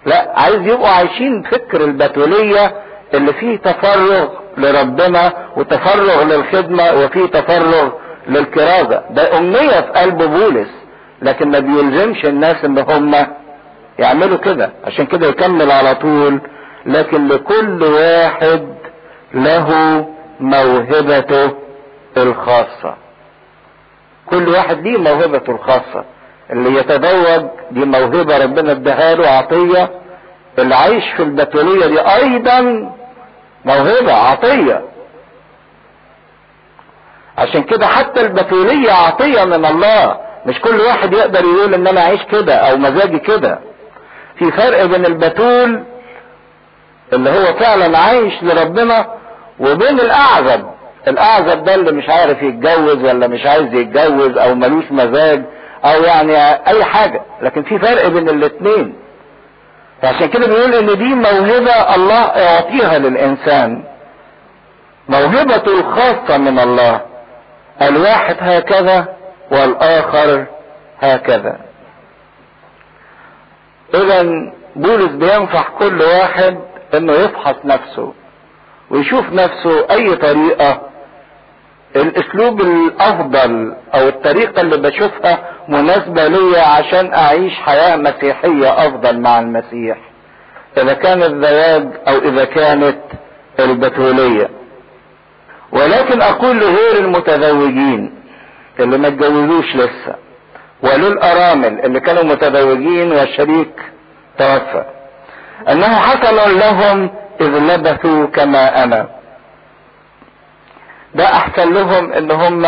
لا 0.06 0.32
عايز 0.36 0.62
يبقوا 0.62 0.88
عايشين 0.88 1.44
فكر 1.44 1.84
البتولية 1.84 2.74
اللي 3.14 3.34
فيه 3.34 3.58
تفرغ 3.58 4.28
لربنا 4.58 5.34
وتفرغ 5.58 6.24
للخدمة 6.24 6.94
وفيه 6.94 7.26
تفرغ 7.26 7.90
للكرازة. 8.28 9.04
ده 9.10 9.38
أمنية 9.38 9.82
في 9.82 9.92
قلب 9.96 10.18
بولس. 10.18 10.70
لكن 11.22 11.52
ما 11.52 11.60
بيلزمش 11.60 12.26
الناس 12.26 12.66
إن 12.66 12.78
هم 12.80 13.16
يعملوا 14.00 14.38
كده. 14.38 14.72
عشان 14.84 15.06
كده 15.06 15.28
يكمل 15.28 15.72
على 15.72 15.96
طول. 15.96 16.40
لكن 16.86 17.28
لكل 17.28 17.84
واحد 17.84 18.76
له 19.34 19.70
موهبته 20.40 21.52
الخاصة. 22.18 22.96
كل 24.26 24.50
واحد 24.50 24.80
ليه 24.88 24.98
موهبته 24.98 25.52
الخاصة. 25.52 26.06
اللي 26.52 26.80
يتزوج 26.80 27.46
دي 27.72 27.86
موهبة 27.86 28.38
ربنا 28.44 28.72
اداها 28.72 29.16
له 29.16 29.28
عطية. 29.28 29.90
اللي 30.60 30.76
عايش 30.76 31.04
في 31.18 31.24
البتولية 31.24 31.88
دي 31.88 32.00
أيضا 32.02 32.92
موهبة 33.66 34.14
عطية. 34.14 34.82
عشان 37.38 37.64
كده 37.64 37.88
حتى 37.88 38.22
البتولية 38.22 38.92
عطية 38.92 39.44
من 39.46 39.66
الله. 39.66 40.18
مش 40.46 40.60
كل 40.60 40.82
واحد 40.82 41.14
يقدر 41.14 41.40
يقول 41.40 41.74
إن 41.74 41.88
أنا 41.88 42.02
عايش 42.02 42.24
كده 42.24 42.56
أو 42.56 42.78
مزاجي 42.78 43.20
كده. 43.20 43.60
في 44.40 44.52
فرق 44.52 44.86
بين 44.86 45.06
البتول 45.06 45.84
اللي 47.14 47.30
هو 47.30 47.54
فعلا 47.54 47.98
عايش 47.98 48.44
لربنا 48.44 49.08
وبين 49.60 50.00
الأعزب. 50.00 50.66
الأعزب 51.08 51.64
ده 51.64 51.76
اللي 51.76 51.92
مش 51.92 52.10
عارف 52.10 52.42
يتجوز 52.44 53.04
ولا 53.04 53.28
مش 53.28 53.46
عايز 53.46 53.74
يتجوز 53.74 54.38
أو 54.38 54.56
ملوش 54.56 54.92
مزاج 54.92 55.42
أو 55.86 56.04
يعني 56.04 56.38
أي 56.68 56.84
حاجة. 56.84 57.22
لكن 57.42 57.64
في 57.64 57.80
فرق 57.80 58.08
بين 58.08 58.30
الاتنين. 58.30 58.96
فعشان 60.02 60.28
كده 60.28 60.48
بيقول 60.48 60.74
إن 60.76 60.98
دي 60.98 61.16
موهبة 61.16 61.96
الله 61.96 62.38
يعطيها 62.38 62.98
للإنسان. 62.98 63.84
موهبته 65.10 65.80
الخاصة 65.80 66.38
من 66.38 66.60
الله. 66.60 67.02
الواحد 67.82 68.36
هكذا 68.40 69.08
والآخر 69.52 70.46
هكذا. 71.02 71.60
اذا 73.94 74.24
بولس 74.76 75.12
بينصح 75.12 75.70
كل 75.80 76.02
واحد 76.02 76.58
إنه 76.98 77.14
يفحص 77.14 77.56
نفسه 77.66 78.14
ويشوف 78.90 79.26
نفسه 79.34 79.86
أي 79.92 80.16
طريقة. 80.16 80.82
الأسلوب 81.96 82.62
الأفضل 82.62 83.76
أو 83.96 84.08
الطريقة 84.08 84.62
اللي 84.62 84.78
بشوفها 84.78 85.40
مناسبة 85.68 86.28
ليا 86.28 86.62
عشان 86.62 87.14
أعيش 87.14 87.54
حياة 87.54 87.96
مسيحية 87.96 88.88
أفضل 88.88 89.20
مع 89.20 89.40
المسيح 89.40 89.98
إذا 90.78 90.94
كان 90.94 91.24
الزواج 91.24 91.88
أو 92.08 92.18
إذا 92.18 92.46
كانت 92.46 92.98
البتولية. 93.60 94.50
ولكن 95.72 96.22
أقول 96.22 96.58
لغير 96.58 96.98
المتزوجين 96.98 98.16
اللي 98.80 98.98
ما 98.98 99.08
اتجوزوش 99.08 99.76
لسه 99.76 100.16
وللأرامل 100.84 101.80
اللي 101.86 102.00
كانوا 102.00 102.24
متزوجين 102.24 103.12
والشريك 103.12 103.82
توفى. 104.38 104.84
أنه 105.70 105.96
حصل 105.96 106.60
لهم 106.60 107.10
إذ 107.42 107.48
لبثوا 107.48 108.26
كما 108.26 108.84
أنا. 108.84 109.08
ده 111.16 111.26
أحسن 111.26 111.74
لهم 111.74 112.14
إن 112.14 112.32
هم 112.32 112.62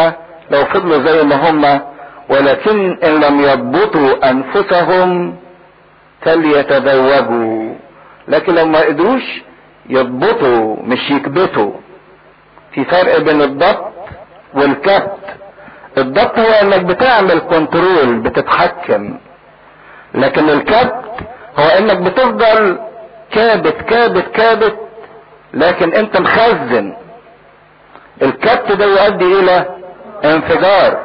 لو 0.51 0.65
فضلوا 0.65 0.99
زي 1.07 1.23
ما 1.23 1.49
هم 1.49 1.81
ولكن 2.29 2.97
إن 3.03 3.19
لم 3.19 3.39
يضبطوا 3.41 4.29
أنفسهم 4.29 5.35
فليتزوجوا 6.21 7.73
لكن 8.27 8.55
لو 8.55 8.65
ما 8.65 8.79
قدروش 8.81 9.41
يضبطوا 9.89 10.75
مش 10.83 11.09
يكبتوا. 11.11 11.71
في 12.71 12.85
فرق 12.85 13.17
بين 13.19 13.41
الضبط 13.41 13.91
والكبت. 14.53 15.17
الضبط 15.97 16.39
هو 16.39 16.45
إنك 16.61 16.81
بتعمل 16.85 17.39
كنترول 17.39 18.19
بتتحكم. 18.19 19.17
لكن 20.13 20.49
الكبت 20.49 21.06
هو 21.59 21.63
انك 21.67 21.97
بتفضل 21.97 22.79
كابت 23.31 23.81
كابت 23.81 24.27
كابت 24.35 24.77
لكن 25.53 25.93
انت 25.93 26.17
مخزن. 26.21 26.93
الكبت 28.21 28.71
ده 28.71 28.85
يؤدي 28.85 29.39
إلى 29.39 29.65
انفجار. 30.25 30.97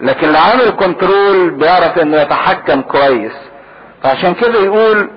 لكن 0.00 0.26
اللي 0.26 0.38
عامل 0.38 0.70
كنترول 0.70 1.50
بيعرف 1.50 1.98
إنه 1.98 2.20
يتحكم 2.20 2.82
كويس. 2.82 3.32
فعشان 4.02 4.34
كده 4.34 4.60
يقول 4.60 5.10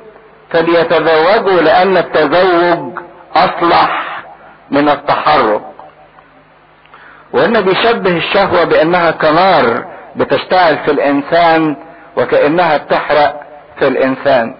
فليتزوجوا 0.49 1.62
لأن 1.62 1.97
التزوج 1.97 2.99
أصلح 3.36 4.24
من 4.72 4.89
التحرك. 4.89 5.62
وانه 7.34 7.60
بيشبه 7.60 8.18
الشهوة 8.18 8.64
بأنها 8.64 9.12
كنار 9.12 9.86
بتشتعل 10.16 10.78
في 10.78 10.91
الإنسان 10.91 11.76
وكأنها 12.18 12.78
بتحرق 12.78 13.41
في 13.80 13.88
الإنسان. 13.88 14.55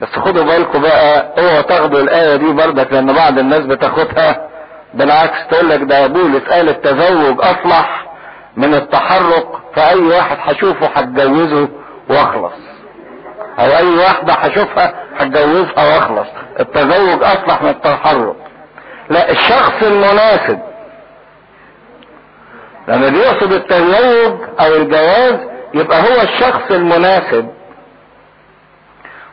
بس 0.00 0.08
خدوا 0.08 0.44
بالكم 0.44 0.82
بقى 0.82 1.34
اوعوا 1.38 1.60
تاخدوا 1.62 2.00
الآية 2.00 2.36
دي 2.36 2.52
برضك 2.52 2.92
لأن 2.92 3.12
بعض 3.12 3.38
الناس 3.38 3.60
بتاخدها. 3.60 4.48
بالعكس 4.94 5.46
تقول 5.50 5.68
لك 5.70 5.82
ده 5.82 6.06
بولس 6.06 6.42
قال 6.50 6.68
التزوج 6.68 7.40
أصلح 7.40 8.06
من 8.56 8.74
التحرك 8.74 9.46
فأي 9.74 9.98
واحد 10.00 10.36
هشوفه 10.40 10.86
هتجوزه 10.86 11.68
وأخلص. 12.10 12.52
أو 13.58 13.64
أي 13.76 13.96
واحدة 13.96 14.32
هشوفها 14.32 14.94
هتجوزها 15.18 15.94
وأخلص. 15.94 16.28
التزوج 16.60 17.22
أصلح 17.22 17.62
من 17.62 17.68
التحرك. 17.68 18.36
لا 19.10 19.30
الشخص 19.30 19.82
المناسب. 19.82 20.58
لما 22.88 23.08
بيقصد 23.08 23.52
التزوج 23.52 24.38
أو 24.60 24.74
الجواز 24.76 25.34
يبقى 25.74 26.00
هو 26.02 26.22
الشخص 26.22 26.70
المناسب. 26.70 27.48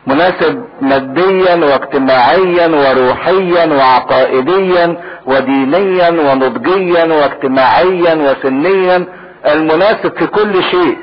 مناسب 0.06 0.64
ماديا 0.80 1.54
واجتماعيا 1.54 2.66
وروحيا 2.68 3.66
وعقائديا 3.66 4.96
ودينيا 5.26 6.08
ونضجيا 6.10 7.04
واجتماعيا 7.04 8.14
وسنيا 8.14 9.06
المناسب 9.46 10.18
في 10.18 10.26
كل 10.26 10.62
شيء. 10.62 10.96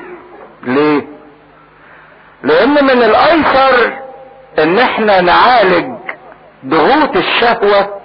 ليه؟ 0.62 1.02
لأن 2.42 2.70
من 2.84 3.02
الأيسر 3.02 3.92
إن 4.58 4.78
إحنا 4.78 5.20
نعالج 5.20 5.86
ضغوط 6.66 7.16
الشهوة 7.16 8.00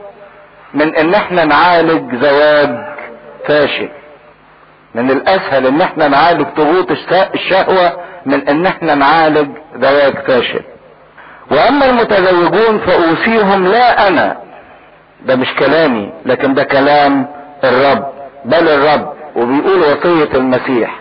من 0.74 0.96
إن 0.96 1.14
إحنا 1.14 1.46
نعالج 1.46 2.16
زواج 2.16 2.76
فاشل. 3.48 3.90
من 4.96 5.12
الأسهل 5.12 5.66
إن 5.68 5.82
إحنا 5.82 6.08
نعالج 6.08 6.48
ضغوط 6.58 6.88
الشهوة 7.36 7.94
من 8.26 8.48
إن 8.50 8.66
إحنا 8.66 8.96
نعالج 8.96 9.50
زواج 9.76 10.14
فاشل. 10.28 10.62
وأما 11.52 11.90
المتزوجون 11.90 12.80
فأوصيهم 12.80 13.68
لا 13.68 14.08
أنا. 14.08 14.38
ده 15.26 15.36
مش 15.36 15.54
كلامي 15.54 16.14
لكن 16.26 16.54
ده 16.54 16.64
كلام 16.64 17.28
الرب. 17.64 18.06
بل 18.46 18.70
الرب 18.70 19.14
وبيقول 19.36 19.80
وصية 19.80 20.30
المسيح. 20.38 21.00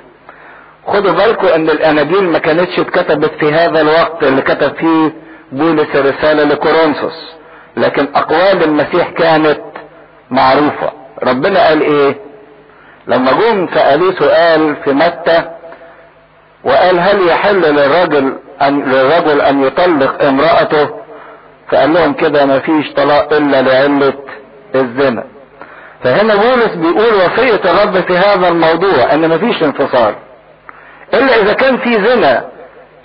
خدوا 0.86 1.12
بالكم 1.12 1.46
إن 1.46 1.70
الأناجيل 1.70 2.24
ما 2.24 2.38
كانتش 2.38 2.78
اتكتبت 2.78 3.32
في 3.40 3.52
هذا 3.52 3.80
الوقت 3.80 4.22
اللي 4.22 4.42
كتب 4.42 4.74
فيه 4.76 5.12
بولس 5.52 5.88
الرسالة 5.96 6.44
لكورنثوس. 6.44 7.34
لكن 7.76 8.08
أقوال 8.14 8.62
المسيح 8.64 9.08
كانت 9.10 9.60
معروفة. 10.30 10.92
ربنا 11.22 11.66
قال 11.66 11.80
إيه؟ 11.82 12.16
لما 13.06 13.32
جم 13.32 13.68
سألوه 13.74 14.14
سؤال 14.18 14.76
في 14.84 14.92
متى 14.92 15.42
وقال 16.64 17.00
هل 17.00 17.28
يحل 17.28 17.60
للرجل 17.60 18.32
أن 18.62 18.82
للرجل 18.84 19.40
أن 19.40 19.62
يطلق 19.62 20.22
امرأته 20.24 20.88
فقال 21.70 21.94
لهم 21.94 22.12
كده 22.12 22.46
ما 22.46 22.58
فيش 22.58 22.92
طلاق 22.92 23.32
إلا 23.32 23.62
لعلة 23.62 24.12
الزنا. 24.74 25.24
فهنا 26.04 26.34
بولس 26.34 26.74
بيقول 26.74 27.14
وصية 27.14 27.60
الرب 27.70 28.00
في 28.00 28.16
هذا 28.18 28.48
الموضوع 28.48 29.12
إن 29.14 29.28
ما 29.28 29.38
فيش 29.38 29.62
انفصال. 29.62 30.14
إلا 31.14 31.36
إذا 31.42 31.52
كان 31.52 31.76
في 31.76 32.04
زنا 32.04 32.44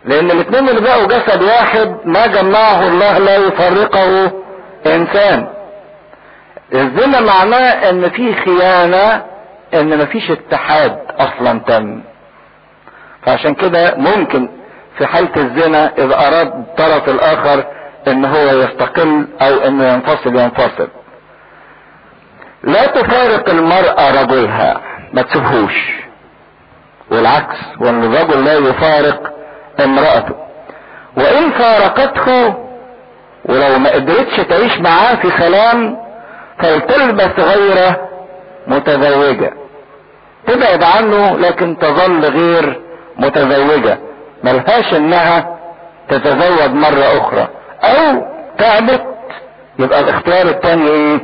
لأن 0.06 0.32
الاثنين 0.32 0.70
اللي 0.70 0.82
بقوا 0.82 1.06
جسد 1.06 1.44
واحد 1.44 1.96
ما 2.06 2.28
جمعه 2.28 2.88
الله 2.88 3.18
لا 3.18 3.36
يفرقه 3.36 4.32
إنسان. 4.86 5.48
الزنا 6.74 7.20
معناه 7.22 7.90
إن 7.90 8.10
في 8.10 8.34
خيانة 8.36 9.24
إن 9.74 9.98
مفيش 9.98 10.32
اتحاد 10.32 10.98
أصلا 11.20 11.60
تم 11.60 12.02
فعشان 13.26 13.54
كده 13.54 13.96
ممكن 13.98 14.50
في 14.98 15.08
حالة 15.08 15.36
الزنا 15.36 15.94
اذا 15.98 16.28
أراد 16.28 16.48
الطرف 16.48 17.10
الآخر 17.10 17.66
إن 18.08 18.26
هو 18.26 18.46
يستقل 18.62 19.28
أو 19.42 19.54
إنه 19.68 19.94
ينفصل 19.94 20.36
ينفصل. 20.36 20.88
لا 22.64 22.86
تفارق 22.86 23.50
المرأة 23.50 24.22
رجلها 24.22 24.82
ما 25.14 25.22
تسيبهوش. 25.22 26.04
والعكس 27.12 27.58
وإن 27.80 28.04
الرجل 28.04 28.46
لا 28.46 28.54
يفارق 28.54 29.34
امرأته. 29.80 30.36
وإن 31.18 31.52
فارقته 31.52 32.54
ولو 33.46 33.80
ما 33.80 33.90
قدرتش 33.90 34.36
تعيش 34.36 34.78
معاه 34.78 35.16
في 35.16 35.30
سلام 35.30 35.98
فلتلبس 36.60 37.40
غير 37.40 37.96
متزوجة. 38.68 39.54
تبعد 40.48 40.84
عنه 40.84 41.38
لكن 41.38 41.78
تظل 41.78 42.26
غير 42.26 42.82
متزوجة. 43.18 43.98
ملهاش 44.44 44.94
إنها 44.94 45.58
تتزوج 46.10 46.72
مرة 46.72 47.18
أخرى. 47.22 47.48
أو 47.84 48.26
تعبت 48.58 49.04
يبقى 49.80 50.00
الاختيار 50.00 50.48
الثاني 50.50 50.88
إيه؟ 50.90 51.20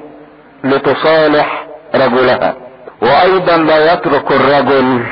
لتصالح 0.64 1.66
رجلها. 1.96 2.56
وأيضا 3.02 3.58
لا 3.58 3.94
يترك 3.94 4.32
الرجل 4.32 5.04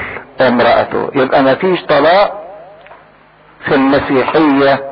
امرأته. 0.41 1.09
يبقى 1.15 1.43
ما 1.43 1.55
فيش 1.55 1.81
طلاق 1.85 2.43
في 3.65 3.75
المسيحية 3.75 4.91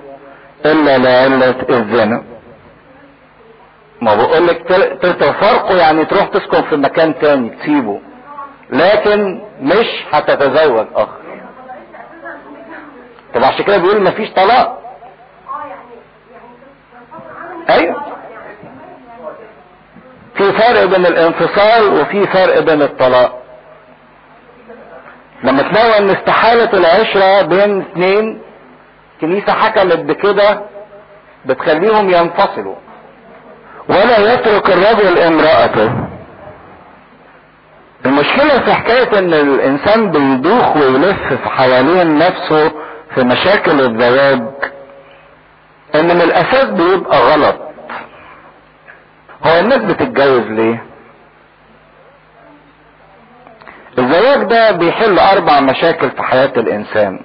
إلا 0.65 0.97
لعلة 0.97 1.55
الزنا. 1.69 2.23
ما 4.01 4.15
بقول 4.15 4.47
لك 4.47 4.61
تفرقوا 5.01 5.75
يعني 5.77 6.05
تروح 6.05 6.27
تسكن 6.27 6.61
في 6.61 6.75
مكان 6.75 7.19
تاني 7.19 7.49
تسيبه. 7.49 7.99
لكن 8.69 9.41
مش 9.61 9.87
هتتزوج 10.11 10.85
اخر 10.95 11.24
طب 13.35 13.43
عشان 13.43 13.65
كده 13.65 13.77
بيقول 13.77 14.01
مفيش 14.03 14.29
طلاق. 14.31 14.81
أيوه. 17.69 17.95
في 20.35 20.51
فرق 20.53 20.85
بين 20.85 21.05
الانفصال 21.05 22.01
وفي 22.01 22.27
فرق 22.27 22.59
بين 22.59 22.81
الطلاق. 22.81 23.41
لما 25.43 25.61
تلاقوا 25.61 25.97
إن 25.97 26.09
استحالة 26.09 26.73
العشرة 26.73 27.41
بين 27.41 27.81
اثنين 27.81 28.41
كنيسة 29.21 29.53
حكمت 29.53 29.97
بكده 29.99 30.61
بتخليهم 31.45 32.09
ينفصلوا. 32.09 32.75
ولا 33.89 34.33
يترك 34.33 34.69
الرجل 34.69 35.19
امرأته. 35.19 35.91
المشكلة 38.05 38.59
في 38.59 38.73
حكاية 38.73 39.19
إن 39.19 39.33
الإنسان 39.33 40.11
بيدوخ 40.11 40.75
ويلف 40.75 41.33
في 41.33 41.49
حوالين 41.49 42.17
نفسه 42.17 42.71
في 43.15 43.23
مشاكل 43.23 43.81
الزواج 43.81 44.41
إن 45.95 46.05
من 46.15 46.21
الأساس 46.21 46.65
بيبقى 46.65 47.17
غلط. 47.19 47.55
هو 49.45 49.59
الناس 49.59 49.77
بتتجوز 49.83 50.41
ليه؟ 50.47 50.83
الزواج 53.97 54.43
ده 54.43 54.71
بيحل 54.71 55.19
أربع 55.19 55.59
مشاكل 55.59 56.11
في 56.11 56.23
حياة 56.23 56.53
الإنسان. 56.57 57.19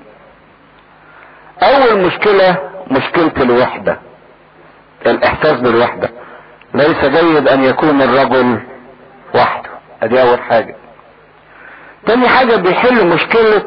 أول 1.62 2.00
مشكلة 2.06 2.56
مشكلة 2.90 3.32
الوحدة 3.36 4.00
الإحساس 5.06 5.60
بالوحدة. 5.60 6.10
ليس 6.74 7.04
جيد 7.04 7.48
أن 7.48 7.64
يكون 7.64 8.02
الرجل 8.02 8.60
وحده. 9.34 9.70
أدي 10.02 10.22
أول 10.22 10.40
حاجة. 10.42 10.76
تاني 12.06 12.28
حاجة 12.28 12.56
بيحل 12.56 13.06
مشكلة 13.06 13.62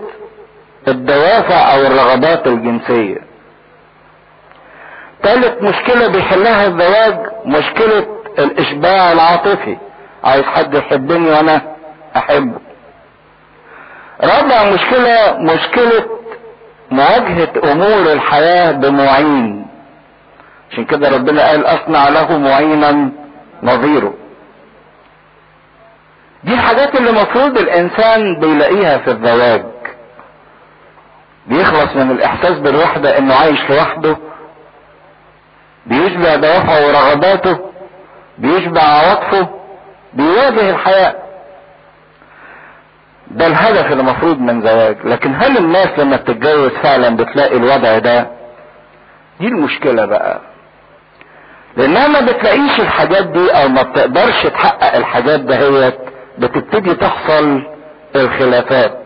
الدوافع 0.88 1.74
أو 1.76 1.82
الرغبات 1.82 2.48
الجنسية. 2.48 3.18
تالت 5.24 5.62
مشكلة 5.62 6.08
بيحلها 6.08 6.68
الزواج 6.68 7.18
مشكلة 7.46 8.08
الإشباع 8.40 9.12
العاطفي. 9.12 9.78
عايز 10.24 10.44
حد 10.44 10.74
يحبني 10.74 11.30
وأنا 11.30 11.62
أحبه. 12.16 12.60
رابع 14.22 14.64
مشكلة 14.74 15.38
مشكلة 15.40 16.06
مواجهة 16.92 17.72
أمور 17.72 18.14
الحياة 18.14 18.72
بمعين 18.72 19.68
عشان 20.72 20.86
كده 20.86 21.10
ربنا 21.10 21.48
قال 21.50 21.66
أصنع 21.66 22.10
له 22.10 22.38
معينا 22.38 23.10
نظيره. 23.64 24.14
دي 26.44 26.54
الحاجات 26.54 26.96
اللي 26.96 27.10
المفروض 27.10 27.58
الإنسان 27.58 28.40
بيلاقيها 28.40 28.98
في 28.98 29.12
الزواج. 29.12 29.64
بيخلص 31.48 31.96
من 31.96 32.12
الإحساس 32.12 32.60
بالوحدة 32.60 33.18
إنه 33.18 33.36
عايش 33.36 33.70
لوحده 33.70 34.18
بيشبع 35.86 36.36
دوافعه 36.36 36.88
ورغباته 36.88 37.60
بيشبع 38.38 38.82
عواطفه 38.82 39.48
بيواجه 40.14 40.70
الحياة. 40.70 41.16
ده 43.28 43.48
الهدف 43.48 43.92
المفروض 43.92 44.40
من 44.40 44.62
زواج. 44.62 44.98
لكن 45.04 45.36
هل 45.36 45.58
الناس 45.58 46.00
لما 46.00 46.16
بتتجوز 46.16 46.70
فعلا 46.70 47.16
بتلاقي 47.16 47.58
الوضع 47.58 47.98
ده؟ 47.98 48.28
دي 49.40 49.48
المشكلة 49.48 50.06
بقى. 50.06 50.42
لأنها 51.78 52.08
ما 52.08 52.20
بتلاقيش 52.22 52.80
الحاجات 52.80 53.26
دي 53.28 53.52
أو 53.52 53.68
ما 53.68 53.82
بتقدرش 53.84 54.44
تحقق 54.44 54.96
الحاجات 54.96 55.40
دهيت 55.40 55.98
بتبتدي 56.38 56.94
تحصل 56.96 57.64
الخلافات. 58.16 59.03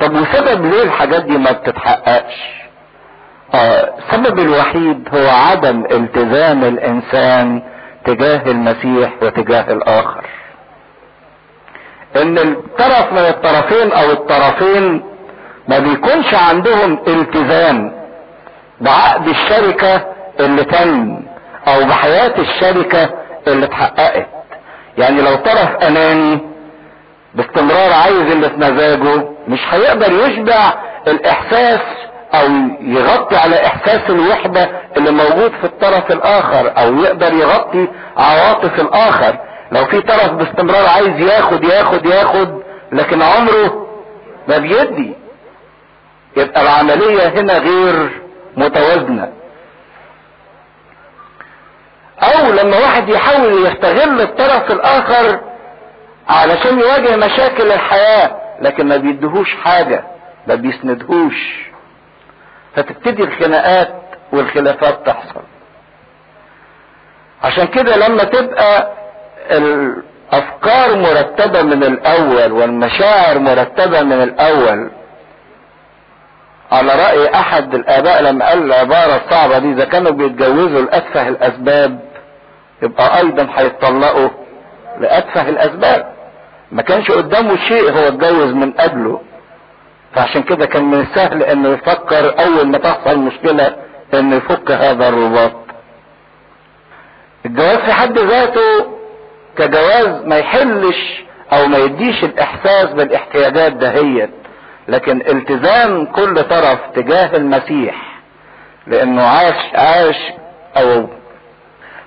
طب 0.00 0.12
وسبب 0.14 0.64
ليه 0.66 0.82
الحاجات 0.82 1.24
دي 1.24 1.38
ما 1.38 1.52
بتتحققش؟ 1.52 2.34
آه 3.54 3.92
السبب 3.98 4.38
الوحيد 4.38 5.08
هو 5.14 5.28
عدم 5.28 5.84
التزام 5.90 6.64
الإنسان 6.64 7.62
تجاه 8.04 8.42
المسيح 8.50 9.12
وتجاه 9.22 9.72
الآخر. 9.72 10.24
إن 12.16 12.38
الطرف 12.38 13.12
من 13.12 13.18
الطرفين 13.18 13.92
أو 13.92 14.10
الطرفين 14.10 15.02
ما 15.68 15.78
بيكونش 15.78 16.34
عندهم 16.34 16.98
التزام 17.08 17.92
بعقد 18.80 19.28
الشركة 19.28 20.04
اللي 20.40 20.64
تم 20.64 21.20
أو 21.68 21.84
بحياة 21.84 22.34
الشركة 22.38 23.10
اللي 23.46 23.66
اتحققت. 23.66 24.26
يعني 24.98 25.20
لو 25.22 25.34
طرف 25.36 25.76
أناني 25.82 26.40
باستمرار 27.34 27.92
عايز 27.92 28.30
اللي 28.30 28.50
في 28.50 28.56
مزاجه 28.56 29.24
مش 29.48 29.60
هيقدر 29.70 30.12
يشبع 30.12 30.72
الإحساس 31.06 31.80
أو 32.34 32.46
يغطي 32.80 33.36
على 33.36 33.66
إحساس 33.66 34.00
الوحدة 34.10 34.70
اللي 34.96 35.10
موجود 35.10 35.52
في 35.60 35.64
الطرف 35.64 36.12
الآخر 36.12 36.72
أو 36.78 36.94
يقدر 36.94 37.32
يغطي 37.32 37.88
عواطف 38.16 38.80
الآخر. 38.80 39.38
لو 39.72 39.84
في 39.84 40.00
طرف 40.00 40.32
باستمرار 40.32 40.86
عايز 40.86 41.20
ياخد 41.20 41.64
ياخد 41.64 42.06
ياخد 42.06 42.62
لكن 42.92 43.22
عمره 43.22 43.86
ما 44.48 44.58
بيدي 44.58 45.14
يبقى 46.36 46.62
العملية 46.62 47.28
هنا 47.28 47.58
غير 47.58 48.10
متوازنة. 48.56 49.32
أو 52.22 52.52
لما 52.52 52.76
واحد 52.78 53.08
يحاول 53.08 53.66
يستغل 53.66 54.20
الطرف 54.20 54.70
الآخر 54.72 55.40
علشان 56.28 56.80
يواجه 56.80 57.16
مشاكل 57.16 57.72
الحياة 57.72 58.36
لكن 58.60 58.86
ما 58.88 58.96
بيدهوش 58.96 59.54
حاجة 59.54 60.04
ما 60.46 60.54
بيسندهوش. 60.54 61.68
فتبتدي 62.76 63.22
الخناقات 63.24 63.94
والخلافات 64.32 65.06
تحصل. 65.06 65.40
عشان 67.44 67.66
كده 67.66 67.96
لما 67.96 68.24
تبقى 68.24 68.92
الأفكار 69.50 70.96
مرتبة 70.96 71.62
من 71.62 71.82
الأول 71.84 72.52
والمشاعر 72.52 73.38
مرتبة 73.38 74.02
من 74.02 74.22
الأول 74.22 74.90
على 76.72 76.92
رأي 76.94 77.34
أحد 77.34 77.74
الآباء 77.74 78.22
لما 78.22 78.48
قال 78.48 78.62
العبارة 78.62 79.16
الصعبة 79.24 79.58
دي 79.58 79.72
إذا 79.72 79.84
كانوا 79.84 80.12
بيتجوزوا 80.12 80.82
لأتفه 80.82 81.28
الأسباب 81.28 82.00
يبقى 82.82 83.18
أيضا 83.18 83.48
هيتطلقوا 83.56 84.28
لأتفه 85.00 85.48
الأسباب. 85.48 86.17
ما 86.72 86.82
كانش 86.82 87.10
قدامه 87.10 87.56
شيء 87.56 87.90
هو 87.92 88.08
اتجوز 88.08 88.52
من 88.54 88.72
قبله 88.72 89.20
فعشان 90.14 90.42
كده 90.42 90.66
كان 90.66 90.84
من 90.84 91.00
السهل 91.00 91.42
إنه 91.42 91.68
يفكر 91.68 92.44
أول 92.44 92.66
ما 92.68 92.78
تحصل 92.78 93.18
مشكلة 93.18 93.76
إنه 94.14 94.36
يفك 94.36 94.70
هذا 94.70 95.08
الرباط. 95.08 95.52
الجواز 97.46 97.78
في 97.78 97.92
حد 97.92 98.18
ذاته 98.18 98.86
كجواز 99.56 100.22
ما 100.24 100.36
يحلش 100.38 101.22
أو 101.52 101.66
ما 101.66 101.78
يديش 101.78 102.24
الإحساس 102.24 102.84
بالاحتياجات 102.86 103.72
دهيت 103.72 104.30
لكن 104.88 105.20
التزام 105.20 106.06
كل 106.06 106.42
طرف 106.44 106.78
تجاه 106.94 107.36
المسيح 107.36 108.20
لأنه 108.86 109.22
عاش 109.22 109.74
عاش 109.74 110.16
أو 110.76 111.06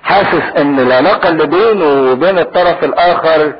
حاسس 0.02 0.56
إن 0.56 0.80
العلاقة 0.80 1.28
اللي 1.28 1.46
بينه 1.46 2.12
وبين 2.12 2.38
الطرف 2.38 2.84
الآخر 2.84 3.52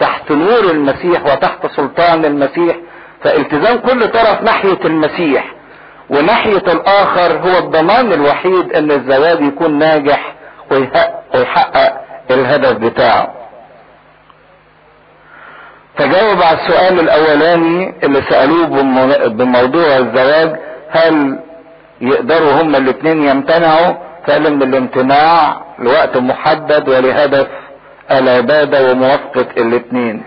تحت 0.00 0.32
نور 0.32 0.60
المسيح 0.70 1.24
وتحت 1.26 1.66
سلطان 1.76 2.24
المسيح 2.24 2.76
فالتزام 3.24 3.78
كل 3.78 4.08
طرف 4.08 4.42
ناحية 4.42 4.78
المسيح 4.84 5.44
وناحية 6.10 6.56
الآخر 6.72 7.38
هو 7.38 7.58
الضمان 7.58 8.12
الوحيد 8.12 8.72
إن 8.72 8.90
الزواج 8.90 9.40
يكون 9.40 9.78
ناجح 9.78 10.34
ويحقق 10.70 12.00
الهدف 12.30 12.72
بتاعه. 12.76 13.34
تجاوب 15.98 16.42
على 16.42 16.58
السؤال 16.58 17.00
الأولاني 17.00 17.94
اللي 18.02 18.22
سألوه 18.30 18.66
بموضوع 19.28 19.96
الزواج 19.98 20.56
هل 20.90 21.38
يقدروا 22.00 22.52
هما 22.62 22.78
الاثنين 22.78 23.22
يمتنعوا؟ 23.28 23.94
قال 24.28 24.46
إن 24.46 24.62
الامتناع 24.62 25.62
لوقت 25.78 26.16
محدد 26.16 26.88
ولهدف 26.88 27.46
العبادة 28.10 28.90
وموافقة 28.92 29.46
الاثنين 29.56 30.22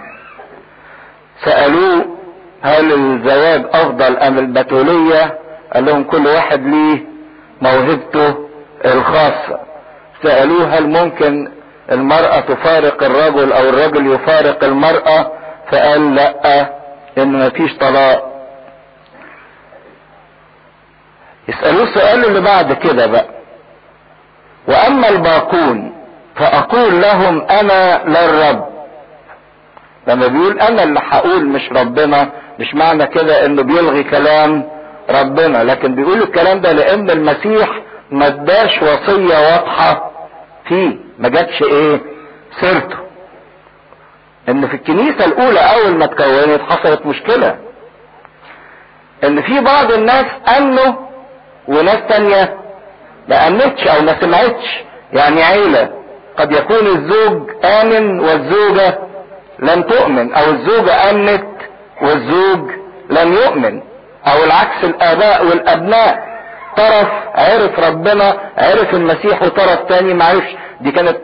سألوه 1.45 2.05
هل 2.61 2.93
الزواج 2.93 3.65
أفضل 3.73 4.17
أم 4.17 4.37
البتولية؟ 4.39 5.39
قال 5.73 5.85
لهم 5.85 6.03
كل 6.03 6.27
واحد 6.27 6.65
ليه 6.65 7.03
موهبته 7.61 8.47
الخاصة. 8.85 9.59
سألوه 10.23 10.77
هل 10.77 10.87
ممكن 10.89 11.51
المرأة 11.91 12.39
تفارق 12.39 13.03
الرجل 13.03 13.53
أو 13.53 13.69
الرجل 13.69 14.07
يفارق 14.13 14.63
المرأة؟ 14.63 15.31
فقال 15.71 16.15
لأ 16.15 16.69
ان 17.17 17.45
مفيش 17.47 17.77
طلاق. 17.77 18.33
يسألوه 21.47 21.83
السؤال 21.83 22.25
اللي 22.25 22.39
بعد 22.41 22.73
كده 22.73 23.05
بقى. 23.07 23.25
وأما 24.67 25.09
الباقون 25.09 25.93
فأقول 26.35 27.01
لهم 27.01 27.41
أنا 27.41 28.03
لا 28.05 28.25
الرب 28.25 28.67
لما 30.07 30.27
بيقول 30.27 30.59
أنا 30.59 30.83
اللي 30.83 30.99
هقول 31.09 31.45
مش 31.45 31.71
ربنا 31.71 32.29
مش 32.59 32.75
معنى 32.75 33.07
كده 33.07 33.45
إنه 33.45 33.61
بيلغي 33.63 34.03
كلام 34.03 34.69
ربنا 35.09 35.63
لكن 35.63 35.95
بيقول 35.95 36.21
الكلام 36.21 36.61
ده 36.61 36.71
لأن 36.71 37.09
المسيح 37.09 37.69
ما 38.11 38.27
اداش 38.27 38.81
وصية 38.81 39.37
واضحة 39.51 40.11
فيه 40.67 40.95
ما 41.19 41.29
جاتش 41.29 41.61
إيه؟ 41.63 42.01
سيرته. 42.59 42.97
إن 44.49 44.67
في 44.67 44.73
الكنيسة 44.73 45.25
الأولى 45.25 45.59
أول 45.59 45.95
ما 45.97 46.05
اتكونت 46.05 46.61
حصلت 46.69 47.05
مشكلة. 47.05 47.55
إن 49.23 49.41
في 49.41 49.59
بعض 49.59 49.91
الناس 49.91 50.25
امنوا 50.57 50.93
وناس 51.67 51.99
تانية 52.09 52.57
ما 53.27 53.47
امنتش 53.47 53.87
أو 53.87 54.01
ما 54.01 54.21
سمعتش 54.21 54.83
يعني 55.13 55.43
عيلة. 55.43 55.89
قد 56.37 56.51
يكون 56.51 56.87
الزوج 56.87 57.49
آمن 57.65 58.19
والزوجة 58.19 58.99
لم 59.59 59.81
تؤمن 59.81 60.33
أو 60.33 60.51
الزوجة 60.51 61.09
آمنت 61.11 61.45
والزوج 62.01 62.69
لم 63.09 63.33
يؤمن 63.33 63.81
أو 64.27 64.43
العكس 64.43 64.83
الآباء 64.83 65.45
والأبناء. 65.45 66.33
طرف 66.77 67.07
عرف 67.35 67.79
ربنا 67.79 68.37
عرف 68.57 68.93
المسيح 68.93 69.41
وطرف 69.43 69.79
تاني 69.89 70.13
معرفش. 70.13 70.55
دي 70.81 70.91
كانت 70.91 71.17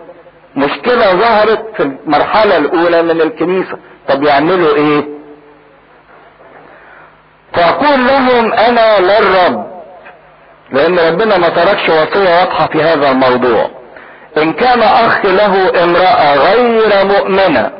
مشكلة 0.56 1.14
ظهرت 1.16 1.66
في 1.78 1.84
المرحلة 1.84 2.58
الأولى 2.58 3.02
من 3.02 3.22
الكنيسة. 3.22 3.78
طب 4.08 4.24
يعملوا 4.24 4.76
إيه؟ 4.76 5.04
فأقول 7.54 8.08
لهم 8.08 8.54
أنا 8.54 9.00
لا 9.00 9.20
الرب 9.20 9.70
لأن 10.72 11.00
ربنا 11.00 11.38
ما 11.38 11.50
تركش 11.50 11.90
وصية 11.90 12.40
واضحة 12.40 12.68
في 12.68 12.82
هذا 12.84 13.12
الموضوع. 13.12 13.70
إن 14.38 14.54
كان 14.54 14.82
أخ 14.82 15.26
له 15.26 15.84
امرأة 15.84 16.36
غير 16.36 17.06
مؤمنة 17.06 17.72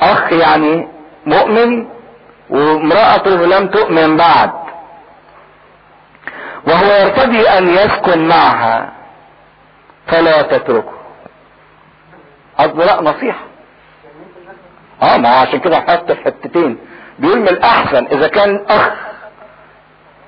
أخ 0.00 0.32
يعني 0.32 0.88
مؤمن 1.26 1.88
وامرأته 2.50 3.30
لم 3.46 3.68
تؤمن 3.68 4.16
بعد 4.16 4.50
وهو 6.66 6.84
يرتدي 6.92 7.48
أن 7.48 7.68
يسكن 7.68 8.28
معها 8.28 8.92
فلا 10.06 10.42
تتركه. 10.42 10.92
قصده 12.58 12.84
لا 12.84 13.02
نصيحة. 13.02 13.44
آه 15.02 15.16
ما 15.16 15.28
عشان 15.28 15.60
كده 15.60 15.80
حط 15.80 16.10
الحتتين 16.10 16.78
بيقول 17.18 17.38
من 17.40 17.48
الأحسن 17.48 18.06
إذا 18.06 18.28
كان 18.28 18.64
أخ 18.68 18.90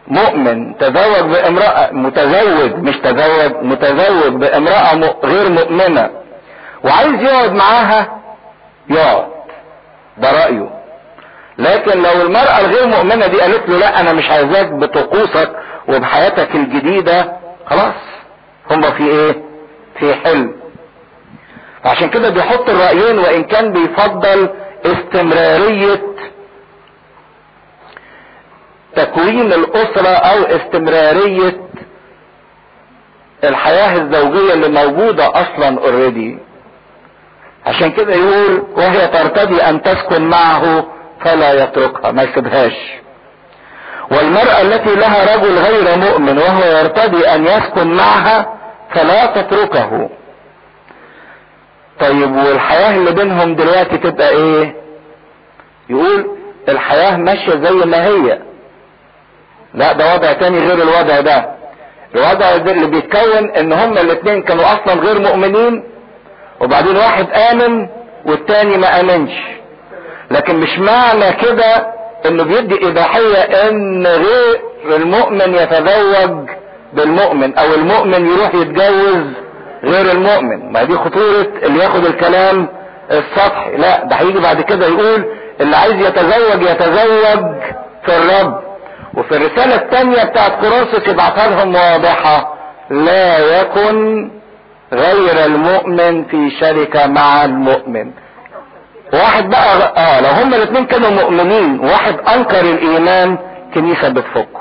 مؤمن 0.08 0.78
تزوج 0.78 1.30
بامرأة 1.32 1.90
متزوج 1.92 2.74
مش 2.74 2.96
تزوج 2.96 3.52
متزوج 3.62 4.32
بامرأة 4.32 4.94
غير 5.24 5.50
مؤمنة. 5.50 6.10
وعايز 6.84 7.22
يقعد 7.22 7.52
معاها؟ 7.52 8.18
يقعد. 8.90 9.26
ده 10.18 10.30
رأيه. 10.44 10.70
لكن 11.58 12.02
لو 12.02 12.22
المرأة 12.22 12.60
الغير 12.60 12.86
مؤمنة 12.86 13.26
دي 13.26 13.40
قالت 13.40 13.68
له 13.68 13.78
لا 13.78 14.00
أنا 14.00 14.12
مش 14.12 14.30
عايزاك 14.30 14.72
بطقوسك 14.72 15.52
وبحياتك 15.88 16.54
الجديدة 16.54 17.32
خلاص. 17.66 17.94
هما 18.70 18.90
في 18.90 19.02
إيه؟ 19.06 19.42
في 19.98 20.14
حلم. 20.14 20.54
عشان 21.84 22.08
كده 22.08 22.30
بيحط 22.30 22.68
الرأيين 22.70 23.18
وإن 23.18 23.44
كان 23.44 23.72
بيفضل 23.72 24.48
استمرارية 24.86 26.00
تكوين 28.96 29.52
الأسرة 29.52 30.08
أو 30.08 30.42
استمرارية 30.42 31.60
الحياة 33.44 33.96
الزوجية 33.96 34.52
اللي 34.54 34.68
موجودة 34.68 35.28
أصلا 35.30 35.78
اوريدي 35.80 36.38
عشان 37.66 37.90
كده 37.92 38.14
يقول 38.14 38.62
وهي 38.76 39.08
ترتدي 39.08 39.62
أن 39.62 39.82
تسكن 39.82 40.22
معه 40.22 40.86
فلا 41.20 41.52
يتركها. 41.64 42.12
ما 42.12 42.22
يسيبهاش. 42.22 42.72
والمرأة 44.10 44.60
التي 44.62 44.94
لها 44.94 45.36
رجل 45.36 45.58
غير 45.58 45.98
مؤمن 45.98 46.38
وهو 46.38 46.64
يرتدي 46.64 47.28
أن 47.34 47.44
يسكن 47.46 47.86
معها 47.94 48.58
فلا 48.90 49.26
تتركه. 49.26 50.10
طيب 52.00 52.36
والحياة 52.36 52.96
اللي 52.96 53.10
بينهم 53.12 53.54
دلوقتي 53.54 53.98
تبقى 53.98 54.28
إيه؟ 54.30 54.74
يقول 55.90 56.36
الحياة 56.68 57.16
ماشية 57.16 57.56
زي 57.56 57.70
ما 57.86 58.04
هي. 58.06 58.38
لا 59.74 59.92
ده 59.92 60.14
وضع 60.14 60.32
تاني 60.32 60.58
غير 60.58 60.82
الوضع 60.82 61.20
ده. 61.20 61.54
الوضع 62.14 62.56
ده 62.56 62.72
اللي 62.72 62.86
بيتكون 62.86 63.50
إن 63.50 63.72
هما 63.72 64.00
الاثنين 64.00 64.42
كانوا 64.42 64.64
أصلا 64.64 64.94
غير 65.00 65.20
مؤمنين 65.20 65.84
وبعدين 66.60 66.96
واحد 66.96 67.26
آمن 67.52 67.88
والتاني 68.26 68.76
ما 68.76 69.00
آمنش. 69.00 69.32
لكن 70.30 70.56
مش 70.56 70.78
معنى 70.78 71.32
كده 71.32 71.94
إنه 72.26 72.44
بيدي 72.44 72.88
إباحية 72.88 73.38
إن 73.68 74.06
غير 74.06 74.60
المؤمن 74.96 75.54
يتزوج 75.54 76.48
بالمؤمن 76.92 77.54
أو 77.58 77.74
المؤمن 77.74 78.26
يروح 78.26 78.54
يتجوز 78.54 79.24
غير 79.84 80.12
المؤمن. 80.12 80.72
ما 80.72 80.84
دي 80.84 80.94
خطورة 80.94 81.46
اللي 81.62 81.84
ياخد 81.84 82.04
الكلام 82.04 82.68
السطحي. 83.10 83.76
لا 83.76 84.04
ده 84.04 84.16
هيجي 84.16 84.38
بعد 84.38 84.60
كده 84.60 84.86
يقول 84.86 85.24
اللي 85.60 85.76
عايز 85.76 85.94
يتزوج 86.06 86.62
يتزوج 86.62 87.52
في 88.06 88.16
الرب. 88.16 88.60
وفي 89.16 89.36
الرسالة 89.36 89.74
الثانية 89.74 90.24
بتاعت 90.24 90.52
كورنثوس 90.60 91.08
يبعثها 91.08 91.46
لهم 91.50 91.74
واضحة 91.74 92.54
لا 92.90 93.38
يكن 93.60 94.30
غير 94.92 95.44
المؤمن 95.44 96.24
في 96.24 96.50
شركة 96.60 97.06
مع 97.06 97.44
المؤمن. 97.44 98.10
واحد 99.12 99.50
بقى 99.50 99.92
آه 99.96 100.20
لو 100.20 100.28
هما 100.28 100.56
الاثنين 100.56 100.84
كانوا 100.86 101.10
مؤمنين 101.10 101.80
واحد 101.80 102.20
أنكر 102.20 102.60
الإيمان 102.60 103.38
كنيسة 103.74 104.08
بتفكه. 104.08 104.60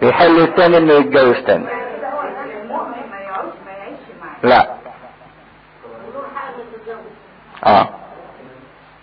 بيحل 0.00 0.40
الثاني 0.40 0.76
إنه 0.78 0.92
يتجوز 0.92 1.36
تاني. 1.46 1.66
لا. 4.42 4.66
آه. 7.66 7.88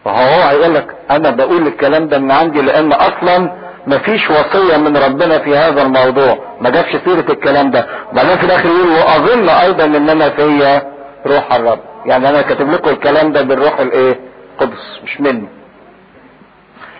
وهو 0.05 0.41
هيقول 0.41 0.75
لك 0.75 0.95
أنا 1.11 1.29
بقول 1.29 1.67
الكلام 1.67 2.07
ده 2.07 2.19
من 2.19 2.31
عندي 2.31 2.61
لأن 2.61 2.93
أصلا 2.93 3.51
مفيش 3.89 4.29
وصية 4.29 4.77
من 4.77 4.97
ربنا 4.97 5.39
في 5.39 5.55
هذا 5.57 5.81
الموضوع. 5.81 6.37
ما 6.61 6.69
جابش 6.69 6.91
سيرة 7.05 7.31
الكلام 7.31 7.71
ده. 7.71 7.87
وبعدين 8.11 8.37
في 8.37 8.43
الآخر 8.43 8.65
يقول 8.69 8.89
وأظن 8.89 9.49
أيضا 9.49 9.85
انما 9.85 10.29
فيا 10.29 10.91
روح 11.27 11.53
الرب. 11.53 11.79
يعني 12.05 12.29
أنا 12.29 12.41
كاتب 12.41 12.71
لكم 12.71 12.89
الكلام 12.89 13.31
ده 13.31 13.41
بالروح 13.41 13.79
الإيه؟ 13.79 14.19
قدس 14.59 14.99
مش 15.03 15.21
مني. 15.21 15.47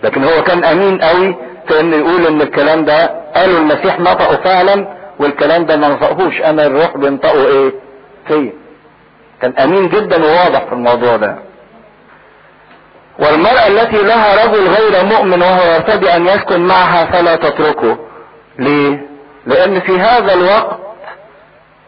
لكن 0.04 0.24
هو 0.24 0.44
كان 0.44 0.64
أمين 0.64 1.02
قوي 1.02 1.36
في 1.68 1.80
انه 1.80 1.96
يقول 1.98 2.26
إن 2.28 2.42
الكلام 2.42 2.86
ده 2.86 3.06
قالوا 3.36 3.60
المسيح 3.60 4.00
نطقه 4.00 4.36
فعلا 4.36 4.88
والكلام 5.20 5.66
ده 5.66 5.76
ما 5.78 5.88
نطقهوش. 5.90 6.42
أنا 6.42 6.66
الروح 6.66 6.98
بينطقه 6.98 7.48
إيه؟ 7.48 7.72
فيا. 8.28 8.54
كان 9.42 9.54
أمين 9.60 9.90
جدا 9.90 10.24
وواضح 10.26 10.66
في 10.66 10.74
الموضوع 10.74 11.16
ده. 11.16 11.36
والمرأة 13.22 13.68
التي 13.68 13.98
لها 14.04 14.46
رجل 14.46 14.68
غير 14.68 15.06
مؤمن 15.06 15.42
وهو 15.42 15.74
يرتدي 15.74 16.16
أن 16.16 16.28
يسكن 16.28 16.60
معها 16.68 17.06
فلا 17.06 17.36
تتركه. 17.36 17.98
ليه؟ 18.60 19.08
لأن 19.46 19.80
في 19.80 20.00
هذا 20.00 20.34
الوقت 20.34 20.80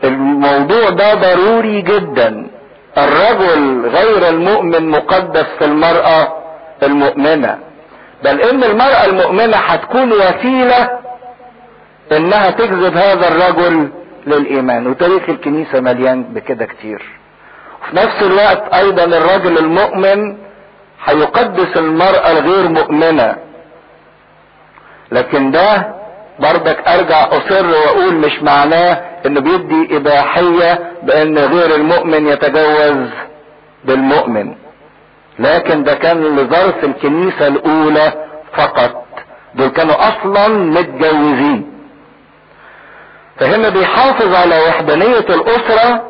الموضوع 0.03 0.89
ده 0.89 1.13
ضروري 1.13 1.81
جدا. 1.81 2.47
الرجل 2.97 3.89
غير 3.89 4.29
المؤمن 4.29 4.89
مقدس 4.89 5.45
في 5.59 5.65
المرأة 5.65 6.33
المؤمنة. 6.83 7.59
بل 8.23 8.41
إن 8.41 8.63
المرأة 8.63 9.05
المؤمنة 9.05 9.57
هتكون 9.57 10.11
وسيلة 10.11 10.89
إنها 12.11 12.49
تجذب 12.51 12.97
هذا 12.97 13.27
الرجل 13.27 13.89
للإيمان. 14.27 14.87
وتاريخ 14.87 15.29
الكنيسة 15.29 15.79
مليان 15.79 16.23
بكده 16.23 16.65
كتير. 16.65 17.01
وفي 17.83 17.95
نفس 17.95 18.21
الوقت 18.23 18.73
أيضا 18.73 19.03
الرجل 19.03 19.57
المؤمن 19.57 20.37
هيقدس 21.05 21.77
المرأة 21.77 22.31
الغير 22.31 22.67
مؤمنة. 22.69 23.35
لكن 25.11 25.51
ده 25.51 25.95
بردك 26.39 26.87
أرجع 26.87 27.27
أصر 27.27 27.65
وأقول 27.67 28.13
مش 28.15 28.43
معناه 28.43 29.01
إنه 29.25 29.41
بيدي 29.41 29.97
إباحية 29.97 30.91
بأن 31.03 31.37
غير 31.37 31.75
المؤمن 31.75 32.27
يتجوز 32.27 33.07
بالمؤمن. 33.85 34.55
لكن 35.39 35.83
ده 35.83 35.93
كان 35.93 36.35
لظرف 36.35 36.83
الكنيسة 36.83 37.47
الأولى 37.47 38.13
فقط. 38.53 39.05
دول 39.55 39.67
كانوا 39.67 39.95
أصلا 40.07 40.47
متجوزين. 40.47 41.71
فهنا 43.39 43.69
بيحافظ 43.69 44.33
على 44.35 44.59
وحدانية 44.67 45.19
الأسرة 45.19 46.03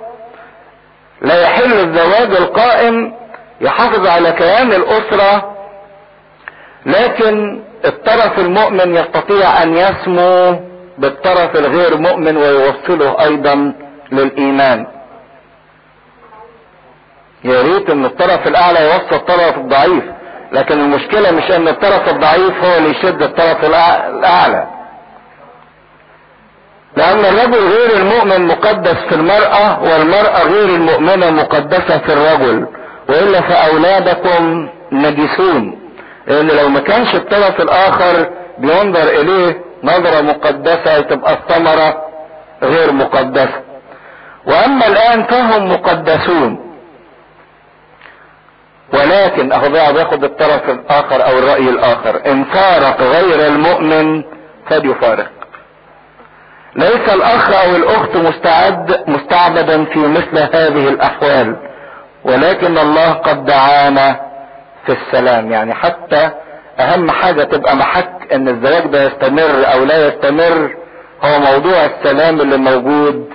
لا 1.22 1.42
يحل 1.42 1.74
الزواج 1.74 2.36
القائم 2.36 3.14
يحافظ 3.62 4.08
على 4.08 4.32
كيان 4.32 4.74
الأسرة 4.74 5.56
لكن 6.86 7.64
الطرف 7.86 8.40
المؤمن 8.40 8.96
يستطيع 8.96 9.64
أن 9.64 9.78
يسمو 9.78 10.60
بالطرف 10.98 11.56
الغير 11.56 11.98
مؤمن 11.98 12.38
ويوصله 12.38 13.24
أيضا 13.24 13.74
للإيمان. 14.12 14.88
يا 17.44 17.62
ريت 17.62 17.90
إن 17.90 18.06
الطرف 18.06 18.48
الأعلى 18.48 18.80
يوصل 18.86 19.16
الطرف 19.16 19.58
الضعيف 19.58 20.04
لكن 20.52 20.80
المشكلة 20.80 21.32
مش 21.32 21.52
إن 21.52 21.68
الطرف 21.68 22.10
الضعيف 22.10 22.64
هو 22.64 22.78
اللي 22.78 22.90
يشد 22.90 23.22
الطرف 23.22 23.64
الأعلى. 23.64 24.68
لأن 26.98 27.20
الرجل 27.20 27.68
غير 27.68 27.98
المؤمن 27.98 28.48
مقدس 28.48 28.96
في 29.10 29.16
المرأة 29.16 29.84
والمرأة 29.84 30.44
غير 30.44 30.66
المؤمنة 30.66 31.32
مقدسة 31.32 31.98
في 31.98 32.14
الرجل. 32.14 32.68
والا 33.10 33.42
فأولادكم 33.42 34.70
نجسون. 34.92 35.80
لأن 36.28 36.48
لو 36.48 36.70
ما 36.70 36.80
كانش 36.80 37.16
الطرف 37.16 37.62
الآخر 37.62 38.30
بينظر 38.58 39.04
إليه 39.04 39.62
نظرة 39.84 40.22
مقدسة 40.22 41.02
تبقى 41.02 41.34
الثمرة 41.34 42.06
غير 42.64 42.94
مقدسة. 42.94 43.62
وأما 44.46 44.88
الآن 44.88 45.24
فهم 45.24 45.72
مقدسون. 45.72 46.72
ولكن 48.94 49.52
أهو 49.52 49.70
بقى 49.70 49.94
الطرف 50.14 50.70
الآخر 50.70 51.26
أو 51.26 51.40
الرأي 51.40 51.70
الآخر. 51.70 52.22
إن 52.32 52.44
فارق 52.44 53.02
غير 53.02 53.48
المؤمن 53.48 54.24
فليفارق. 54.70 55.30
ليس 56.76 57.10
الأخ 57.14 57.52
أو 57.52 57.76
الأخت 57.76 58.16
مستعد 58.16 59.10
مستعبدا 59.10 59.86
في 59.86 60.00
مثل 60.00 60.38
هذه 60.38 60.90
الأحوال. 60.90 61.71
ولكن 62.26 62.78
الله 62.78 63.12
قد 63.14 63.46
دعانا 63.46 64.20
في 64.86 64.92
السلام. 64.92 65.52
يعني 65.52 65.74
حتى 65.74 66.30
أهم 66.80 67.12
حاجة 67.12 67.44
تبقى 67.44 67.76
محك 67.76 68.34
إن 68.34 68.48
الزواج 68.48 68.88
ده 68.88 69.04
يستمر 69.04 69.74
أو 69.74 69.84
لا 69.84 70.08
يستمر 70.08 70.76
هو 71.24 71.40
موضوع 71.40 71.86
السلام 71.86 72.42
اللي 72.42 72.58
موجود 72.58 73.30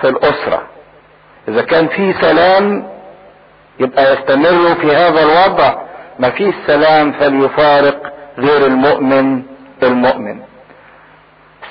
في 0.00 0.08
الأسرة. 0.08 0.62
إذا 1.48 1.62
كان 1.62 1.86
في 1.88 2.12
سلام 2.20 2.88
يبقى 3.80 4.12
يستمروا 4.12 4.74
في 4.74 4.96
هذا 4.96 5.22
الوضع. 5.22 5.74
ما 6.18 6.30
فيش 6.30 6.54
سلام 6.66 7.12
فليفارق 7.12 8.12
غير 8.38 8.66
المؤمن 8.66 9.42
المؤمن 9.82 10.40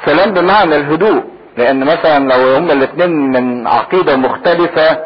السلام 0.02 0.34
بمعنى 0.34 0.76
الهدوء 0.76 1.24
لأن 1.58 1.84
مثلا 1.86 2.34
لو 2.36 2.56
هما 2.56 2.74
الاثنين 2.74 3.10
من 3.32 3.68
عقيدة 3.68 4.16
مختلفة 4.16 5.00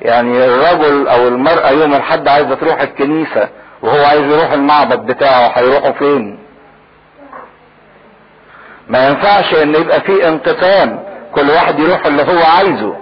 يعني 0.00 0.44
الرجل 0.44 1.08
أو 1.08 1.28
المرأة 1.28 1.70
يوم 1.70 1.94
الحد 1.94 2.28
عايزة 2.28 2.54
تروح 2.54 2.80
الكنيسة 2.80 3.48
وهو 3.82 4.04
عايز 4.04 4.22
يروح 4.32 4.52
المعبد 4.52 5.06
بتاعه 5.06 5.48
هيروحوا 5.54 5.92
فين؟ 5.92 6.38
ما 8.88 9.08
ينفعش 9.08 9.54
إن 9.54 9.74
يبقى 9.74 10.00
في 10.00 10.28
انقسام 10.28 11.04
كل 11.34 11.50
واحد 11.50 11.78
يروح 11.78 12.06
اللي 12.06 12.22
هو 12.22 12.42
عايزه. 12.44 12.96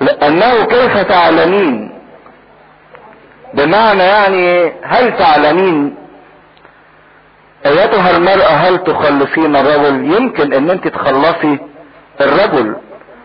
لأنه 0.00 0.64
كيف 0.64 0.98
تعلمين؟ 0.98 1.92
بمعنى 3.54 4.02
يعني 4.02 4.72
هل 4.82 5.18
تعلمين؟ 5.18 5.94
أيتها 7.66 8.16
المرأة 8.16 8.48
هل 8.50 8.78
تخلصين 8.84 9.56
الرجل؟ 9.56 10.14
يمكن 10.14 10.52
إن 10.52 10.70
أنت 10.70 10.88
تخلصي 10.88 11.58
الرجل. 12.20 12.76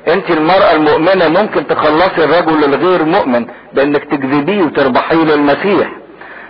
انت 0.07 0.30
المرأة 0.30 0.72
المؤمنة 0.72 1.27
ممكن 1.27 1.68
تخلصي 1.68 2.23
الرجل 2.23 2.64
الغير 2.64 3.03
مؤمن 3.03 3.45
بانك 3.73 4.03
تجذبيه 4.03 4.61
وتربحيه 4.64 5.15
للمسيح. 5.23 5.88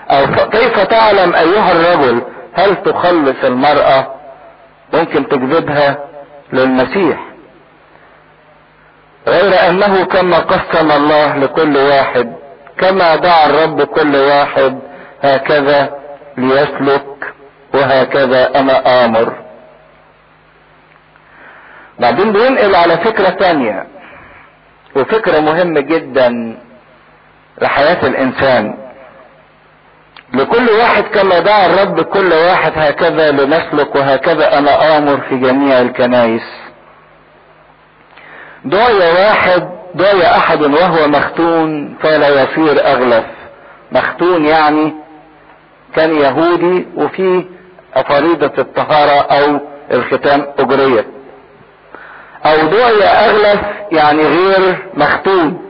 أو 0.09 0.25
كيف 0.49 0.79
تعلم 0.79 1.35
أيها 1.35 1.71
الرجل 1.71 2.21
هل 2.53 2.75
تخلص 2.75 3.43
المرأة 3.43 4.07
ممكن 4.93 5.27
تجذبها 5.27 5.97
للمسيح؟ 6.53 7.19
غير 9.27 9.69
أنه 9.69 10.05
كما 10.05 10.39
قسم 10.39 10.91
الله 10.91 11.37
لكل 11.37 11.77
واحد 11.77 12.33
كما 12.77 13.15
دعا 13.15 13.45
الرب 13.45 13.81
كل 13.83 14.15
واحد 14.15 14.79
هكذا 15.23 15.89
ليسلك 16.37 17.33
وهكذا 17.73 18.59
أنا 18.59 19.05
آمر. 19.05 19.44
بعدين 21.99 22.31
بينقل 22.33 22.75
على 22.75 22.97
فكرة 22.97 23.29
تانية. 23.29 23.87
وفكرة 24.95 25.39
مهمة 25.39 25.79
جدا 25.79 26.57
لحياة 27.61 28.07
الإنسان. 28.07 28.77
لكل 30.33 30.69
واحد 30.69 31.03
كما 31.03 31.39
دعا 31.39 31.65
الرب 31.65 32.01
كل 32.01 32.33
واحد 32.33 32.71
هكذا 32.75 33.31
لنسلك 33.31 33.95
وهكذا 33.95 34.57
أنا 34.57 34.97
آمر 34.97 35.17
في 35.29 35.37
جميع 35.37 35.81
الكنائس. 35.81 36.43
دعي 38.65 38.97
واحد 39.23 39.69
دعي 39.95 40.25
أحد 40.37 40.61
وهو 40.61 41.07
مختون 41.07 41.97
فلا 42.01 42.43
يصير 42.43 42.85
أغلف. 42.87 43.25
مختون 43.91 44.45
يعني 44.45 44.93
كان 45.95 46.15
يهودي 46.15 46.87
وفيه 46.95 47.43
فريضة 48.07 48.51
الطهارة 48.57 49.19
أو 49.21 49.59
الختان 49.91 50.45
اجريت 50.59 51.05
أو 52.45 52.67
دعي 52.67 53.03
اغلف 53.03 53.61
يعني 53.91 54.23
غير 54.23 54.77
مختون 54.93 55.61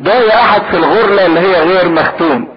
دعي 0.00 0.28
أحد 0.34 0.62
في 0.70 0.76
الغرلة 0.76 1.26
اللي 1.26 1.40
هي 1.40 1.62
غير 1.62 1.88
مختون 1.88 2.48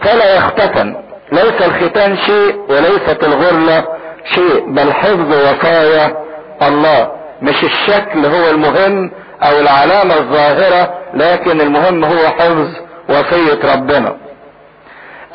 فلا 0.00 0.36
يختتن 0.36 0.96
ليس 1.32 1.62
الختان 1.62 2.16
شيء 2.16 2.56
وليست 2.68 3.18
الغرلة 3.24 3.84
شيء 4.34 4.64
بل 4.72 4.92
حفظ 4.92 5.32
وصايا 5.32 6.16
الله. 6.62 7.12
مش 7.42 7.64
الشكل 7.64 8.26
هو 8.26 8.50
المهم 8.50 9.10
أو 9.42 9.58
العلامة 9.60 10.14
الظاهرة 10.14 10.94
لكن 11.14 11.60
المهم 11.60 12.04
هو 12.04 12.28
حفظ 12.28 12.68
وصية 13.08 13.74
ربنا. 13.74 14.16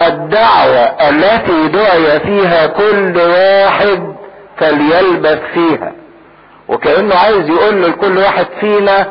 الدعوة 0.02 1.10
التي 1.10 1.68
دعي 1.68 2.20
فيها 2.20 2.68
كل 2.68 3.18
واحد 3.18 4.16
فليلبس 4.58 5.40
فيها. 5.54 5.92
وكأنه 6.74 7.16
عايز 7.16 7.50
يقول 7.50 7.84
لكل 7.84 8.18
واحد 8.18 8.46
فينا 8.60 9.08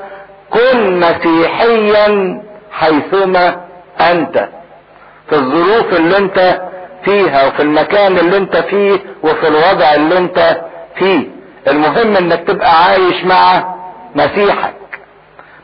كن 0.50 1.00
مسيحيا 1.00 2.42
حيثما 2.72 3.56
أنت. 4.00 4.48
في 5.28 5.36
الظروف 5.36 5.92
اللي 5.96 6.18
أنت 6.18 6.60
فيها 7.04 7.46
وفي 7.46 7.62
المكان 7.62 8.18
اللي 8.18 8.36
أنت 8.36 8.56
فيه 8.56 8.98
وفي 9.22 9.48
الوضع 9.48 9.94
اللي 9.94 10.18
أنت 10.18 10.60
فيه. 10.98 11.28
المهم 11.68 12.16
إنك 12.16 12.40
تبقى 12.48 12.84
عايش 12.84 13.24
مع 13.24 13.74
مسيحك. 14.14 14.74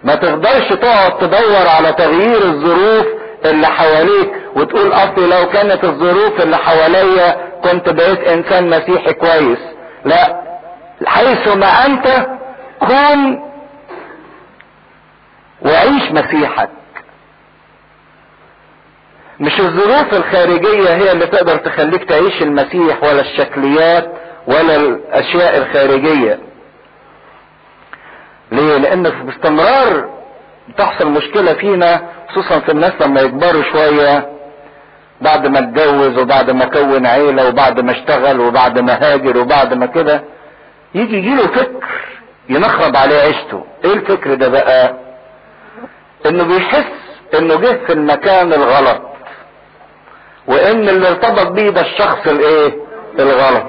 ما 0.04 0.14
تقدرش 0.14 0.68
تقعد 0.68 1.18
تدور 1.18 1.66
على 1.76 1.92
تغيير 1.92 2.42
الظروف 2.42 3.06
اللي 3.44 3.66
حواليك 3.66 4.30
وتقول 4.56 4.92
اصلي 4.92 5.26
لو 5.26 5.48
كانت 5.48 5.84
الظروف 5.84 6.40
اللي 6.40 6.56
حواليا 6.56 7.36
كنت 7.64 7.88
بقيت 7.88 8.28
إنسان 8.28 8.70
مسيحي 8.70 9.12
كويس. 9.12 9.58
لا 10.04 10.47
حيث 11.06 11.48
ما 11.48 11.86
أنت 11.86 12.26
كن 12.80 13.38
وعيش 15.62 16.12
مسيحك. 16.12 16.70
مش 19.40 19.60
الظروف 19.60 20.14
الخارجية 20.14 20.94
هي 20.94 21.12
اللي 21.12 21.26
تقدر 21.26 21.56
تخليك 21.56 22.04
تعيش 22.04 22.42
المسيح 22.42 23.02
ولا 23.02 23.20
الشكليات 23.20 24.12
ولا 24.46 24.76
الأشياء 24.76 25.56
الخارجية. 25.58 26.38
ليه؟ 28.52 28.76
لأن 28.76 29.02
باستمرار 29.02 30.08
بتحصل 30.68 31.10
مشكلة 31.10 31.52
فينا 31.54 32.02
خصوصا 32.28 32.60
في 32.60 32.72
الناس 32.72 32.92
لما 33.00 33.20
يكبروا 33.20 33.62
شوية 33.62 34.28
بعد 35.20 35.46
ما 35.46 35.58
اتجوز 35.58 36.18
وبعد 36.18 36.50
ما 36.50 36.64
كون 36.64 37.06
عيلة 37.06 37.48
وبعد 37.48 37.80
ما 37.80 37.92
اشتغل 37.92 38.40
وبعد 38.40 38.78
ما 38.78 38.92
هاجر 38.92 39.38
وبعد 39.38 39.74
ما 39.74 39.86
كده 39.86 40.24
يجي 40.94 41.16
يجيله 41.16 41.46
فكر 41.46 41.84
ينخرب 42.48 42.96
عليه 42.96 43.18
عيشته. 43.20 43.64
إيه 43.84 43.92
الفكر 43.92 44.34
ده 44.34 44.48
بقى؟ 44.48 44.94
إنه 46.26 46.44
بيحس 46.44 46.84
إنه 47.38 47.54
جه 47.54 47.78
في 47.86 47.92
المكان 47.92 48.52
الغلط. 48.52 49.02
وإن 50.46 50.88
اللي 50.88 51.08
ارتبط 51.08 51.46
بيه 51.46 51.70
ده 51.70 51.80
الشخص 51.80 52.26
الإيه؟ 52.26 52.76
الغلط. 53.18 53.64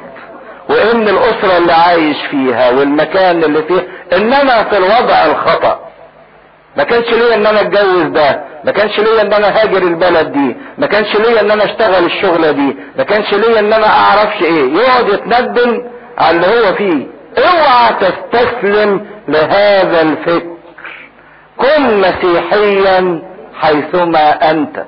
وإن 0.69 1.07
الأسرة 1.07 1.57
اللي 1.57 1.73
عايش 1.73 2.17
فيها 2.31 2.69
والمكان 2.71 3.43
اللي 3.43 3.63
فيه 3.63 3.87
إنما 4.13 4.63
في 4.63 4.77
الوضع 4.77 5.25
الخطأ. 5.25 5.79
ما 6.77 6.83
كانش 6.83 7.07
ليا 7.09 7.35
إن 7.35 7.45
أنا 7.45 7.61
أتجوز 7.61 8.03
ده. 8.03 8.43
ما 8.63 8.71
كانش 8.71 8.99
ليا 8.99 9.21
إن 9.21 9.33
أنا 9.33 9.47
هاجر 9.61 9.77
البلد 9.83 10.31
دي. 10.31 10.55
ما 10.77 10.87
كانش 10.87 11.15
ليا 11.15 11.41
إن 11.41 11.51
أنا 11.51 11.65
أشتغل 11.65 12.05
الشغلة 12.05 12.51
دي. 12.51 12.75
ما 12.97 13.03
كانش 13.03 13.33
ليا 13.33 13.59
إن 13.59 13.73
أنا 13.73 13.87
أعرفش 13.87 14.41
إيه. 14.43 14.73
يقعد 14.73 15.09
يتندم 15.09 15.83
على 16.19 16.37
اللي 16.37 16.47
هو 16.47 16.73
فيه. 16.73 17.07
اوعى 17.37 17.93
تستسلم 17.93 19.07
لهذا 19.27 20.01
الفكر. 20.01 20.57
كن 21.57 21.99
مسيحيا 22.01 23.21
حيثما 23.61 24.51
أنت. 24.51 24.85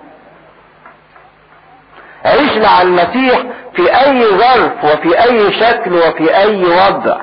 عيش 2.26 2.58
مع 2.58 2.82
المسيح 2.82 3.44
في 3.76 3.95
أي 4.06 4.26
ظرف 4.26 4.84
وفي 4.84 5.24
أي 5.24 5.53
شكل 5.53 5.94
وفي 5.94 6.38
أي 6.38 6.64
وضع. 6.64 7.18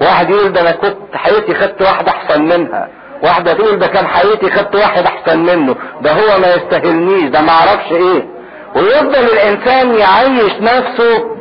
واحد 0.00 0.30
يقول 0.30 0.52
ده 0.52 0.60
أنا 0.60 0.70
كنت 0.72 0.96
حياتي 1.14 1.54
خدت 1.54 1.82
واحدة 1.82 2.10
أحسن 2.10 2.42
منها. 2.42 2.88
واحدة 3.22 3.54
تقول 3.54 3.78
ده 3.78 3.86
كان 3.86 4.06
حياتي 4.06 4.50
خدت 4.50 4.74
واحد 4.74 5.04
أحسن 5.04 5.38
منه. 5.38 5.76
ده 6.00 6.12
هو 6.12 6.38
ما 6.40 6.54
يستاهلنيش 6.54 7.24
ده 7.30 7.40
ما 7.40 7.50
أعرفش 7.50 7.92
إيه. 7.92 8.28
ويفضل 8.76 9.24
الإنسان 9.24 9.94
يعيش 9.94 10.52
نفسه 10.60 11.37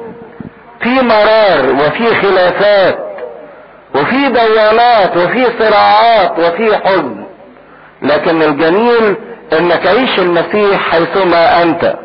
في 0.82 0.90
مرار 1.02 1.72
وفي 1.74 2.16
خلافات 2.16 3.00
وفي 3.96 4.28
دوامات 4.28 5.18
وفي 5.18 5.48
صراعات 5.60 6.40
وفي 6.40 6.78
حزن 6.78 7.24
لكن 8.02 8.42
الجميل 8.42 9.16
إنك 9.54 9.88
عيش 9.88 10.20
المسيح 10.20 10.90
حيثما 10.92 11.64
أنت. 11.64 11.96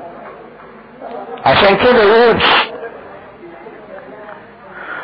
عشان 1.47 1.77
كده 1.77 2.03
يقول 2.03 2.37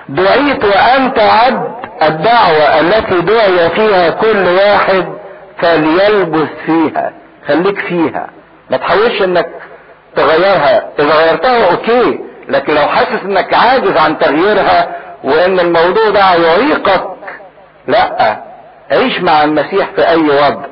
دعيت 0.09 0.65
وأنت 0.65 1.19
عبد 1.19 1.73
الدعوة 2.03 2.81
التي 2.81 3.21
دعي 3.21 3.71
فيها 3.71 4.11
كل 4.11 4.47
واحد 4.49 5.07
فليلبس 5.63 6.49
فيها 6.67 7.13
خليك 7.49 7.79
فيها. 7.81 8.27
ما 8.71 8.77
تحاولش 8.77 9.23
إنك 9.23 9.49
تغيرها. 10.17 10.89
إذا 10.99 11.15
غيرتها 11.15 11.71
أوكي 11.71 12.21
لكن 12.49 12.75
لو 12.75 12.83
حاسس 12.89 13.23
إنك 13.25 13.55
عاجز 13.55 13.97
عن 13.97 14.19
تغييرها 14.19 14.97
وإن 15.25 15.61
الموضوع 15.61 16.11
ده 16.11 16.35
يعيقك 16.35 17.05
لأ 17.87 18.43
عيش 18.91 19.21
مع 19.21 19.45
المسيح 19.45 19.89
في 19.97 20.09
أي 20.09 20.17
وضع. 20.23 20.67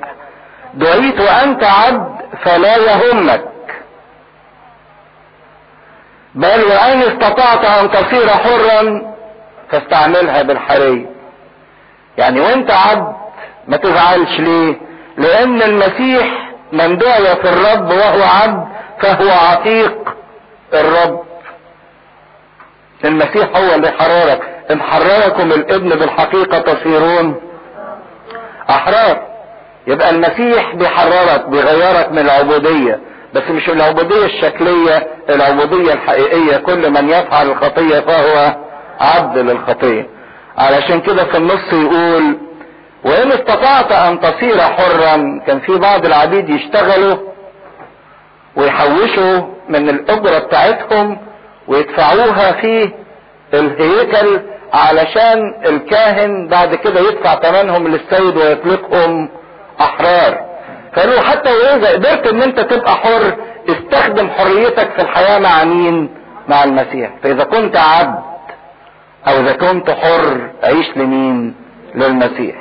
دعيت 0.74 1.20
وأنت 1.20 1.64
عبد 1.64 2.16
فلا 2.44 2.76
يهمك. 2.76 3.44
بل 6.34 6.64
وإن 6.64 7.02
استطعت 7.02 7.64
أن 7.64 7.90
تصير 7.90 8.28
حرا 8.28 9.02
فاستعملها 9.70 10.42
بالحرية. 10.42 11.06
يعني 12.18 12.40
وإنت 12.40 12.70
عبد 12.70 13.16
ما 13.68 13.76
تزعلش 13.76 14.40
ليه؟ 14.40 14.76
لأن 15.18 15.62
المسيح 15.62 16.50
من 16.72 16.98
دعي 16.98 17.36
في 17.36 17.48
الرب 17.48 17.90
وهو 17.90 18.22
عبد 18.22 18.66
فهو 19.02 19.30
عتيق 19.30 20.14
الرب. 20.74 21.25
المسيح 23.04 23.56
هو 23.56 23.74
اللي 23.74 23.90
حررك 23.90 24.40
إن 24.70 24.82
حرركم 24.82 25.52
الإبن 25.52 25.88
بالحقيقة 25.88 26.58
تصيرون 26.58 27.34
أحرار. 28.70 29.22
يبقى 29.86 30.10
المسيح 30.10 30.74
بيحررك 30.74 31.48
بيغيرك 31.48 32.12
من 32.12 32.18
العبودية. 32.18 33.00
بس 33.34 33.42
مش 33.50 33.68
العبودية 33.70 34.24
الشكلية 34.24 35.06
العبودية 35.30 35.92
الحقيقية. 35.92 36.56
كل 36.56 36.90
من 36.90 37.08
يفعل 37.08 37.50
الخطية 37.50 38.00
فهو 38.00 38.56
عبد 39.00 39.38
للخطية. 39.38 40.06
علشان 40.58 41.00
كده 41.00 41.24
في 41.24 41.36
النص 41.36 41.72
يقول 41.72 42.38
وإن 43.04 43.32
استطعت 43.32 43.92
أن 43.92 44.20
تصير 44.20 44.60
حرا 44.60 45.40
كان 45.46 45.60
في 45.60 45.78
بعض 45.78 46.04
العبيد 46.06 46.48
يشتغلوا 46.50 47.16
ويحوشوا 48.56 49.40
من 49.68 49.88
الاجرة 49.88 50.38
بتاعتهم 50.38 51.18
ويدفعوها 51.68 52.52
في 52.52 52.92
الهيكل 53.54 54.40
علشان 54.72 55.54
الكاهن 55.66 56.48
بعد 56.48 56.74
كده 56.74 57.00
يدفع 57.00 57.34
ثمنهم 57.40 57.88
للسيد 57.88 58.36
ويطلقهم 58.36 59.28
أحرار. 59.80 60.46
فقالوا 60.96 61.20
حتى 61.20 61.50
واذا 61.52 61.92
قدرت 61.92 62.26
إن 62.26 62.42
أنت 62.42 62.60
تبقى 62.60 62.94
حر 62.96 63.36
استخدم 63.68 64.28
حريتك 64.30 64.90
في 64.90 65.02
الحياة 65.02 65.38
مع 65.38 65.64
مين؟ 65.64 66.10
مع 66.48 66.64
المسيح. 66.64 67.10
فإذا 67.22 67.44
كنت 67.44 67.76
عبد 67.76 68.22
أو 69.28 69.40
إذا 69.40 69.52
كنت 69.52 69.90
حر 69.90 70.50
عيش 70.62 70.96
لمين؟ 70.96 71.54
للمسيح. 71.94 72.56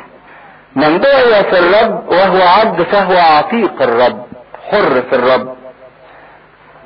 من 0.75 0.99
دعي 0.99 1.43
في 1.43 1.59
الرب 1.59 2.09
وهو 2.09 2.41
عبد 2.41 2.81
فهو 2.81 3.17
عتيق 3.17 3.81
الرب 3.81 4.25
حر 4.71 5.01
في 5.09 5.15
الرب. 5.15 5.55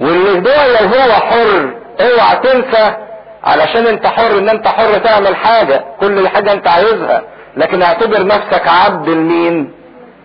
واللي 0.01 0.39
دعي 0.39 0.71
وهو 0.71 1.11
حر 1.11 1.78
اوعى 2.01 2.35
تنسى 2.43 2.95
علشان 3.43 3.87
انت 3.87 4.07
حر 4.07 4.37
ان 4.37 4.49
انت 4.49 4.67
حر 4.67 4.97
تعمل 4.97 5.35
حاجة 5.35 5.83
كل 5.99 6.27
حاجة 6.27 6.51
انت 6.53 6.67
عايزها. 6.67 7.21
لكن 7.57 7.81
اعتبر 7.81 8.25
نفسك 8.25 8.67
عبد 8.67 9.09
لمين 9.09 9.71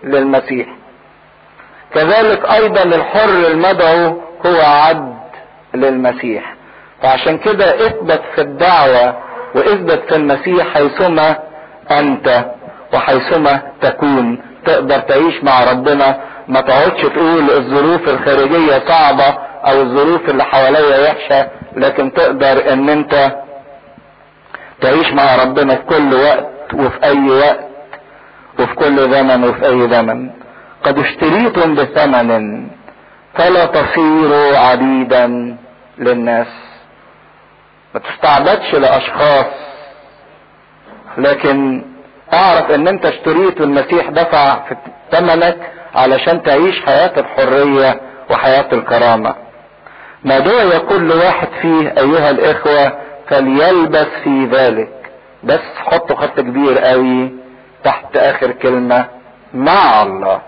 للمسيح. 0.03 0.67
كذلك 1.93 2.51
أيضا 2.51 2.83
الحر 2.83 3.29
المدعو 3.29 4.21
هو 4.45 4.61
عبد 4.61 5.15
للمسيح. 5.73 6.55
فعشان 7.01 7.37
كده 7.37 7.85
اثبت 7.87 8.21
في 8.35 8.41
الدعوة 8.41 9.17
واثبت 9.55 10.03
في 10.09 10.15
المسيح 10.15 10.67
حيثما 10.73 11.35
انت 11.91 12.45
وحيثما 12.93 13.61
تكون. 13.81 14.41
تقدر 14.65 14.99
تعيش 14.99 15.43
مع 15.43 15.63
ربنا. 15.63 16.19
ما 16.47 16.61
تقعدش 16.61 17.01
تقول 17.01 17.51
الظروف 17.51 18.09
الخارجية 18.09 18.83
صعبة 18.87 19.37
أو 19.67 19.81
الظروف 19.81 20.29
اللي 20.29 20.43
حواليا 20.43 21.11
وحشة 21.11 21.49
لكن 21.75 22.13
تقدر 22.13 22.73
إن 22.73 22.89
أنت 22.89 23.35
تعيش 24.81 25.13
مع 25.13 25.35
ربنا 25.35 25.75
في 25.75 25.81
كل 25.81 26.13
وقت 26.13 26.73
وفي 26.73 27.03
أي 27.03 27.29
وقت 27.29 27.65
وفي 28.59 28.75
كل 28.75 29.11
زمن 29.11 29.43
وفي 29.43 29.65
أي 29.65 29.89
زمن. 29.89 30.29
قد 30.83 30.99
اشتريتم 30.99 31.75
بثمن 31.75 32.67
فلا 33.33 33.65
تصيروا 33.65 34.57
عبيدا 34.57 35.57
للناس. 35.97 36.47
ما 37.93 37.99
تستعبدش 37.99 38.73
لأشخاص 38.75 39.45
لكن 41.17 41.85
اعرف 42.33 42.71
إن 42.71 42.87
أنت 42.87 43.05
اشتريت 43.05 43.61
والمسيح 43.61 44.09
دفع 44.09 44.59
في 44.69 44.75
ثمنك 45.11 45.57
علشان 45.95 46.43
تعيش 46.43 46.81
حياة 46.85 47.11
الحرية 47.19 48.01
وحياة 48.29 48.65
الكرامة. 48.73 49.35
ما 50.25 50.39
دعي 50.39 50.79
كل 50.79 51.11
واحد 51.11 51.47
فيه 51.61 51.93
أيها 51.97 52.29
الإخوة 52.29 52.99
فليلبس 53.29 54.07
في 54.23 54.45
ذلك. 54.45 55.11
بس 55.43 55.59
حطوا 55.77 56.15
خط 56.15 56.39
كبير 56.39 56.79
قوي 56.79 57.31
تحت 57.83 58.17
آخر 58.17 58.51
كلمة 58.51 59.05
مع 59.53 60.03
الله. 60.03 60.41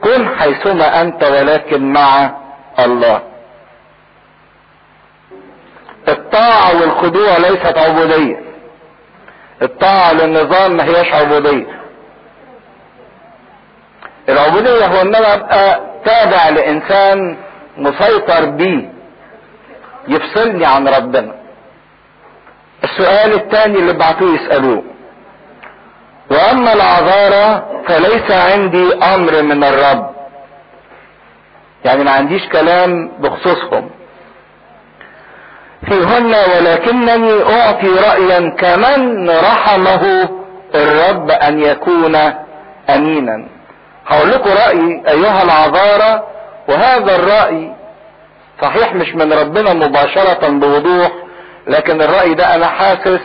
كن 0.00 0.28
حيثما 0.38 1.00
أنت 1.02 1.22
ولكن 1.24 1.92
مع 1.92 2.30
الله. 2.78 3.22
الطاعة 6.08 6.80
والخضوع 6.80 7.36
ليست 7.38 7.78
عبودية. 7.78 8.40
الطاعة 9.62 10.12
للنظام 10.12 10.76
ما 10.76 10.84
هياش 10.84 11.12
عبودية. 11.12 11.78
العبودية 14.28 14.86
هو 14.86 15.00
ان 15.00 15.14
أنا 15.14 15.34
أبقى 15.34 15.80
تابع 16.04 16.48
لإنسان 16.48 17.36
مسيطر 17.76 18.44
بيه. 18.44 18.92
يفصلني 20.08 20.66
عن 20.66 20.88
ربنا. 20.88 21.34
السؤال 22.84 23.32
الثاني 23.32 23.78
اللي 23.78 23.92
بعتوه 23.92 24.34
يسألوه. 24.34 24.82
وأما 26.30 26.72
العذارى 26.72 27.66
فليس 27.86 28.30
عندي 28.30 28.94
أمر 28.94 29.42
من 29.42 29.64
الرب. 29.64 30.10
يعني 31.84 32.04
ما 32.04 32.10
عنديش 32.10 32.48
كلام 32.48 33.12
بخصوصهم. 33.18 33.90
فيهن 35.86 36.34
ولكنني 36.34 37.42
أعطي 37.42 37.88
رأيا 37.88 38.50
كمن 38.50 39.30
رحمه 39.30 40.28
الرب 40.74 41.30
أن 41.30 41.60
يكون 41.60 42.16
أمينا. 42.90 43.57
هقول 44.08 44.30
لكم 44.30 44.50
رأيي 44.50 45.02
أيها 45.08 45.42
العذارى 45.42 46.22
وهذا 46.68 47.16
الرأي 47.16 47.72
صحيح 48.62 48.94
مش 48.94 49.14
من 49.14 49.32
ربنا 49.32 49.72
مباشرة 49.74 50.48
بوضوح 50.48 51.12
لكن 51.66 52.02
الرأي 52.02 52.34
ده 52.34 52.54
أنا 52.54 52.66
حاسس 52.66 53.20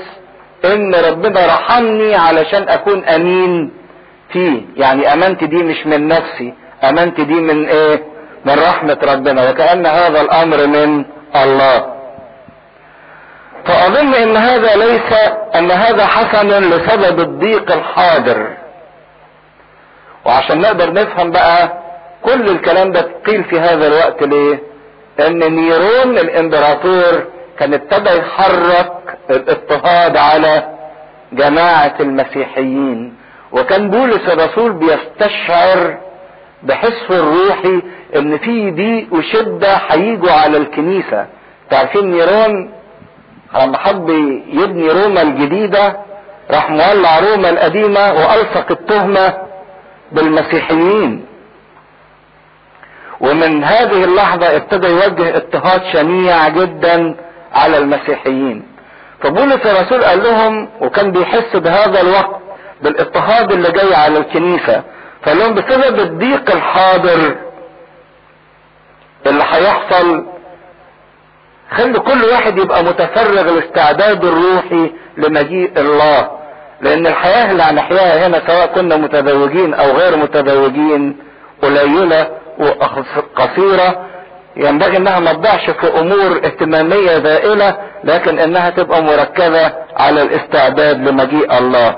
إن 0.65 0.95
ربنا 0.95 1.45
رحمني 1.45 2.15
علشان 2.15 2.69
أكون 2.69 3.05
أمين 3.05 3.71
فيه. 4.33 4.61
يعني 4.77 5.13
امانتي 5.13 5.45
دي 5.47 5.55
مش 5.63 5.85
من 5.87 6.07
نفسي 6.07 6.53
امانتي 6.83 7.23
دي 7.23 7.33
من 7.33 7.65
إيه؟ 7.69 8.03
من 8.45 8.53
رحمة 8.59 8.97
ربنا 9.03 9.49
وكأن 9.49 9.85
هذا 9.85 10.21
الأمر 10.21 10.67
من 10.67 11.05
الله. 11.35 11.93
فأظن 13.65 14.13
إن 14.13 14.37
هذا 14.37 14.75
ليس 14.75 15.13
إن 15.55 15.71
هذا 15.71 16.05
حسن 16.05 16.47
لسبب 16.47 17.19
الضيق 17.19 17.71
الحاضر. 17.71 18.57
وعشان 20.25 20.61
نقدر 20.61 20.93
نفهم 20.93 21.31
بقى 21.31 21.73
كل 22.21 22.49
الكلام 22.49 22.91
ده 22.91 23.07
قيل 23.27 23.43
في 23.43 23.59
هذا 23.59 23.87
الوقت 23.87 24.23
ليه؟ 24.23 24.59
ان 25.19 25.39
نيرون 25.55 26.17
الإمبراطور 26.17 27.23
كان 27.59 27.73
ابتدى 27.73 28.09
يحرك 28.09 28.91
الاضطهاد 29.29 30.17
على 30.17 30.63
جماعة 31.33 31.93
المسيحيين 31.99 33.15
وكان 33.51 33.89
بولس 33.89 34.29
الرسول 34.29 34.73
بيستشعر 34.73 35.97
بحسه 36.63 37.09
الروحي 37.09 37.81
إن 38.15 38.37
في 38.37 38.71
ضيق 38.71 39.07
وشدة 39.13 39.73
هيجوا 39.89 40.31
على 40.31 40.57
الكنيسة. 40.57 41.25
تعرفين 41.69 42.11
نيرون؟ 42.11 42.71
لما 43.61 43.77
حب 43.77 44.09
يبني 44.49 44.89
روما 44.89 45.21
الجديدة 45.21 45.97
راح 46.51 46.69
مولع 46.69 47.19
روما 47.19 47.49
القديمة 47.49 48.13
وألصق 48.13 48.71
التهمة 48.71 49.33
بالمسيحيين. 50.13 51.25
ومن 53.19 53.63
هذه 53.63 54.03
اللحظة 54.03 54.55
ابتدى 54.55 54.87
يوجه 54.87 55.37
اضطهاد 55.37 55.81
شنيع 55.93 56.49
جدا 56.49 57.15
على 57.53 57.77
المسيحيين. 57.77 58.67
فبولس 59.21 59.65
الرسول 59.65 60.03
قال 60.03 60.23
لهم 60.23 60.69
وكان 60.81 61.11
بيحس 61.11 61.55
بهذا 61.55 62.01
الوقت 62.01 62.39
بالاضطهاد 62.81 63.51
اللي 63.51 63.71
جاي 63.71 63.95
على 63.95 64.17
الكنيسة 64.17 64.83
فقال 65.23 65.37
لهم 65.39 65.53
بسبب 65.53 65.99
الضيق 65.99 66.51
الحاضر 66.51 67.35
اللي 69.25 69.43
هيحصل 69.51 70.25
خلي 71.71 71.99
كل 71.99 72.23
واحد 72.23 72.57
يبقى 72.57 72.83
متفرغ 72.83 73.41
الاستعداد 73.49 74.25
الروحي 74.25 74.91
لمجيء 75.17 75.71
الله. 75.79 76.31
لأن 76.83 77.07
الحياة 77.07 77.51
اللي 77.51 77.63
هنحياها 77.63 78.27
هنا 78.27 78.41
سواء 78.47 78.65
كنا 78.67 78.97
متزوجين 78.97 79.73
أو 79.73 79.91
غير 79.91 80.17
متزوجين 80.17 81.17
قليلة 81.61 82.27
وقصيرة. 82.59 84.05
ينبغي 84.57 84.97
إنها 84.97 85.19
ما 85.19 85.33
تضيعش 85.33 85.69
في 85.69 85.99
أمور 85.99 86.37
اهتمامية 86.45 87.17
زائلة 87.19 87.77
لكن 88.03 88.39
إنها 88.39 88.69
تبقى 88.69 89.03
مركزة 89.03 89.73
على 89.97 90.21
الاستعداد 90.21 91.07
لمجيء 91.07 91.57
الله. 91.57 91.97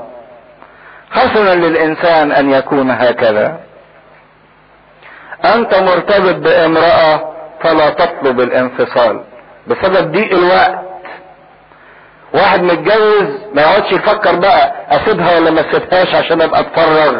حسنا 1.12 1.56
للإنسان 1.56 2.32
أن 2.32 2.52
يكون 2.52 2.91
هكذا. 2.91 3.60
أنت 5.56 5.76
مرتبط 5.76 6.36
بامرأة 6.36 7.34
فلا 7.62 7.90
تطلب 7.90 8.40
الانفصال. 8.40 9.22
بسبب 9.68 10.12
ضيق 10.12 10.34
الوقت 10.38 10.80
واحد 12.36 12.64
متجوز 12.64 13.28
ما 13.53 13.62
يقعدش 13.62 13.91
يفكر 13.91 14.36
بقى 14.36 14.76
أسيبها 14.90 15.40
ولا 15.40 15.52
ما 15.52 15.62
أسيبهاش 15.62 16.16
عشان 16.16 16.41
أبقى 16.41 16.60
أتفرغ. 16.60 17.14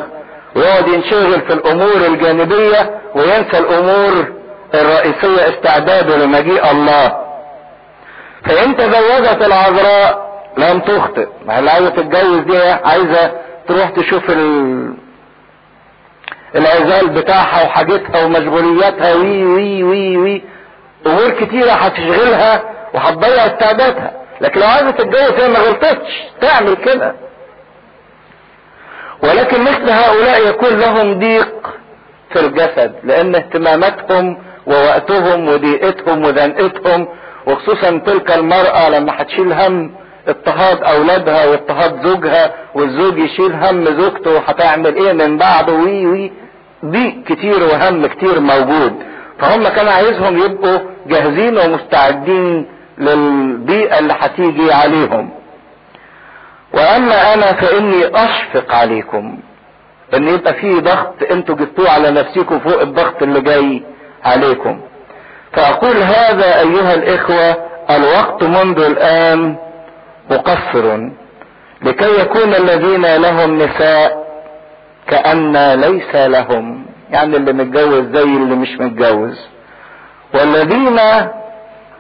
ويقعد 0.56 0.88
ينشغل 0.88 1.42
في 1.42 1.54
الأمور 1.54 1.96
الجانبية 2.08 3.00
وينسى 3.16 3.58
الأمور 3.58 4.34
الرئيسية 4.74 5.50
استعداده 5.50 6.18
لمجيء 6.18 6.72
الله. 6.72 7.18
فإن 8.46 8.78
تزوجت 8.78 9.42
العذراء 9.46 10.26
لم 10.58 10.80
تخطئ. 10.80 11.28
ما 11.46 11.60
اللي 11.60 11.72
عايزة 11.72 11.90
تتجوز 11.90 12.40
دي 12.40 12.58
عايزة 12.70 13.32
تروح 13.68 13.90
تشوف 13.90 14.30
ال... 14.30 14.94
العزال 16.56 17.10
بتاعها 17.10 17.64
وحاجتها 17.66 18.26
ومشغولياتها. 18.26 19.14
وي 19.16 19.46
وي 19.46 19.84
وي 19.84 20.18
وي. 20.18 20.44
أمور 21.08 21.30
كتيرة 21.30 21.72
هتشغلها 21.72 22.62
وهتضيع 22.94 23.46
استعدادها. 23.46 24.12
لكن 24.41 24.60
لو 24.60 24.68
عايزة 24.68 24.91
تتجوز 24.91 25.32
هي 25.41 25.48
ما 25.48 25.60
غلطتش 25.60 26.14
تعمل 26.41 26.74
كده. 26.76 27.16
ولكن 29.24 29.62
مثل 29.62 29.90
هؤلاء 29.90 30.49
يكون 30.49 30.70
لهم 30.80 31.20
ضيق 31.20 31.68
في 32.34 32.40
الجسد 32.40 32.95
لأن 33.03 33.36
اهتماماتهم 33.36 34.38
ووقتهم 34.68 35.48
وضيقتهم 35.49 36.26
وزنقتهم 36.26 37.07
وخصوصا 37.48 38.02
تلك 38.06 38.32
المرأة 38.32 38.90
لما 38.90 39.22
هتشيل 39.22 39.53
هم 39.53 39.95
اضطهاد 40.28 40.84
أولادها 40.84 41.45
واضطهاد 41.45 42.07
زوجها 42.07 42.53
والزوج 42.76 43.18
يشيل 43.18 43.53
هم 43.53 43.86
زوجته 43.86 44.40
هتعمل 44.40 44.95
إيه 44.95 45.14
من 45.14 45.38
بعده 45.38 45.74
وي 45.74 46.07
وي 46.07 46.32
ضيق 46.86 47.24
كتير 47.28 47.64
وهم 47.64 48.06
كتير 48.07 48.40
موجود. 48.40 48.94
فهم 49.40 49.68
كان 49.68 49.88
عايزهم 49.88 50.38
يبقوا 50.38 50.80
جاهزين 51.07 51.57
ومستعدين 51.57 52.68
للبيئة 52.98 54.00
اللي 54.00 54.14
هتيجي 54.20 54.74
عليهم. 54.74 55.30
وأما 56.74 57.34
أنا 57.34 57.54
فإني 57.54 58.06
أشفق 58.08 58.76
عليكم. 58.76 59.40
إن 60.14 60.28
يبقى 60.28 60.54
في 60.54 60.80
ضغط 60.82 61.14
أنتوا 61.32 61.56
جبتوه 61.56 61.90
على 61.90 62.12
نفسكم 62.12 62.60
فوق 62.60 62.82
الضغط 62.82 63.24
اللي 63.24 63.42
جاي 63.42 63.84
عليكم. 64.24 64.82
فأقول 65.54 65.98
هذا 65.98 66.60
أيها 66.60 66.94
الإخوة 66.94 67.56
الوقت 67.90 68.44
منذ 68.44 68.80
الآن 68.80 69.56
مقصر 70.32 71.10
لكي 71.82 72.20
يكون 72.22 72.54
الذين 72.56 73.16
لهم 73.16 73.58
نساء 73.58 74.26
كأن 75.08 75.74
ليس 75.74 76.16
لهم 76.16 76.86
يعني 77.12 77.38
اللي 77.38 77.54
متجوز 77.54 78.04
زي 78.18 78.24
اللي 78.24 78.56
مش 78.56 78.70
متجوز. 78.80 79.48
والذين 80.34 81.00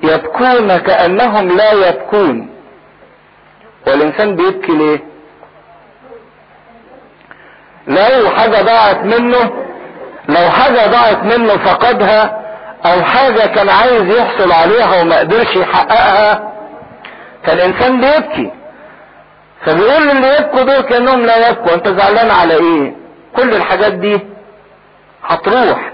يبكون 0.03 0.77
كأنهم 0.77 1.57
لا 1.57 1.71
يبكون. 1.71 2.49
والإنسان 3.87 4.35
بيبكي 4.35 4.71
ليه؟ 4.71 4.99
لو 7.87 8.29
حاجة 8.29 8.61
ضاعت 8.61 8.97
منه 9.03 9.51
لو 10.29 10.49
حاجة 10.49 10.87
ضاعت 10.87 11.23
منه 11.23 11.57
فقدها 11.57 12.41
أو 12.85 13.03
حاجة 13.03 13.45
كان 13.45 13.69
عايز 13.69 14.09
يحصل 14.17 14.51
عليها 14.51 15.01
وما 15.01 15.19
قدرش 15.19 15.55
يحققها 15.55 16.51
فالإنسان 17.43 18.01
بيبكي. 18.01 18.51
فبيقول 19.65 20.09
اللي 20.09 20.35
يبكوا 20.37 20.61
دول 20.63 20.81
كأنهم 20.81 21.25
لا 21.25 21.49
يبكوا. 21.49 21.73
أنت 21.73 21.87
زعلان 21.87 22.31
على 22.31 22.53
إيه؟ 22.53 22.95
كل 23.35 23.55
الحاجات 23.55 23.93
دي 23.93 24.19
هتروح. 25.27 25.91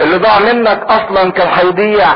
اللي 0.00 0.16
ضاع 0.18 0.38
منك 0.38 0.82
أصلا 0.82 1.30
كان 1.32 1.48
هيضيع 1.52 2.08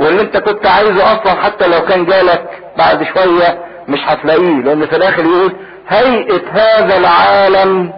واللي 0.00 0.22
انت 0.22 0.36
كنت 0.36 0.66
عايزه 0.66 1.12
أصلا 1.12 1.42
حتى 1.42 1.66
لو 1.66 1.84
كان 1.84 2.04
جالك 2.04 2.62
بعد 2.76 3.02
شوية 3.02 3.58
مش 3.88 3.98
هتلاقيه 4.06 4.62
لأن 4.62 4.86
في 4.86 4.96
الآخر 4.96 5.24
يقول 5.24 5.52
هيئة 5.88 6.42
هذا 6.52 6.96
العالم 6.96 7.92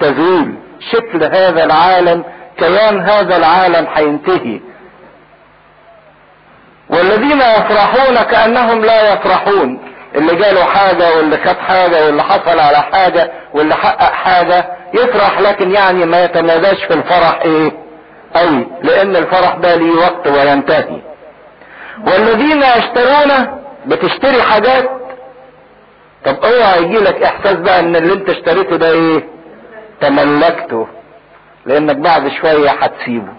تزول. 0.00 0.54
شكل 0.92 1.24
هذا 1.24 1.64
العالم 1.64 2.24
كيان 2.58 3.00
هذا 3.00 3.36
العالم 3.36 3.86
هينتهي. 3.94 4.60
والذين 6.90 7.40
يفرحون 7.40 8.22
كأنهم 8.22 8.84
لا 8.84 9.12
يفرحون. 9.12 9.78
اللي 10.14 10.34
جاله 10.34 10.64
حاجة 10.64 11.16
واللي 11.16 11.36
خد 11.36 11.56
حاجة 11.58 12.06
واللي 12.06 12.22
حصل 12.22 12.58
على 12.58 12.76
حاجة 12.76 13.30
واللي 13.54 13.74
حقق 13.74 14.12
حاجة 14.12 14.66
يفرح 14.94 15.40
لكن 15.40 15.70
يعني 15.72 16.06
ما 16.06 16.24
يتماداش 16.24 16.84
في 16.84 16.94
الفرح 16.94 17.40
إيه؟ 17.44 17.72
قوي 18.36 18.66
لأن 18.82 19.16
الفرح 19.16 19.54
ده 19.54 19.74
ليه 19.74 19.96
وقت 19.96 20.26
وينتهي. 20.26 21.00
والذين 22.06 22.62
يشترون 22.62 23.60
بتشتري 23.86 24.42
حاجات 24.42 24.90
طب 26.24 26.44
اوعى 26.44 26.82
يجي 26.82 26.96
لك 26.98 27.22
احساس 27.22 27.56
بقى 27.56 27.80
ان 27.80 27.96
اللي 27.96 28.12
انت 28.12 28.28
اشتريته 28.28 28.76
ده 28.76 28.90
إيه؟ 28.90 29.24
تملكته 30.00 30.86
لأنك 31.66 31.96
بعد 31.96 32.28
شوية 32.28 32.70
هتسيبه. 32.70 33.32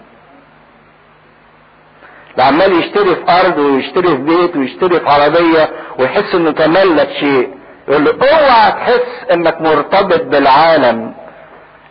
ده 2.36 2.44
عمال 2.44 2.72
يشتري 2.80 3.14
في 3.16 3.22
أرض 3.28 3.58
ويشتري 3.58 4.08
في 4.08 4.16
بيت 4.22 4.56
ويشتري 4.56 5.00
في 5.00 5.08
عربية 5.10 5.70
ويحس 5.98 6.34
إنه 6.34 6.50
تملك 6.50 7.08
شيء 7.20 7.50
يقول 7.88 8.04
له 8.04 8.10
اوعى 8.12 8.72
تحس 8.72 9.30
إنك 9.32 9.60
مرتبط 9.60 10.22
بالعالم 10.22 11.14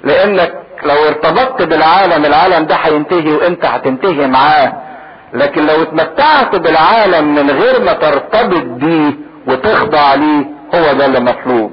لأنك 0.03 0.53
لو 0.83 0.95
ارتبطت 1.07 1.61
بالعالم 1.61 2.25
العالم 2.25 2.65
ده 2.65 2.75
هينتهي 2.75 3.31
وانت 3.33 3.65
هتنتهي 3.65 4.27
معاه. 4.27 4.73
لكن 5.33 5.65
لو 5.67 5.81
اتمتعت 5.81 6.55
بالعالم 6.55 7.35
من 7.35 7.51
غير 7.51 7.81
ما 7.81 7.93
ترتبط 7.93 8.63
بيه 8.63 9.13
وتخضع 9.47 10.13
ليه 10.15 10.45
هو 10.75 10.93
ده 10.93 11.05
اللي 11.05 11.19
مطلوب. 11.19 11.71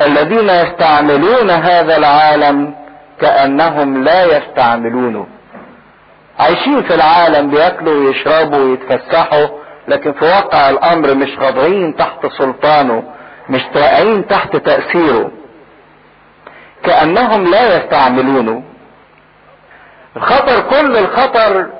الذين 0.00 0.48
يستعملون 0.48 1.50
هذا 1.50 1.96
العالم 1.96 2.74
كأنهم 3.20 4.04
لا 4.04 4.24
يستعملونه. 4.36 5.26
عايشين 6.38 6.82
في 6.82 6.94
العالم 6.94 7.50
بياكلوا 7.50 7.94
ويشربوا 8.06 8.58
ويتفسحوا 8.58 9.46
لكن 9.88 10.12
في 10.12 10.24
واقع 10.24 10.70
الأمر 10.70 11.14
مش 11.14 11.36
خاضعين 11.38 11.96
تحت 11.96 12.26
سلطانه 12.38 13.02
مش 13.48 13.60
واقعين 13.74 14.26
تحت 14.26 14.56
تأثيره. 14.56 15.30
كأنهم 16.84 17.50
لا 17.50 17.76
يستعملونه 17.76 18.62
الخطر 20.16 20.60
كل 20.70 20.96
الخطر 20.96 21.70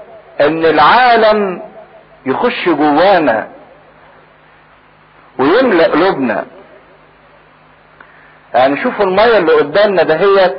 إن 0.40 0.64
العالم 0.66 1.62
يخش 2.26 2.68
جوانا 2.68 3.48
ويملأ 5.38 5.84
قلوبنا 5.86 6.44
يعني 8.54 8.82
شوفوا 8.82 9.04
المية 9.04 9.38
اللي 9.38 9.52
قدامنا 9.52 10.02
دهيت. 10.02 10.56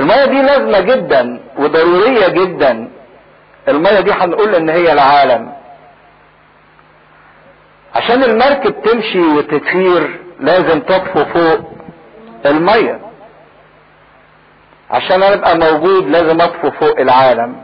المية 0.00 0.24
دي 0.24 0.42
لازمة 0.42 0.80
جدا 0.80 1.40
وضرورية 1.58 2.28
جدا. 2.28 2.88
المية 3.68 4.00
دي 4.00 4.12
هنقول 4.12 4.54
إن 4.54 4.68
هي 4.70 4.92
العالم. 4.92 5.52
عشان 7.94 8.22
المركب 8.24 8.82
تمشي 8.82 9.20
وتسير 9.20 10.20
لازم 10.42 10.80
تطفو 10.80 11.24
فوق 11.24 11.60
المية. 12.46 13.00
عشان 14.90 15.22
أبقى 15.22 15.56
موجود 15.58 16.08
لازم 16.08 16.40
أطفو 16.40 16.70
فوق 16.70 17.00
العالم. 17.00 17.56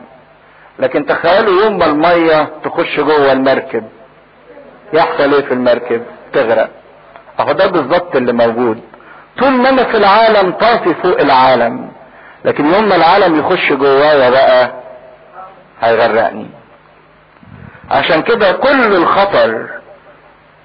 لكن 0.78 1.06
تخيلوا 1.06 1.62
يوم 1.64 1.78
ما 1.78 1.86
المية 1.86 2.48
تخش 2.64 3.00
جوه 3.00 3.32
المركب. 3.32 3.84
يحصل 4.92 5.34
إيه 5.34 5.40
في 5.44 5.55
المركب؟ 5.55 6.02
تغرق. 6.32 6.70
أهو 7.40 7.52
ده 7.52 7.66
بالظبط 7.66 8.16
اللي 8.16 8.32
موجود. 8.32 8.80
طول 9.38 9.50
ما 9.50 9.68
أنا 9.68 9.84
في 9.84 9.96
العالم 9.96 10.52
طافي 10.52 10.94
فوق 10.94 11.20
العالم. 11.20 11.88
لكن 12.44 12.66
يوم 12.74 12.88
ما 12.88 12.96
العالم 12.96 13.38
يخش 13.38 13.72
جوايا 13.72 14.30
بقى 14.30 14.70
هيغرقني. 15.80 16.46
عشان 17.90 18.22
كده 18.22 18.52
كل 18.52 18.94
الخطر 18.96 19.68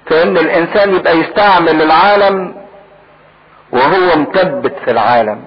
في 0.08 0.22
ان 0.22 0.36
الإنسان 0.38 0.94
يبقى 0.94 1.18
يستعمل 1.18 1.82
العالم 1.82 2.54
وهو 3.72 4.16
مثبت 4.18 4.74
في 4.84 4.90
العالم 4.90 5.40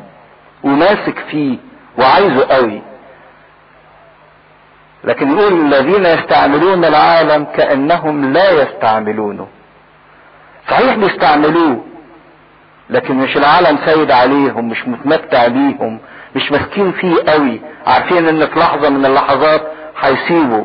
وماسك 0.64 1.20
فيه 1.32 1.58
وعايزه 2.00 2.46
قوي. 2.48 2.82
لكن 5.04 5.38
يقول 5.38 5.54
الذين 5.74 6.06
يستعملون 6.06 6.86
العالم 6.86 7.44
كأنهم 7.46 8.34
لا 8.34 8.52
يستعملونه. 8.52 9.48
صحيح 10.70 10.96
بيستعملوه 10.96 11.84
لكن 12.90 13.16
مش 13.16 13.38
العالم 13.38 13.78
سيد 13.86 14.12
عليهم 14.12 14.70
مش 14.70 14.88
متمتع 14.88 15.48
بيهم 15.48 16.00
مش 16.36 16.52
ماسكين 16.52 16.92
فيه 16.92 17.16
قوي 17.28 17.62
عارفين 17.88 18.28
إن 18.28 18.46
في 18.48 18.60
لحظة 18.60 18.90
من 18.90 19.06
اللحظات 19.06 19.62
هيسيبوا 20.00 20.64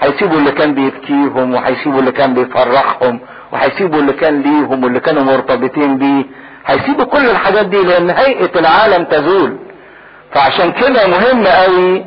هيسيبوا 0.00 0.38
اللي 0.38 0.52
كان 0.52 0.74
بيبكيهم 0.74 1.54
وهيسيبوا 1.54 2.00
اللي 2.00 2.12
كان 2.12 2.34
بيفرحهم 2.34 3.20
وهيسيبوا 3.52 3.98
اللي 4.00 4.12
كان 4.12 4.42
ليهم 4.42 4.84
واللي 4.84 5.00
كانوا 5.00 5.22
مرتبطين 5.22 5.98
بيه. 5.98 6.24
هيسيبوا 6.66 7.04
كل 7.04 7.30
الحاجات 7.30 7.66
دي 7.66 7.82
لأن 7.82 8.10
هيئة 8.10 8.58
العالم 8.58 9.04
تزول. 9.04 9.58
فعشان 10.32 10.72
كده 10.72 11.06
مهم 11.06 11.46
قوي 11.46 12.04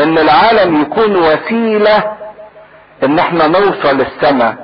إن 0.00 0.18
العالم 0.18 0.80
يكون 0.82 1.16
وسيلة 1.16 2.12
إن 3.04 3.18
إحنا 3.18 3.46
نوصل 3.46 4.00
السماء 4.00 4.56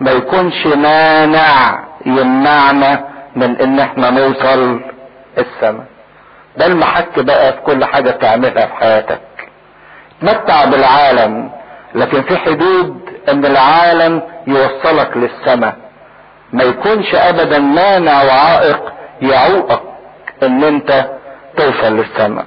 ما 0.00 0.10
يكونش 0.10 0.66
مانع 0.66 1.84
يمنعنا 2.06 3.04
من 3.36 3.56
إن 3.60 3.78
إحنا 3.80 4.10
نوصل 4.10 4.80
السماء. 5.38 5.84
ده 6.56 6.66
المحك 6.66 7.18
بقى 7.18 7.52
في 7.52 7.60
كل 7.60 7.84
حاجة 7.84 8.10
تعملها 8.10 8.66
في 8.66 8.74
حياتك. 8.74 9.20
تمتع 10.22 10.64
بالعالم 10.64 11.50
لكن 11.94 12.22
في 12.22 12.36
حدود 12.36 13.00
أن 13.28 13.46
العالم 13.46 14.22
يوصلك 14.46 15.16
للسماء. 15.16 15.76
ما 16.52 16.62
يكونش 16.64 17.14
ابدا 17.14 17.58
مانع 17.58 18.22
وعائق 18.22 18.92
يعوقك 19.22 19.82
أن 20.42 20.64
أنت 20.64 21.10
توصل 21.56 21.96
للسماء. 21.96 22.46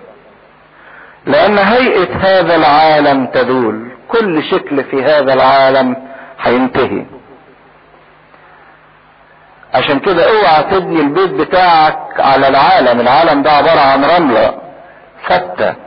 لأن 1.26 1.58
هيئة 1.58 2.16
هذا 2.18 2.56
العالم 2.56 3.26
تدول 3.26 3.92
كل 4.08 4.44
شكل 4.44 4.84
في 4.84 5.04
هذا 5.04 5.34
العالم 5.34 5.96
هينتهي. 6.42 7.06
عشان 9.74 10.00
كده 10.00 10.30
اوعى 10.32 10.64
تبني 10.64 11.00
البيت 11.02 11.32
بتاعك 11.32 11.98
على 12.20 12.48
العالم. 12.48 13.00
العالم 13.00 13.42
ده 13.42 13.52
عبارة 13.52 13.80
عن 13.80 14.06
رملة 14.06 14.54
ثابتة. 15.28 15.85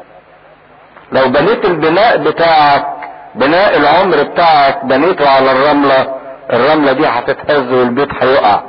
لو 1.13 1.29
بنيت 1.29 1.65
البناء 1.65 2.19
بتاعك 2.19 2.87
بناء 3.35 3.77
العمر 3.77 4.23
بتاعك 4.23 4.85
بنيته 4.85 5.29
على 5.31 5.53
الرملة 5.53 6.15
الرملة 6.53 6.93
دي 6.93 7.07
هتتهز 7.07 7.73
والبيت 7.73 8.09
هيقع. 8.23 8.61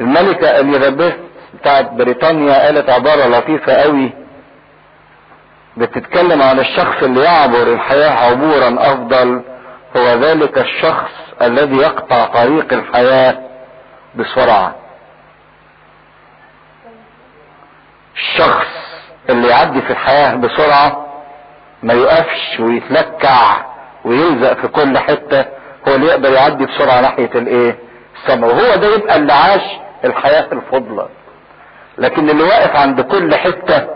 الملكة 0.00 0.60
إليزابيث 0.60 1.14
بتاعت 1.54 1.90
بريطانيا 1.92 2.64
قالت 2.64 2.90
عبارة 2.90 3.26
لطيفة 3.26 3.72
قوي 3.72 4.12
بتتكلم 5.76 6.42
عن 6.42 6.58
الشخص 6.60 7.02
اللي 7.02 7.20
يعبر 7.24 7.62
الحياة 7.72 8.10
عبورا 8.10 8.76
أفضل 8.92 9.42
هو 9.96 10.02
ذلك 10.08 10.58
الشخص 10.58 11.10
الذي 11.42 11.76
يقطع 11.76 12.24
طريق 12.26 12.72
الحياة 12.72 13.38
بسرعة. 14.14 14.74
الشخص 18.16 18.93
اللي 19.30 19.48
يعدي 19.48 19.82
في 19.82 19.90
الحياة 19.90 20.34
بسرعة 20.34 21.06
ما 21.82 21.94
يقفش 21.94 22.60
ويتلكع 22.60 23.56
ويلزق 24.04 24.52
في 24.52 24.68
كل 24.68 24.98
حتة 24.98 25.44
هو 25.88 25.94
اللي 25.94 26.06
يقدر 26.06 26.32
يعدي 26.32 26.66
بسرعة 26.66 27.00
ناحية 27.00 27.30
الإيه؟ 27.34 27.78
السماء. 28.16 28.50
وهو 28.50 28.74
ده 28.76 28.94
يبقى 28.94 29.16
اللي 29.16 29.32
عاش 29.32 29.62
الحياة 30.04 30.46
الفضلة. 30.52 31.08
لكن 31.98 32.30
اللي 32.30 32.42
واقف 32.42 32.76
عند 32.76 33.00
كل 33.00 33.34
حتة 33.34 33.86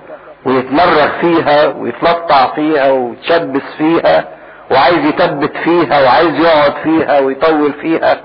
ويتمرغ 0.46 1.08
فيها 1.20 1.66
ويتلطع 1.66 2.54
فيها 2.54 2.90
ويتشبث 2.90 3.62
فيها 3.78 4.24
وعايز 4.70 4.98
يثبت 4.98 5.56
فيها 5.56 6.02
وعايز 6.02 6.34
يقعد 6.40 6.74
فيها 6.82 7.18
ويطول 7.20 7.72
فيها 7.72 8.20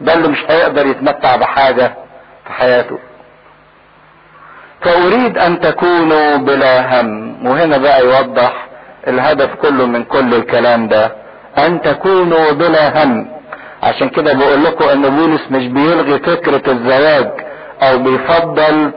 ده 0.00 0.14
اللي 0.14 0.28
مش 0.28 0.44
هيقدر 0.48 0.86
يتمتع 0.86 1.36
بحاجة 1.36 1.94
في 2.46 2.52
حياته. 2.52 2.98
فأريد 4.80 5.38
أن 5.38 5.60
تكونوا 5.60 6.36
بلا 6.36 7.00
هم. 7.00 7.46
وهنا 7.46 7.76
بقى 7.78 8.04
يوضح 8.04 8.66
الهدف 9.08 9.54
كله 9.54 9.86
من 9.86 10.04
كل 10.04 10.34
الكلام 10.34 10.88
ده. 10.88 11.12
أن 11.58 11.80
تكونوا 11.82 12.52
بلا 12.52 13.04
هم. 13.04 13.28
عشان 13.82 14.08
كده 14.08 14.32
بقول 14.34 14.64
لكم 14.64 14.84
أن 14.88 15.02
بولس 15.16 15.42
مش 15.50 15.66
بيلغي 15.66 16.18
فكرة 16.18 16.72
الزواج 16.72 17.28
أو 17.82 17.98
بيفضل 17.98 18.92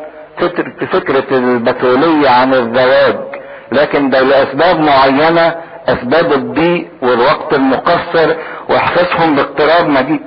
فكرة, 0.91 1.23
البتولية 1.37 2.29
عن 2.29 2.53
الزواج. 2.53 3.15
لكن 3.71 4.09
ده 4.09 4.21
لأسباب 4.21 4.79
معينة 4.79 5.55
أسباب 5.87 6.33
الضيق 6.33 6.87
والوقت 7.01 7.53
المقصر 7.53 8.35
وإحساسهم 8.69 9.35
باقتراب 9.35 9.87
مجيء 9.89 10.21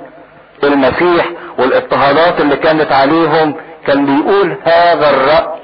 المسيح 0.65 1.27
والإضطهادات 1.59 2.41
اللي 2.41 2.57
كانت 2.57 2.93
عليهم. 2.93 3.55
كان 3.87 4.07
بيقول 4.07 4.57
هذا 4.65 5.11
الرأي 5.11 5.63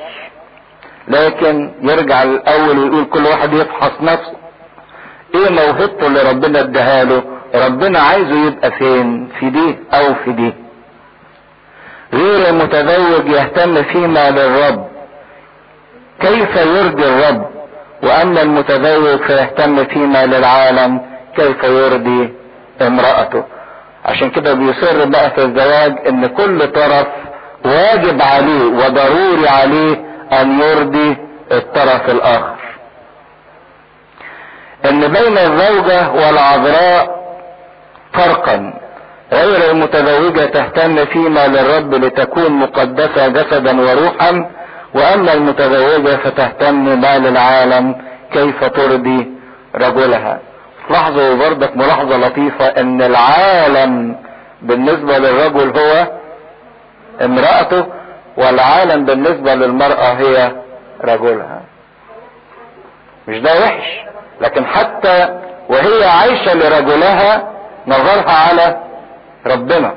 لكن 1.08 1.72
يرجع 1.82 2.22
الأول 2.22 2.78
ويقول 2.78 3.04
كل 3.04 3.24
واحد 3.26 3.52
يفحص 3.52 3.92
نفسه. 4.00 4.32
إيه 5.34 5.50
موهبته 5.50 6.06
اللي 6.06 6.22
ربنا 6.30 6.60
اداها 6.60 7.04
له؟ 7.04 7.22
ربنا 7.54 7.98
عايزه 7.98 8.46
يبقى 8.46 8.70
فين؟ 8.70 9.28
في 9.40 9.50
دي 9.50 9.78
أو 9.94 10.14
في 10.24 10.32
دي. 10.32 10.54
غير 12.12 12.48
المتزوج 12.48 13.28
يهتم 13.28 13.82
فيما 13.82 14.30
للرب. 14.30 14.88
كيف 16.20 16.56
يرضي 16.56 17.04
الرب؟ 17.04 17.46
وأما 18.02 18.42
المتزوج 18.42 19.18
فيهتم 19.22 19.84
فيما 19.84 20.26
للعالم 20.26 21.00
كيف 21.36 21.64
يرضي 21.64 22.34
امرأته؟ 22.82 23.44
عشان 24.04 24.30
كده 24.30 24.54
بيصر 24.54 25.04
بقى 25.04 25.30
في 25.30 25.42
الزواج 25.44 25.94
إن 26.08 26.26
كل 26.26 26.66
طرف 26.72 27.06
واجب 27.64 28.22
عليه 28.22 28.64
وضروري 28.64 29.48
عليه 29.48 29.96
أن 30.32 30.60
يرضي 30.60 31.16
الطرف 31.52 32.10
الآخر. 32.10 32.56
إن 34.84 35.00
بين 35.00 35.38
الزوجة 35.38 36.10
والعذراء 36.10 37.18
فرقا 38.12 38.72
غير 39.32 39.70
المتزوجة 39.70 40.44
تهتم 40.44 41.04
فيما 41.04 41.46
للرب 41.46 41.94
لتكون 41.94 42.52
مقدسة 42.52 43.28
جسدا 43.28 43.80
وروحا 43.80 44.50
وأما 44.94 45.32
المتزوجة 45.32 46.16
فتهتم 46.16 47.00
ما 47.00 47.18
للعالم 47.18 47.96
كيف 48.32 48.64
ترضي 48.64 49.30
رجلها. 49.74 50.38
لاحظوا 50.90 51.34
برضك 51.34 51.76
ملاحظة 51.76 52.16
لطيفة 52.16 52.64
إن 52.66 53.02
العالم 53.02 54.16
بالنسبة 54.62 55.18
للرجل 55.18 55.78
هو 55.78 56.06
امرأته 57.24 57.86
والعالم 58.36 59.04
بالنسبة 59.04 59.54
للمرأة 59.54 60.12
هي 60.12 60.52
رجلها. 61.04 61.60
مش 63.28 63.38
ده 63.38 63.60
وحش 63.60 64.00
لكن 64.40 64.66
حتى 64.66 65.40
وهي 65.68 66.04
عايشة 66.04 66.54
لرجلها 66.54 67.48
نظرها 67.86 68.32
على 68.32 68.76
ربنا. 69.46 69.94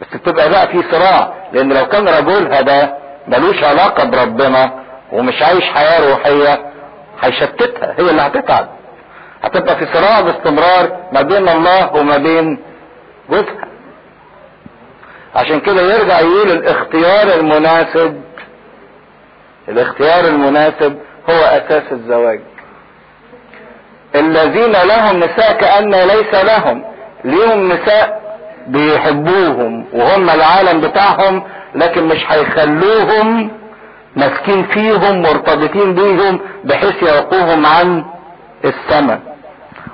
بس 0.00 0.16
بتبقى 0.16 0.50
بقى 0.50 0.68
في 0.68 0.82
صراع 0.92 1.32
لأن 1.52 1.72
لو 1.72 1.86
كان 1.88 2.08
رجلها 2.08 2.60
ده 2.60 2.96
ملوش 3.28 3.64
علاقة 3.64 4.04
بربنا 4.04 4.70
ومش 5.12 5.42
عايش 5.42 5.64
حياة 5.64 6.10
روحية 6.10 6.64
هيشتتها 7.22 7.94
هي 7.98 8.10
اللي 8.10 8.22
هتتعب. 8.22 8.68
هتبقى 9.42 9.76
في 9.76 9.86
صراع 9.94 10.20
باستمرار 10.20 10.96
ما 11.12 11.22
بين 11.22 11.48
الله 11.48 11.94
وما 11.96 12.16
بين 12.16 12.58
جوزها. 13.30 13.68
عشان 15.34 15.60
كده 15.60 15.82
يرجع 15.82 16.20
يقول 16.20 16.50
الاختيار 16.50 17.40
المناسب 17.40 18.20
الاختيار 19.68 20.24
المناسب 20.28 20.98
هو 21.30 21.34
أساس 21.34 21.82
الزواج. 21.92 22.40
الذين 24.14 24.72
لهم 24.72 25.16
نساء 25.16 25.52
كأن 25.60 25.90
ليس 25.94 26.34
لهم 26.34 26.84
ليهم 27.24 27.72
نساء 27.72 28.22
بيحبوهم 28.66 29.86
وهم 29.92 30.30
العالم 30.30 30.80
بتاعهم 30.80 31.42
لكن 31.74 32.04
مش 32.08 32.24
هيخلوهم 32.28 33.50
ماسكين 34.16 34.64
فيهم 34.66 35.22
مرتبطين 35.22 35.94
بيهم 35.94 36.40
بحيث 36.64 37.02
يوقوهم 37.02 37.66
عن 37.66 38.04
السماء. 38.64 39.20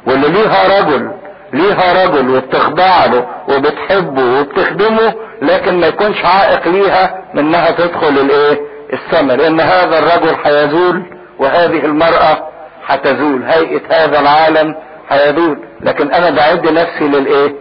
واللي 0.06 0.28
ليها 0.28 0.80
رجل 0.80 1.10
ليها 1.52 2.04
رجل 2.06 2.28
وبتخضع 2.36 3.04
له 3.04 3.26
وبتحبه 3.48 4.40
وبتخدمه 4.40 5.14
لكن 5.42 5.80
ما 5.80 5.86
يكونش 5.86 6.24
عائق 6.24 6.68
ليها 6.68 7.24
من 7.34 7.38
انها 7.46 7.70
تدخل 7.70 8.08
الايه؟ 8.08 8.60
السماء. 8.92 9.36
لأن 9.36 9.60
هذا 9.60 9.98
الرجل 9.98 10.36
هيزول 10.44 11.02
وهذه 11.38 11.84
المرأة 11.84 12.48
هتزول 12.86 13.42
هيئة 13.44 13.80
هذا 14.04 14.20
العالم 14.20 14.74
هيزول 15.10 15.58
لكن 15.80 16.12
أنا 16.12 16.30
بعد 16.30 16.68
نفسي 16.72 17.04
للإيه؟ 17.04 17.54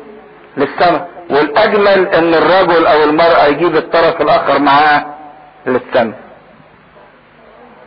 للسماء. 0.57 1.07
والأجمل 1.29 2.07
إن 2.07 2.33
الرجل 2.33 2.85
أو 2.87 3.03
المرأة 3.03 3.45
يجيب 3.45 3.75
الطرف 3.75 4.21
الآخر 4.21 4.59
معاه 4.59 5.05
للسماء. 5.65 6.17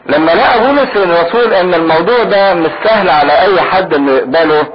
لما 0.07 0.31
لقى 0.33 0.59
بولس 0.67 0.97
الرسول 0.97 1.55
إن 1.55 1.75
الموضوع 1.75 2.23
ده 2.25 2.55
مش 2.55 2.71
سهل 2.85 3.11
على 3.11 3.33
أي 3.41 3.61
حد 3.61 3.95
إنه 3.95 4.13
يقبله 4.13 4.67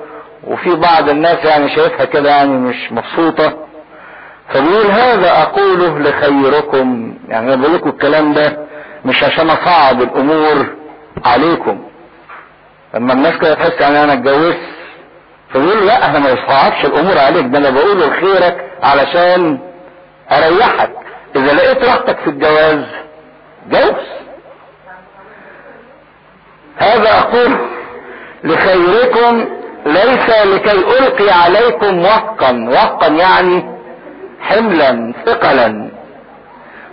وفي 0.47 0.75
بعض 0.75 1.09
الناس 1.09 1.45
يعني 1.45 1.75
شايفها 1.75 2.05
كده 2.05 2.29
يعني 2.29 2.51
مش 2.51 2.91
مبسوطة 2.91 3.53
فبيقول 4.49 4.85
هذا 4.85 5.31
أقوله 5.41 5.99
لخيركم. 5.99 7.17
يعني 7.27 7.53
أنا 7.53 7.61
بقول 7.61 7.73
لكم 7.75 7.89
الكلام 7.89 8.33
ده 8.33 8.57
مش 9.05 9.23
عشان 9.23 9.49
أصعب 9.49 10.01
الأمور 10.01 10.65
عليكم. 11.25 11.83
لما 12.93 13.13
الناس 13.13 13.37
كده 13.37 13.53
تحس 13.53 13.81
يعني 13.81 14.03
أنا 14.03 14.13
اتجوزت 14.13 14.57
فبيقول 15.53 15.87
لا 15.87 16.09
أنا 16.09 16.19
ما 16.19 16.33
بصعبش 16.33 16.85
الأمور 16.85 17.17
عليك 17.17 17.45
ده 17.45 17.57
أنا 17.57 17.69
بقوله 17.69 18.07
لخيرك 18.07 18.71
علشان 18.83 19.59
أريحك. 20.31 20.91
إذا 21.35 21.53
لقيت 21.53 21.83
راحتك 21.85 22.19
في 22.19 22.29
الجواز 22.29 22.85
جوز. 23.69 24.05
هذا 26.77 27.19
أقول 27.19 27.57
لخيركم 28.43 29.45
ليس 29.85 30.29
لكي 30.45 30.71
ألقي 30.71 31.29
عليكم 31.29 32.01
وقا 32.05 32.67
وقا 32.69 33.07
يعني 33.07 33.74
حملا 34.39 35.13
ثقلا. 35.25 35.89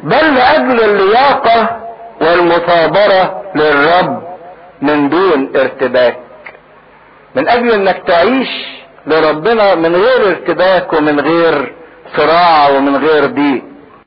بل 0.02 0.34
لأجل 0.34 0.84
اللياقة 0.84 1.80
والمثابرة 2.20 3.42
للرب 3.54 4.22
من 4.82 5.08
دون 5.08 5.52
ارتباك. 5.56 6.18
من 7.34 7.48
أجل 7.48 7.72
إنك 7.72 8.02
تعيش 8.06 8.48
لربنا 9.06 9.74
من 9.74 9.96
غير 9.96 10.28
ارتباك 10.28 10.92
ومن 10.92 11.20
غير 11.20 11.74
صراع 12.16 12.68
ومن 12.68 12.96
غير 12.96 13.26
ضيق. 13.26 13.62